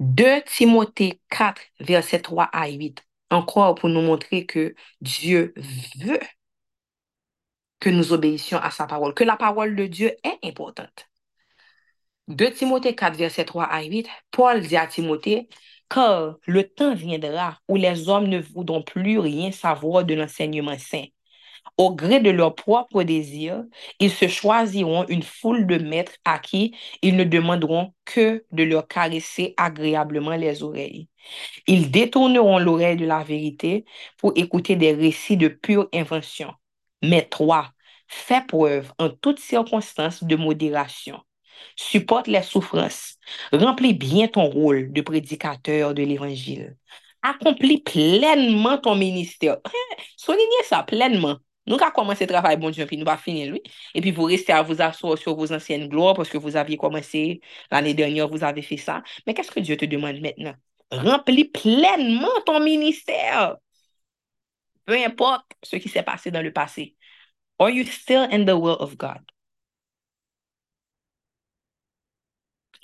2 0.00 0.42
Timothée 0.46 1.20
4, 1.30 1.60
verset 1.80 2.20
3 2.22 2.44
à 2.52 2.68
8. 2.68 3.04
Encore 3.30 3.74
pour 3.76 3.88
nous 3.88 4.00
montrer 4.02 4.46
que 4.46 4.74
Dieu 5.00 5.54
veut 6.00 6.20
que 7.80 7.90
nous 7.90 8.12
obéissions 8.12 8.58
à 8.58 8.70
sa 8.70 8.86
parole, 8.86 9.14
que 9.14 9.24
la 9.24 9.36
parole 9.36 9.76
de 9.76 9.86
Dieu 9.86 10.12
est 10.24 10.38
importante. 10.44 11.06
2 12.28 12.50
Timothée 12.50 12.94
4, 12.94 13.16
verset 13.16 13.44
3 13.44 13.64
à 13.64 13.82
8, 13.82 14.08
Paul 14.30 14.60
dit 14.60 14.76
à 14.76 14.86
Timothée, 14.86 15.48
car 15.88 16.36
le 16.46 16.64
temps 16.68 16.94
viendra 16.94 17.58
où 17.68 17.76
les 17.76 18.08
hommes 18.08 18.28
ne 18.28 18.40
voudront 18.40 18.82
plus 18.82 19.18
rien 19.18 19.52
savoir 19.52 20.04
de 20.04 20.14
l'enseignement 20.14 20.78
saint. 20.78 21.04
Au 21.78 21.94
gré 21.94 22.20
de 22.20 22.30
leurs 22.30 22.56
propres 22.56 23.04
désirs, 23.04 23.64
ils 24.00 24.10
se 24.10 24.26
choisiront 24.28 25.06
une 25.06 25.22
foule 25.22 25.66
de 25.66 25.78
maîtres 25.78 26.16
à 26.24 26.38
qui 26.40 26.74
ils 27.02 27.16
ne 27.16 27.24
demanderont 27.24 27.94
que 28.04 28.44
de 28.50 28.64
leur 28.64 28.88
caresser 28.88 29.54
agréablement 29.56 30.34
les 30.36 30.62
oreilles. 30.64 31.08
Ils 31.66 31.90
détourneront 31.90 32.58
l'oreille 32.58 32.96
de 32.96 33.06
la 33.06 33.22
vérité 33.22 33.84
pour 34.18 34.32
écouter 34.36 34.76
des 34.76 34.92
récits 34.92 35.36
de 35.36 35.48
pure 35.48 35.88
invention. 35.94 36.52
Mais 37.02 37.28
toi, 37.28 37.70
fais 38.08 38.42
preuve 38.46 38.92
en 38.98 39.10
toutes 39.10 39.40
circonstances 39.40 40.24
de 40.24 40.36
modération. 40.36 41.20
Supporte 41.76 42.26
les 42.28 42.42
souffrances. 42.42 43.16
Remplis 43.52 43.94
bien 43.94 44.28
ton 44.28 44.46
rôle 44.46 44.92
de 44.92 45.00
prédicateur 45.02 45.94
de 45.94 46.02
l'Évangile. 46.02 46.76
Accomplis 47.22 47.80
pleinement 47.82 48.78
ton 48.78 48.94
ministère. 48.96 49.58
Soulignez 50.16 50.64
ça 50.64 50.82
pleinement. 50.82 51.38
Nous 51.68 51.76
avons 51.76 51.90
commencé 51.92 52.24
le 52.24 52.30
travail, 52.32 52.56
bon 52.56 52.70
Dieu, 52.70 52.86
puis 52.86 52.96
nous 52.96 53.04
va 53.04 53.16
finir, 53.16 53.52
lui. 53.52 53.62
Et 53.94 54.00
puis 54.00 54.10
vous 54.10 54.24
restez 54.24 54.52
à 54.52 54.62
vous 54.62 54.80
asseoir 54.80 55.18
sur 55.18 55.36
vos 55.36 55.52
anciennes 55.52 55.88
gloires 55.88 56.14
parce 56.14 56.28
que 56.30 56.38
vous 56.38 56.56
aviez 56.56 56.76
commencé 56.76 57.40
l'année 57.70 57.94
dernière, 57.94 58.28
vous 58.28 58.44
avez 58.44 58.62
fait 58.62 58.76
ça. 58.78 59.02
Mais 59.26 59.34
qu'est-ce 59.34 59.50
que 59.50 59.60
Dieu 59.60 59.76
te 59.76 59.84
demande 59.84 60.20
maintenant? 60.20 60.54
Remplis 60.90 61.44
pleinement 61.46 62.40
ton 62.46 62.60
ministère. 62.60 63.56
Peu 64.86 64.94
importe 65.04 65.44
ce 65.62 65.76
qui 65.76 65.88
s'est 65.88 66.02
passé 66.02 66.30
dans 66.30 66.42
le 66.42 66.52
passé. 66.52 66.96
Are 67.58 67.70
you 67.70 67.84
still 67.84 68.26
in 68.30 68.44
the 68.46 68.54
will 68.54 68.76
of 68.80 68.96
God? 68.96 69.20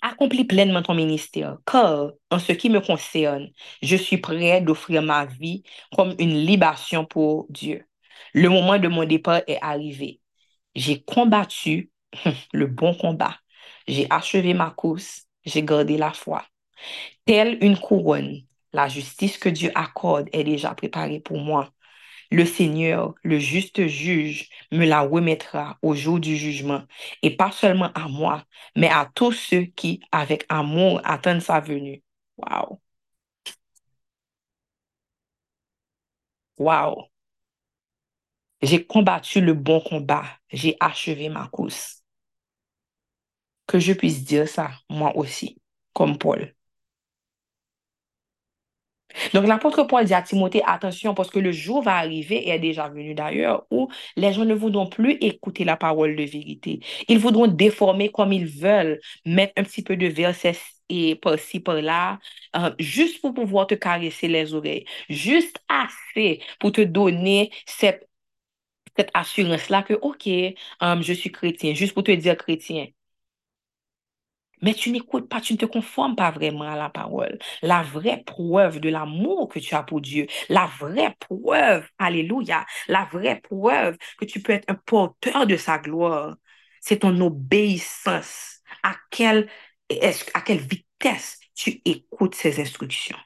Accomplis 0.02 0.44
pleinement 0.44 0.82
ton 0.82 0.94
ministère, 0.94 1.58
car 1.66 2.12
en 2.30 2.38
ce 2.38 2.52
qui 2.52 2.68
me 2.68 2.80
concerne, 2.80 3.48
je 3.82 3.96
suis 3.96 4.18
prêt 4.18 4.60
d'offrir 4.60 5.00
ma 5.00 5.24
vie 5.24 5.62
comme 5.96 6.14
une 6.18 6.34
libation 6.44 7.06
pour 7.06 7.46
Dieu. 7.48 7.86
Le 8.34 8.48
moment 8.50 8.78
de 8.78 8.88
mon 8.88 9.04
départ 9.06 9.42
est 9.46 9.58
arrivé. 9.62 10.20
J'ai 10.74 11.02
combattu 11.02 11.90
le 12.54 12.66
bon 12.66 12.94
combat. 12.94 13.36
J'ai 13.88 14.06
achevé 14.10 14.54
ma 14.54 14.70
course. 14.70 15.24
J'ai 15.44 15.62
gardé 15.64 15.96
la 15.98 16.12
foi. 16.12 16.44
Telle 17.26 17.58
une 17.62 17.78
couronne, 17.78 18.42
la 18.72 18.88
justice 18.88 19.38
que 19.38 19.48
Dieu 19.48 19.70
accorde 19.74 20.28
est 20.32 20.44
déjà 20.44 20.74
préparée 20.74 21.20
pour 21.20 21.38
moi. 21.38 21.72
Le 22.30 22.44
Seigneur, 22.46 23.14
le 23.24 23.38
juste 23.38 23.86
juge, 23.88 24.48
me 24.72 24.86
la 24.86 25.02
remettra 25.02 25.78
au 25.82 25.94
jour 25.94 26.20
du 26.20 26.36
jugement, 26.36 26.82
et 27.22 27.36
pas 27.36 27.52
seulement 27.52 27.92
à 27.94 28.08
moi, 28.08 28.44
mais 28.76 28.88
à 28.88 29.10
tous 29.14 29.32
ceux 29.32 29.62
qui, 29.64 30.00
avec 30.12 30.46
amour, 30.48 31.00
attendent 31.04 31.40
sa 31.42 31.60
venue. 31.60 32.02
Wow. 32.38 32.80
Wow. 36.58 37.10
J'ai 38.64 38.84
combattu 38.86 39.40
le 39.40 39.54
bon 39.54 39.80
combat. 39.80 40.24
J'ai 40.50 40.76
achevé 40.80 41.28
ma 41.28 41.48
course. 41.48 42.02
Que 43.66 43.78
je 43.78 43.92
puisse 43.92 44.24
dire 44.24 44.48
ça, 44.48 44.70
moi 44.88 45.16
aussi, 45.16 45.58
comme 45.92 46.18
Paul. 46.18 46.54
Donc 49.32 49.46
l'apôtre 49.46 49.84
Paul 49.84 50.04
dit 50.04 50.14
à 50.14 50.22
Timothée, 50.22 50.62
attention, 50.66 51.14
parce 51.14 51.30
que 51.30 51.38
le 51.38 51.52
jour 51.52 51.82
va 51.82 51.96
arriver, 51.96 52.36
et 52.36 52.50
est 52.50 52.58
déjà 52.58 52.88
venu 52.88 53.14
d'ailleurs, 53.14 53.66
où 53.70 53.88
les 54.16 54.32
gens 54.32 54.44
ne 54.44 54.54
voudront 54.54 54.88
plus 54.88 55.12
écouter 55.20 55.64
la 55.64 55.76
parole 55.76 56.16
de 56.16 56.24
vérité. 56.24 56.80
Ils 57.08 57.18
voudront 57.18 57.46
déformer 57.46 58.10
comme 58.10 58.32
ils 58.32 58.46
veulent, 58.46 59.00
mettre 59.24 59.52
un 59.56 59.62
petit 59.62 59.82
peu 59.82 59.96
de 59.96 60.06
versets 60.06 60.58
et 60.88 61.14
par-ci, 61.16 61.60
par-là, 61.60 62.18
euh, 62.56 62.70
juste 62.78 63.20
pour 63.20 63.34
pouvoir 63.34 63.66
te 63.66 63.74
caresser 63.74 64.28
les 64.28 64.52
oreilles, 64.54 64.84
juste 65.08 65.58
assez 65.68 66.40
pour 66.60 66.72
te 66.72 66.82
donner 66.82 67.50
cette 67.66 68.08
cette 68.96 69.10
assurance-là 69.14 69.82
que, 69.82 69.94
OK, 69.94 70.28
um, 70.80 71.02
je 71.02 71.12
suis 71.12 71.30
chrétien, 71.32 71.74
juste 71.74 71.94
pour 71.94 72.04
te 72.04 72.12
dire 72.12 72.36
chrétien. 72.36 72.86
Mais 74.62 74.72
tu 74.74 74.90
n'écoutes 74.90 75.28
pas, 75.28 75.40
tu 75.40 75.52
ne 75.52 75.58
te 75.58 75.66
conformes 75.66 76.16
pas 76.16 76.30
vraiment 76.30 76.64
à 76.64 76.76
la 76.76 76.88
parole. 76.88 77.38
La 77.62 77.82
vraie 77.82 78.22
preuve 78.24 78.80
de 78.80 78.88
l'amour 78.88 79.48
que 79.48 79.58
tu 79.58 79.74
as 79.74 79.82
pour 79.82 80.00
Dieu, 80.00 80.26
la 80.48 80.66
vraie 80.66 81.14
preuve, 81.20 81.86
alléluia, 81.98 82.64
la 82.88 83.04
vraie 83.12 83.40
preuve 83.40 83.98
que 84.18 84.24
tu 84.24 84.40
peux 84.40 84.52
être 84.52 84.70
un 84.70 84.74
porteur 84.74 85.46
de 85.46 85.56
sa 85.56 85.78
gloire, 85.78 86.36
c'est 86.80 87.00
ton 87.00 87.20
obéissance. 87.20 88.62
À 88.82 88.96
quelle, 89.10 89.48
à 90.34 90.40
quelle 90.40 90.60
vitesse 90.60 91.38
tu 91.54 91.80
écoutes 91.84 92.34
ses 92.34 92.60
instructions? 92.60 93.18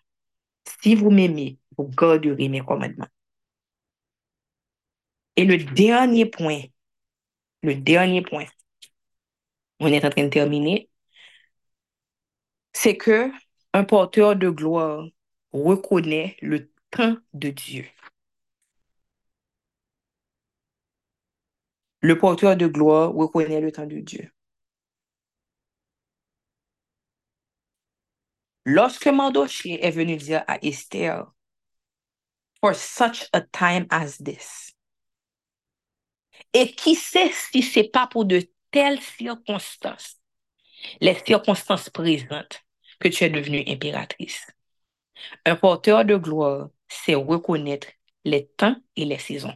Si 0.82 0.94
vous 0.94 1.10
m'aimez, 1.10 1.58
vous 1.76 1.88
garderez 1.88 2.48
mes 2.48 2.60
commandements. 2.60 3.08
Et 5.38 5.44
le 5.44 5.56
dernier 5.56 6.26
point, 6.26 6.62
le 7.62 7.76
dernier 7.76 8.22
point, 8.22 8.46
on 9.78 9.86
est 9.86 10.04
en 10.04 10.10
train 10.10 10.24
de 10.24 10.30
terminer, 10.30 10.90
c'est 12.72 12.96
que 12.96 13.30
un 13.72 13.84
porteur 13.84 14.34
de 14.34 14.50
gloire 14.50 15.06
reconnaît 15.52 16.36
le 16.42 16.72
temps 16.90 17.16
de 17.34 17.50
Dieu. 17.50 17.86
Le 22.00 22.18
porteur 22.18 22.56
de 22.56 22.66
gloire 22.66 23.12
reconnaît 23.12 23.60
le 23.60 23.70
temps 23.70 23.86
de 23.86 24.00
Dieu. 24.00 24.32
Lorsque 28.64 29.06
Mardoché 29.06 29.86
est 29.86 29.92
venu 29.92 30.16
dire 30.16 30.42
à 30.48 30.58
Esther, 30.64 31.32
For 32.60 32.74
such 32.74 33.28
a 33.32 33.40
time 33.40 33.86
as 33.92 34.18
this, 34.18 34.74
et 36.52 36.72
qui 36.72 36.94
sait 36.94 37.30
si 37.32 37.62
c'est 37.62 37.90
pas 37.90 38.06
pour 38.06 38.24
de 38.24 38.42
telles 38.70 39.00
circonstances, 39.00 40.16
les 41.00 41.14
circonstances 41.24 41.90
présentes, 41.90 42.62
que 43.00 43.08
tu 43.08 43.24
es 43.24 43.30
devenue 43.30 43.64
impératrice. 43.66 44.46
Un 45.44 45.56
porteur 45.56 46.04
de 46.04 46.16
gloire 46.16 46.70
sait 46.88 47.14
reconnaître 47.14 47.88
les 48.24 48.46
temps 48.46 48.76
et 48.96 49.04
les 49.04 49.18
saisons. 49.18 49.54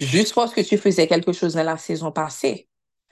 Juste 0.00 0.34
parce 0.34 0.52
que 0.52 0.60
tu 0.60 0.76
faisais 0.76 1.06
quelque 1.06 1.32
chose 1.32 1.54
dans 1.54 1.62
la 1.62 1.78
saison 1.78 2.12
passée, 2.12 2.68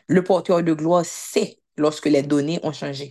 le 0.09 0.23
porteur 0.23 0.62
de 0.62 0.73
gloire 0.74 1.05
sait 1.05 1.59
lorsque 1.77 2.06
les 2.06 2.23
données 2.23 2.60
ont 2.62 2.73
changé. 2.73 3.10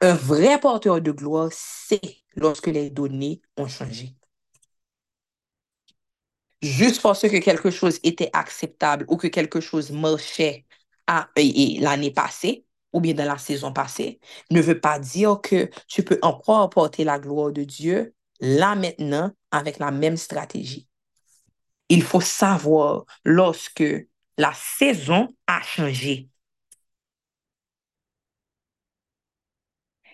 Un 0.00 0.14
vrai 0.14 0.58
porteur 0.60 1.00
de 1.00 1.12
gloire 1.12 1.50
sait 1.52 2.00
lorsque 2.36 2.66
les 2.68 2.90
données 2.90 3.40
ont 3.56 3.68
changé. 3.68 4.14
Juste 6.62 7.02
parce 7.02 7.22
que 7.22 7.38
quelque 7.38 7.70
chose 7.70 7.98
était 8.04 8.30
acceptable 8.32 9.04
ou 9.08 9.16
que 9.16 9.26
quelque 9.26 9.60
chose 9.60 9.90
marchait 9.90 10.64
l'année 11.08 12.12
passée 12.12 12.64
ou 12.92 13.00
bien 13.00 13.14
dans 13.14 13.24
la 13.24 13.38
saison 13.38 13.72
passée, 13.72 14.20
ne 14.50 14.60
veut 14.60 14.78
pas 14.78 14.98
dire 14.98 15.40
que 15.42 15.70
tu 15.88 16.02
peux 16.04 16.18
encore 16.22 16.70
porter 16.70 17.04
la 17.04 17.18
gloire 17.18 17.50
de 17.50 17.64
Dieu 17.64 18.14
là 18.40 18.74
maintenant 18.74 19.32
avec 19.50 19.78
la 19.78 19.90
même 19.90 20.16
stratégie. 20.16 20.88
Il 21.88 22.02
faut 22.02 22.20
savoir 22.20 23.04
lorsque 23.24 23.84
la 24.38 24.52
saison 24.54 25.28
a 25.46 25.60
changé. 25.62 26.28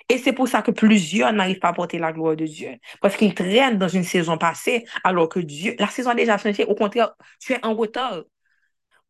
Et 0.08 0.18
c'est 0.18 0.32
pour 0.32 0.48
ça 0.48 0.62
que 0.62 0.70
plusieurs 0.70 1.32
n'arrivent 1.32 1.58
pas 1.58 1.68
à 1.68 1.72
porter 1.74 1.98
la 1.98 2.12
gloire 2.12 2.34
de 2.34 2.46
Dieu. 2.46 2.76
Parce 3.00 3.16
qu'ils 3.16 3.34
traînent 3.34 3.78
dans 3.78 3.88
une 3.88 4.04
saison 4.04 4.38
passée, 4.38 4.86
alors 5.04 5.28
que 5.28 5.40
Dieu, 5.40 5.76
la 5.78 5.88
saison 5.88 6.10
a 6.10 6.14
déjà 6.14 6.38
changé. 6.38 6.64
Au 6.64 6.74
contraire, 6.74 7.14
tu 7.40 7.52
es 7.52 7.64
en 7.64 7.74
retard. 7.74 8.22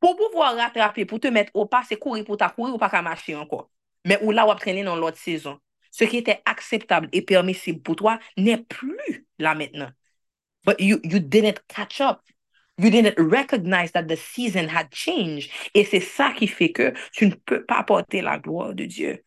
Pour 0.00 0.16
pouvoir 0.16 0.56
rattraper, 0.56 1.04
pour 1.04 1.20
te 1.20 1.28
mettre 1.28 1.50
au 1.54 1.66
pas, 1.66 1.82
c'est 1.88 1.96
courir 1.96 2.24
pour 2.24 2.36
ta 2.36 2.48
courir 2.48 2.74
ou 2.74 2.78
pas 2.78 2.90
qu'à 2.90 3.02
marcher 3.02 3.34
encore. 3.36 3.70
Mais 4.04 4.18
où 4.22 4.30
là, 4.30 4.44
on 4.44 4.48
va 4.48 4.54
traîner 4.54 4.84
dans 4.84 4.96
l'autre 4.96 5.18
saison. 5.18 5.58
Ce 5.90 6.04
qui 6.04 6.18
était 6.18 6.42
acceptable 6.44 7.08
et 7.12 7.22
permissible 7.22 7.80
pour 7.80 7.96
toi 7.96 8.18
n'est 8.36 8.58
plus 8.58 9.26
là 9.38 9.54
maintenant. 9.54 9.90
But 10.64 10.80
you, 10.80 11.00
you 11.04 11.18
didn't 11.18 11.60
catch 11.68 12.00
up. 12.00 12.20
You 12.76 12.90
didn't 12.90 13.18
recognize 13.18 13.90
that 13.92 14.04
the 14.04 14.16
season 14.16 14.68
had 14.68 14.92
changed. 14.92 15.50
Et 15.74 15.84
c'est 15.84 16.00
ça 16.00 16.32
qui 16.36 16.46
fait 16.46 16.70
que 16.70 16.92
tu 17.12 17.26
ne 17.26 17.34
peux 17.34 17.64
pas 17.64 17.82
porter 17.82 18.20
la 18.20 18.38
gloire 18.38 18.74
de 18.74 18.84
Dieu. 18.84 19.24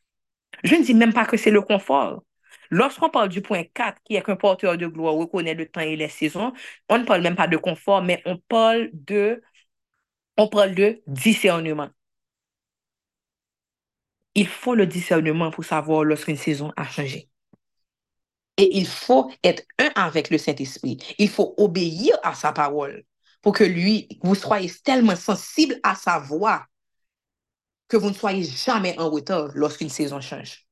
Je 0.64 0.76
ne 0.76 0.84
dis 0.84 0.94
même 0.94 1.14
pas 1.14 1.26
que 1.26 1.38
c'est 1.38 1.52
le 1.52 1.62
confort. 1.62 2.24
Lorsqu'on 2.70 3.10
parle 3.10 3.30
du 3.30 3.42
point 3.42 3.64
4, 3.64 4.02
qui 4.04 4.16
est 4.16 4.24
qu'un 4.24 4.36
porteur 4.36 4.78
de 4.78 4.88
gloire 4.88 5.16
reconnaît 5.16 5.54
le 5.54 5.68
temps 5.70 5.82
et 5.82 5.96
les 5.96 6.10
saisons, 6.10 6.54
on 6.90 6.98
ne 7.00 7.06
parle 7.06 7.22
même 7.22 7.36
pas 7.36 7.48
de 7.48 7.58
confort, 7.58 8.02
mais 8.02 8.22
on 8.26 8.38
parle 8.38 8.90
de, 8.94 9.42
on 10.38 10.48
parle 10.48 10.76
de 10.76 11.02
discernement. 11.08 11.90
Il 14.36 14.48
faut 14.48 14.76
le 14.76 14.86
discernement 14.88 15.52
pour 15.52 15.64
savoir 15.64 16.04
lorsqu'une 16.04 16.36
saison 16.36 16.74
a 16.76 16.84
changé. 16.86 17.30
Et 18.58 18.78
il 18.78 18.88
faut 18.88 19.32
être 19.44 19.64
un 19.80 19.92
avec 19.96 20.30
le 20.30 20.38
Saint-Esprit. 20.38 20.98
Il 21.18 21.30
faut 21.30 21.54
obéir 21.58 22.16
à 22.24 22.34
sa 22.36 22.52
parole 22.52 23.04
pour 23.42 23.54
que 23.54 23.64
lui, 23.64 24.08
vous 24.24 24.36
soyez 24.36 24.72
tellement 24.84 25.16
sensible 25.16 25.80
à 25.84 25.96
sa 25.96 26.20
voix 26.20 26.66
que 27.92 27.98
vous 27.98 28.10
ne 28.10 28.14
soyez 28.16 28.46
jamais 28.46 28.98
en 28.98 29.10
retard 29.10 29.50
lorsqu'une 29.54 29.90
saison 29.90 30.22
change. 30.22 30.66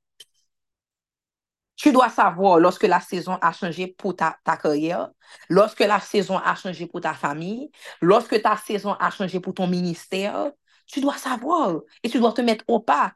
Tu 1.75 1.91
dois 1.91 2.09
savoir 2.09 2.59
lorsque 2.59 2.83
la 2.83 3.01
saison 3.01 3.37
a 3.41 3.51
changé 3.51 3.87
pour 3.87 4.15
ta, 4.15 4.37
ta, 4.45 4.55
carrière, 4.55 5.09
lorsque 5.49 5.81
la 5.81 5.99
saison 5.99 6.37
a 6.37 6.55
changé 6.55 6.87
pour 6.87 7.01
ta 7.01 7.13
famille, 7.13 7.71
lorsque 8.01 8.41
ta 8.41 8.55
saison 8.55 8.93
a 8.93 9.11
changé 9.11 9.41
pour 9.41 9.53
ton 9.53 9.67
ministère. 9.67 10.51
Tu 10.87 11.01
dois 11.01 11.17
savoir 11.17 11.81
et 12.03 12.09
tu 12.09 12.19
dois 12.19 12.31
te 12.31 12.41
mettre 12.41 12.63
au 12.69 12.79
pas. 12.79 13.13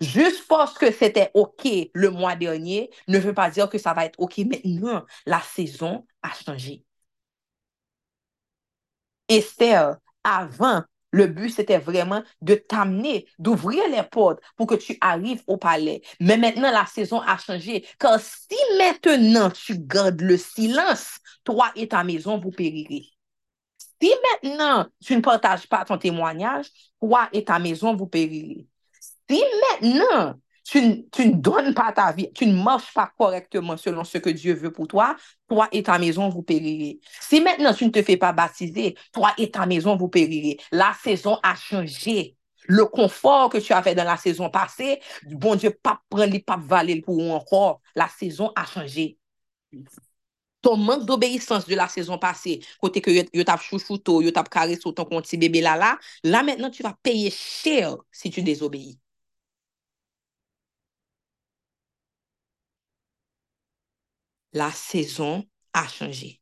Juste 0.00 0.46
parce 0.48 0.76
que 0.76 0.90
c'était 0.90 1.30
OK 1.34 1.68
le 1.94 2.10
mois 2.10 2.34
dernier 2.34 2.90
ne 3.06 3.20
veut 3.20 3.32
pas 3.34 3.50
dire 3.50 3.68
que 3.68 3.78
ça 3.78 3.94
va 3.94 4.04
être 4.04 4.18
OK 4.18 4.38
maintenant. 4.38 5.06
La 5.26 5.40
saison 5.40 6.04
a 6.22 6.32
changé. 6.32 6.84
Esther, 9.28 9.96
avant 10.24 10.82
le 11.16 11.26
but, 11.26 11.48
c'était 11.48 11.78
vraiment 11.78 12.22
de 12.42 12.54
t'amener, 12.54 13.26
d'ouvrir 13.38 13.82
les 13.88 14.02
portes 14.02 14.40
pour 14.56 14.66
que 14.66 14.74
tu 14.74 14.98
arrives 15.00 15.42
au 15.46 15.56
palais. 15.56 16.02
Mais 16.20 16.36
maintenant, 16.36 16.70
la 16.70 16.84
saison 16.84 17.20
a 17.20 17.38
changé. 17.38 17.86
Car 17.98 18.20
si 18.20 18.56
maintenant 18.78 19.50
tu 19.50 19.78
gardes 19.78 20.20
le 20.20 20.36
silence, 20.36 21.16
toi 21.42 21.72
et 21.74 21.88
ta 21.88 22.04
maison, 22.04 22.38
vous 22.38 22.50
périrez. 22.50 23.06
Si 24.00 24.12
maintenant 24.30 24.86
tu 25.02 25.16
ne 25.16 25.22
partages 25.22 25.66
pas 25.66 25.86
ton 25.86 25.96
témoignage, 25.96 26.66
toi 27.00 27.28
et 27.32 27.44
ta 27.44 27.58
maison, 27.58 27.96
vous 27.96 28.06
périrez. 28.06 28.66
Si 29.28 29.42
maintenant 29.80 30.34
tu, 30.66 30.80
ne 30.80 31.32
donnes 31.32 31.74
pas 31.74 31.92
ta 31.92 32.10
vie, 32.12 32.32
tu 32.32 32.44
ne 32.46 32.60
marches 32.60 32.92
pas 32.92 33.12
correctement 33.16 33.76
selon 33.76 34.02
ce 34.02 34.18
que 34.18 34.30
Dieu 34.30 34.54
veut 34.54 34.72
pour 34.72 34.88
toi, 34.88 35.16
toi 35.48 35.68
et 35.70 35.84
ta 35.84 35.98
maison, 35.98 36.28
vous 36.28 36.42
périrez. 36.42 36.98
Si 37.20 37.40
maintenant 37.40 37.72
tu 37.72 37.84
ne 37.84 37.90
te 37.90 38.02
fais 38.02 38.16
pas 38.16 38.32
baptiser, 38.32 38.96
toi 39.12 39.32
et 39.38 39.50
ta 39.50 39.64
maison, 39.64 39.96
vous 39.96 40.08
périrez. 40.08 40.58
La 40.72 40.92
saison 41.02 41.38
a 41.42 41.54
changé. 41.54 42.36
Le 42.68 42.84
confort 42.84 43.48
que 43.48 43.58
tu 43.58 43.72
avais 43.72 43.94
dans 43.94 44.02
la 44.02 44.16
saison 44.16 44.50
passée, 44.50 45.00
bon 45.30 45.54
Dieu, 45.54 45.70
pas 45.70 46.00
prendre, 46.10 46.36
pas 46.38 46.58
valer 46.60 47.00
pour 47.00 47.16
encore. 47.30 47.80
La 47.94 48.08
saison 48.08 48.50
a 48.56 48.66
changé. 48.66 49.18
Ton 50.62 50.76
manque 50.76 51.06
d'obéissance 51.06 51.66
de 51.66 51.76
la 51.76 51.86
saison 51.86 52.18
passée, 52.18 52.60
côté 52.80 53.00
que 53.00 53.10
tu 53.10 53.44
as 53.46 53.56
chouchouto, 53.56 54.20
tu 54.20 54.32
as 54.34 54.42
carré 54.42 54.74
sur 54.74 54.92
ton 54.92 55.04
petit 55.04 55.36
bébé 55.36 55.60
là, 55.60 55.76
là, 55.76 55.96
là 56.24 56.42
maintenant 56.42 56.70
tu 56.70 56.82
vas 56.82 56.96
payer 57.04 57.30
cher 57.30 57.96
si 58.10 58.30
tu 58.30 58.42
désobéis. 58.42 58.98
La 64.56 64.72
saison 64.72 65.44
a 65.74 65.86
changé. 65.86 66.40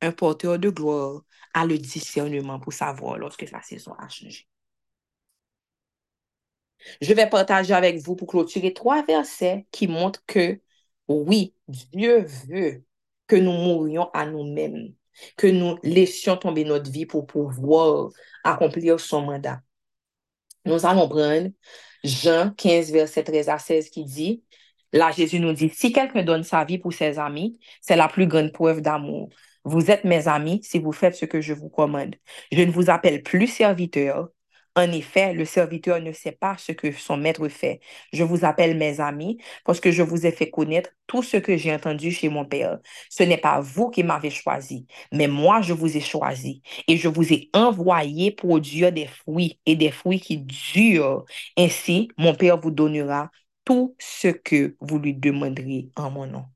Un 0.00 0.10
porteur 0.10 0.58
de 0.58 0.70
gloire 0.70 1.22
a 1.52 1.66
le 1.66 1.76
discernement 1.76 2.58
pour 2.58 2.72
savoir 2.72 3.18
lorsque 3.18 3.50
la 3.50 3.60
saison 3.60 3.92
a 3.98 4.08
changé. 4.08 4.48
Je 7.02 7.12
vais 7.12 7.28
partager 7.28 7.74
avec 7.74 7.98
vous 7.98 8.16
pour 8.16 8.28
clôturer 8.28 8.72
trois 8.72 9.04
versets 9.04 9.66
qui 9.72 9.88
montrent 9.88 10.24
que 10.26 10.58
oui, 11.06 11.54
Dieu 11.68 12.24
veut 12.48 12.84
que 13.26 13.36
nous 13.36 13.52
mourions 13.52 14.10
à 14.12 14.24
nous-mêmes, 14.24 14.94
que 15.36 15.48
nous 15.48 15.78
laissions 15.82 16.38
tomber 16.38 16.64
notre 16.64 16.90
vie 16.90 17.06
pour 17.06 17.26
pouvoir 17.26 18.10
accomplir 18.42 18.98
son 19.00 19.22
mandat. 19.22 19.60
Nous 20.64 20.86
allons 20.86 21.08
prendre 21.08 21.50
Jean 22.04 22.52
15, 22.56 22.90
verset 22.90 23.24
13 23.24 23.48
à 23.50 23.58
16 23.58 23.90
qui 23.90 24.04
dit, 24.04 24.42
Là, 24.96 25.10
Jésus 25.12 25.40
nous 25.40 25.52
dit, 25.52 25.70
si 25.74 25.92
quelqu'un 25.92 26.22
donne 26.22 26.42
sa 26.42 26.64
vie 26.64 26.78
pour 26.78 26.92
ses 26.94 27.18
amis, 27.18 27.58
c'est 27.82 27.96
la 27.96 28.08
plus 28.08 28.26
grande 28.26 28.52
preuve 28.52 28.80
d'amour. 28.80 29.28
Vous 29.64 29.90
êtes 29.90 30.04
mes 30.04 30.26
amis 30.28 30.60
si 30.62 30.78
vous 30.78 30.92
faites 30.92 31.14
ce 31.14 31.26
que 31.26 31.40
je 31.42 31.52
vous 31.52 31.68
commande. 31.68 32.14
Je 32.50 32.62
ne 32.62 32.70
vous 32.70 32.88
appelle 32.90 33.22
plus 33.22 33.46
serviteur, 33.46 34.28
En 34.76 34.92
effet, 34.92 35.32
le 35.34 35.44
serviteur 35.44 36.00
ne 36.00 36.12
sait 36.12 36.32
pas 36.32 36.56
ce 36.58 36.72
que 36.72 36.92
son 36.92 37.16
maître 37.18 37.48
fait. 37.48 37.80
Je 38.12 38.24
vous 38.24 38.44
appelle 38.46 38.76
mes 38.78 39.00
amis 39.00 39.38
parce 39.66 39.80
que 39.80 39.90
je 39.92 40.02
vous 40.02 40.26
ai 40.26 40.32
fait 40.32 40.50
connaître 40.50 40.90
tout 41.06 41.22
ce 41.22 41.38
que 41.38 41.56
j'ai 41.58 41.74
entendu 41.74 42.10
chez 42.12 42.28
mon 42.30 42.44
Père. 42.46 42.78
Ce 43.10 43.22
n'est 43.24 43.38
pas 43.38 43.60
vous 43.60 43.90
qui 43.90 44.02
m'avez 44.04 44.30
choisi, 44.30 44.86
mais 45.12 45.28
moi 45.28 45.62
je 45.62 45.72
vous 45.74 45.96
ai 45.96 46.00
choisi 46.00 46.62
et 46.88 46.96
je 46.98 47.08
vous 47.08 47.32
ai 47.32 47.50
envoyé 47.54 48.30
produire 48.32 48.92
des 48.92 49.06
fruits 49.06 49.58
et 49.66 49.76
des 49.76 49.90
fruits 49.90 50.20
qui 50.20 50.38
durent. 50.38 51.24
Ainsi, 51.58 52.08
mon 52.18 52.34
Père 52.34 52.60
vous 52.60 52.70
donnera 52.70 53.30
tout 53.66 53.96
ce 54.00 54.28
que 54.28 54.76
vous 54.80 54.98
lui 55.00 55.14
demanderez 55.14 55.90
en 55.96 56.10
mon 56.10 56.26
nom. 56.26 56.46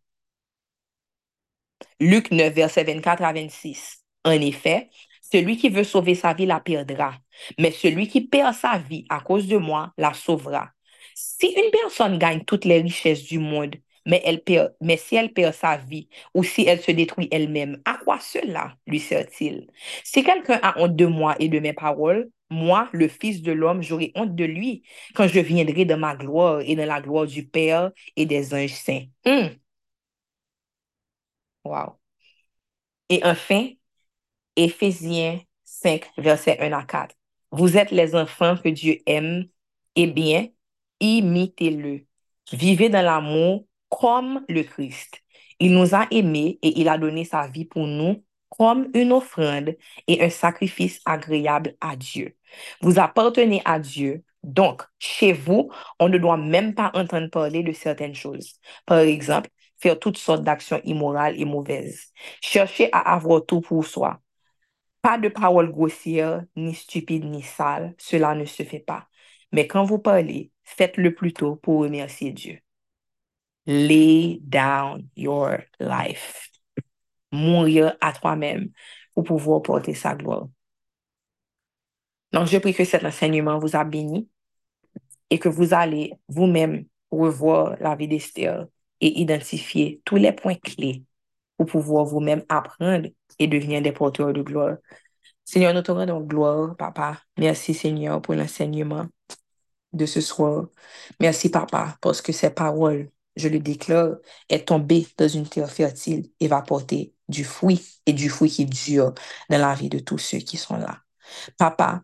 Luc 2.00 2.30
9, 2.30 2.52
verset 2.54 2.84
24 2.84 3.22
à 3.22 3.32
26. 3.32 3.98
En 4.24 4.32
effet, 4.32 4.90
celui 5.32 5.56
qui 5.56 5.68
veut 5.68 5.84
sauver 5.84 6.14
sa 6.14 6.34
vie 6.34 6.46
la 6.46 6.60
perdra, 6.60 7.14
mais 7.58 7.70
celui 7.70 8.08
qui 8.08 8.22
perd 8.22 8.54
sa 8.54 8.78
vie 8.78 9.06
à 9.08 9.20
cause 9.20 9.46
de 9.46 9.56
moi 9.56 9.92
la 9.98 10.12
sauvera. 10.14 10.70
Si 11.14 11.46
une 11.48 11.70
personne 11.70 12.18
gagne 12.18 12.44
toutes 12.44 12.64
les 12.64 12.80
richesses 12.80 13.24
du 13.24 13.38
monde, 13.38 13.76
mais, 14.06 14.22
elle 14.24 14.42
perd, 14.42 14.74
mais 14.80 14.96
si 14.96 15.16
elle 15.16 15.32
perd 15.32 15.54
sa 15.54 15.76
vie 15.76 16.08
ou 16.34 16.42
si 16.44 16.66
elle 16.66 16.80
se 16.80 16.90
détruit 16.90 17.28
elle-même, 17.30 17.80
à 17.84 17.98
quoi 18.04 18.18
cela 18.20 18.76
lui 18.86 19.00
sert-il? 19.00 19.68
Si 20.04 20.24
quelqu'un 20.24 20.58
a 20.62 20.80
honte 20.80 20.96
de 20.96 21.06
moi 21.06 21.36
et 21.38 21.48
de 21.48 21.58
mes 21.60 21.72
paroles, 21.72 22.30
moi, 22.50 22.88
le 22.92 23.08
Fils 23.08 23.42
de 23.42 23.52
l'homme, 23.52 23.82
j'aurai 23.82 24.12
honte 24.16 24.34
de 24.34 24.44
lui 24.44 24.82
quand 25.14 25.28
je 25.28 25.40
viendrai 25.40 25.84
dans 25.84 25.98
ma 25.98 26.16
gloire 26.16 26.60
et 26.62 26.74
dans 26.76 26.86
la 26.86 27.00
gloire 27.00 27.26
du 27.26 27.46
Père 27.46 27.92
et 28.16 28.26
des 28.26 28.52
anges 28.54 28.74
saints. 28.74 29.06
Hmm. 29.24 29.48
Wow. 31.64 31.98
Et 33.08 33.20
enfin, 33.24 33.68
Éphésiens 34.56 35.40
5, 35.64 36.10
verset 36.18 36.58
1 36.60 36.72
à 36.72 36.84
4. 36.84 37.14
Vous 37.52 37.76
êtes 37.76 37.90
les 37.90 38.14
enfants 38.14 38.56
que 38.56 38.68
Dieu 38.68 38.98
aime. 39.06 39.48
Eh 39.96 40.06
bien, 40.06 40.48
imitez-le. 41.00 42.06
Vivez 42.52 42.88
dans 42.88 43.02
l'amour 43.04 43.66
comme 43.90 44.44
le 44.48 44.62
Christ. 44.62 45.22
Il 45.58 45.74
nous 45.74 45.94
a 45.94 46.06
aimés 46.10 46.58
et 46.62 46.80
il 46.80 46.88
a 46.88 46.98
donné 46.98 47.24
sa 47.24 47.46
vie 47.46 47.66
pour 47.66 47.86
nous 47.86 48.24
comme 48.48 48.88
une 48.94 49.12
offrande 49.12 49.76
et 50.08 50.22
un 50.22 50.30
sacrifice 50.30 51.00
agréable 51.04 51.76
à 51.80 51.96
Dieu. 51.96 52.36
Vous 52.80 52.98
appartenez 52.98 53.62
à 53.64 53.78
Dieu, 53.78 54.24
donc 54.42 54.82
chez 54.98 55.32
vous, 55.32 55.70
on 55.98 56.08
ne 56.08 56.18
doit 56.18 56.36
même 56.36 56.74
pas 56.74 56.90
entendre 56.94 57.28
parler 57.30 57.62
de 57.62 57.72
certaines 57.72 58.14
choses. 58.14 58.54
Par 58.86 58.98
exemple, 58.98 59.50
faire 59.78 59.98
toutes 59.98 60.18
sortes 60.18 60.42
d'actions 60.44 60.80
immorales 60.84 61.40
et 61.40 61.44
mauvaises. 61.44 62.12
Chercher 62.42 62.88
à 62.92 63.14
avoir 63.14 63.44
tout 63.46 63.60
pour 63.60 63.86
soi. 63.86 64.20
Pas 65.02 65.18
de 65.18 65.28
paroles 65.28 65.72
grossières, 65.72 66.44
ni 66.56 66.74
stupides, 66.74 67.24
ni 67.24 67.42
sales, 67.42 67.94
cela 67.98 68.34
ne 68.34 68.44
se 68.44 68.62
fait 68.62 68.80
pas. 68.80 69.08
Mais 69.52 69.66
quand 69.66 69.84
vous 69.84 69.98
parlez, 69.98 70.52
faites-le 70.64 71.14
plutôt 71.14 71.56
pour 71.56 71.80
remercier 71.82 72.32
Dieu. 72.32 72.60
Lay 73.66 74.40
down 74.42 75.08
your 75.16 75.58
life. 75.78 76.50
Mourir 77.32 77.96
à 78.00 78.12
toi-même 78.12 78.70
pour 79.14 79.24
pouvoir 79.24 79.62
porter 79.62 79.94
sa 79.94 80.14
gloire. 80.14 80.48
Donc, 82.32 82.46
je 82.46 82.58
prie 82.58 82.74
que 82.74 82.84
cet 82.84 83.04
enseignement 83.04 83.58
vous 83.58 83.76
a 83.76 83.84
béni 83.84 84.28
et 85.30 85.38
que 85.38 85.48
vous 85.48 85.74
allez 85.74 86.12
vous-même 86.28 86.84
revoir 87.10 87.76
la 87.80 87.96
vie 87.96 88.08
d'Esther 88.08 88.66
et 89.00 89.20
identifier 89.20 90.00
tous 90.04 90.16
les 90.16 90.32
points 90.32 90.56
clés 90.56 91.04
pour 91.56 91.66
pouvoir 91.66 92.04
vous-même 92.04 92.44
apprendre 92.48 93.08
et 93.38 93.46
devenir 93.46 93.82
des 93.82 93.92
porteurs 93.92 94.32
de 94.32 94.42
gloire. 94.42 94.76
Seigneur, 95.44 95.74
nous 95.74 95.82
te 95.82 95.90
rendons 95.90 96.20
gloire, 96.20 96.76
Papa. 96.76 97.20
Merci, 97.36 97.74
Seigneur, 97.74 98.22
pour 98.22 98.34
l'enseignement 98.34 99.06
de 99.92 100.06
ce 100.06 100.20
soir. 100.20 100.66
Merci, 101.18 101.50
Papa, 101.50 101.96
parce 102.00 102.22
que 102.22 102.32
ces 102.32 102.50
paroles, 102.50 103.10
je 103.36 103.48
le 103.48 103.58
déclare, 103.60 104.16
est 104.48 104.68
tombée 104.68 105.06
dans 105.18 105.28
une 105.28 105.48
terre 105.48 105.70
fertile 105.70 106.30
et 106.40 106.48
va 106.48 106.62
porter 106.62 107.14
du 107.28 107.44
fruit 107.44 108.00
et 108.06 108.12
du 108.12 108.28
fruit 108.28 108.50
qui 108.50 108.66
dure 108.66 109.14
dans 109.48 109.58
la 109.58 109.74
vie 109.74 109.88
de 109.88 109.98
tous 109.98 110.18
ceux 110.18 110.38
qui 110.38 110.56
sont 110.56 110.76
là. 110.76 111.00
Papa, 111.58 112.02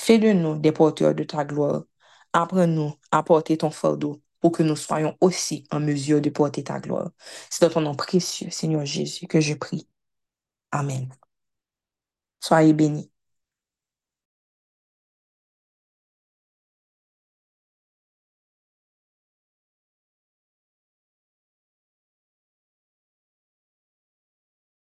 fais 0.00 0.18
de 0.18 0.32
nous 0.32 0.58
des 0.58 0.72
porteurs 0.72 1.14
de 1.14 1.24
ta 1.24 1.44
gloire. 1.44 1.84
Apprends-nous 2.32 2.94
à 3.10 3.22
porter 3.22 3.56
ton 3.58 3.70
fardeau 3.70 4.22
pour 4.40 4.52
que 4.52 4.62
nous 4.62 4.76
soyons 4.76 5.16
aussi 5.20 5.66
en 5.70 5.80
mesure 5.80 6.20
de 6.20 6.30
porter 6.30 6.64
ta 6.64 6.78
gloire. 6.80 7.10
C'est 7.50 7.64
dans 7.66 7.72
ton 7.74 7.80
nom 7.80 7.94
précieux, 7.94 8.50
Seigneur 8.50 8.84
Jésus, 8.86 9.26
que 9.26 9.40
je 9.40 9.54
prie. 9.54 9.88
Amen. 10.72 11.08
Soyez 12.40 12.72
bénis. 12.72 13.10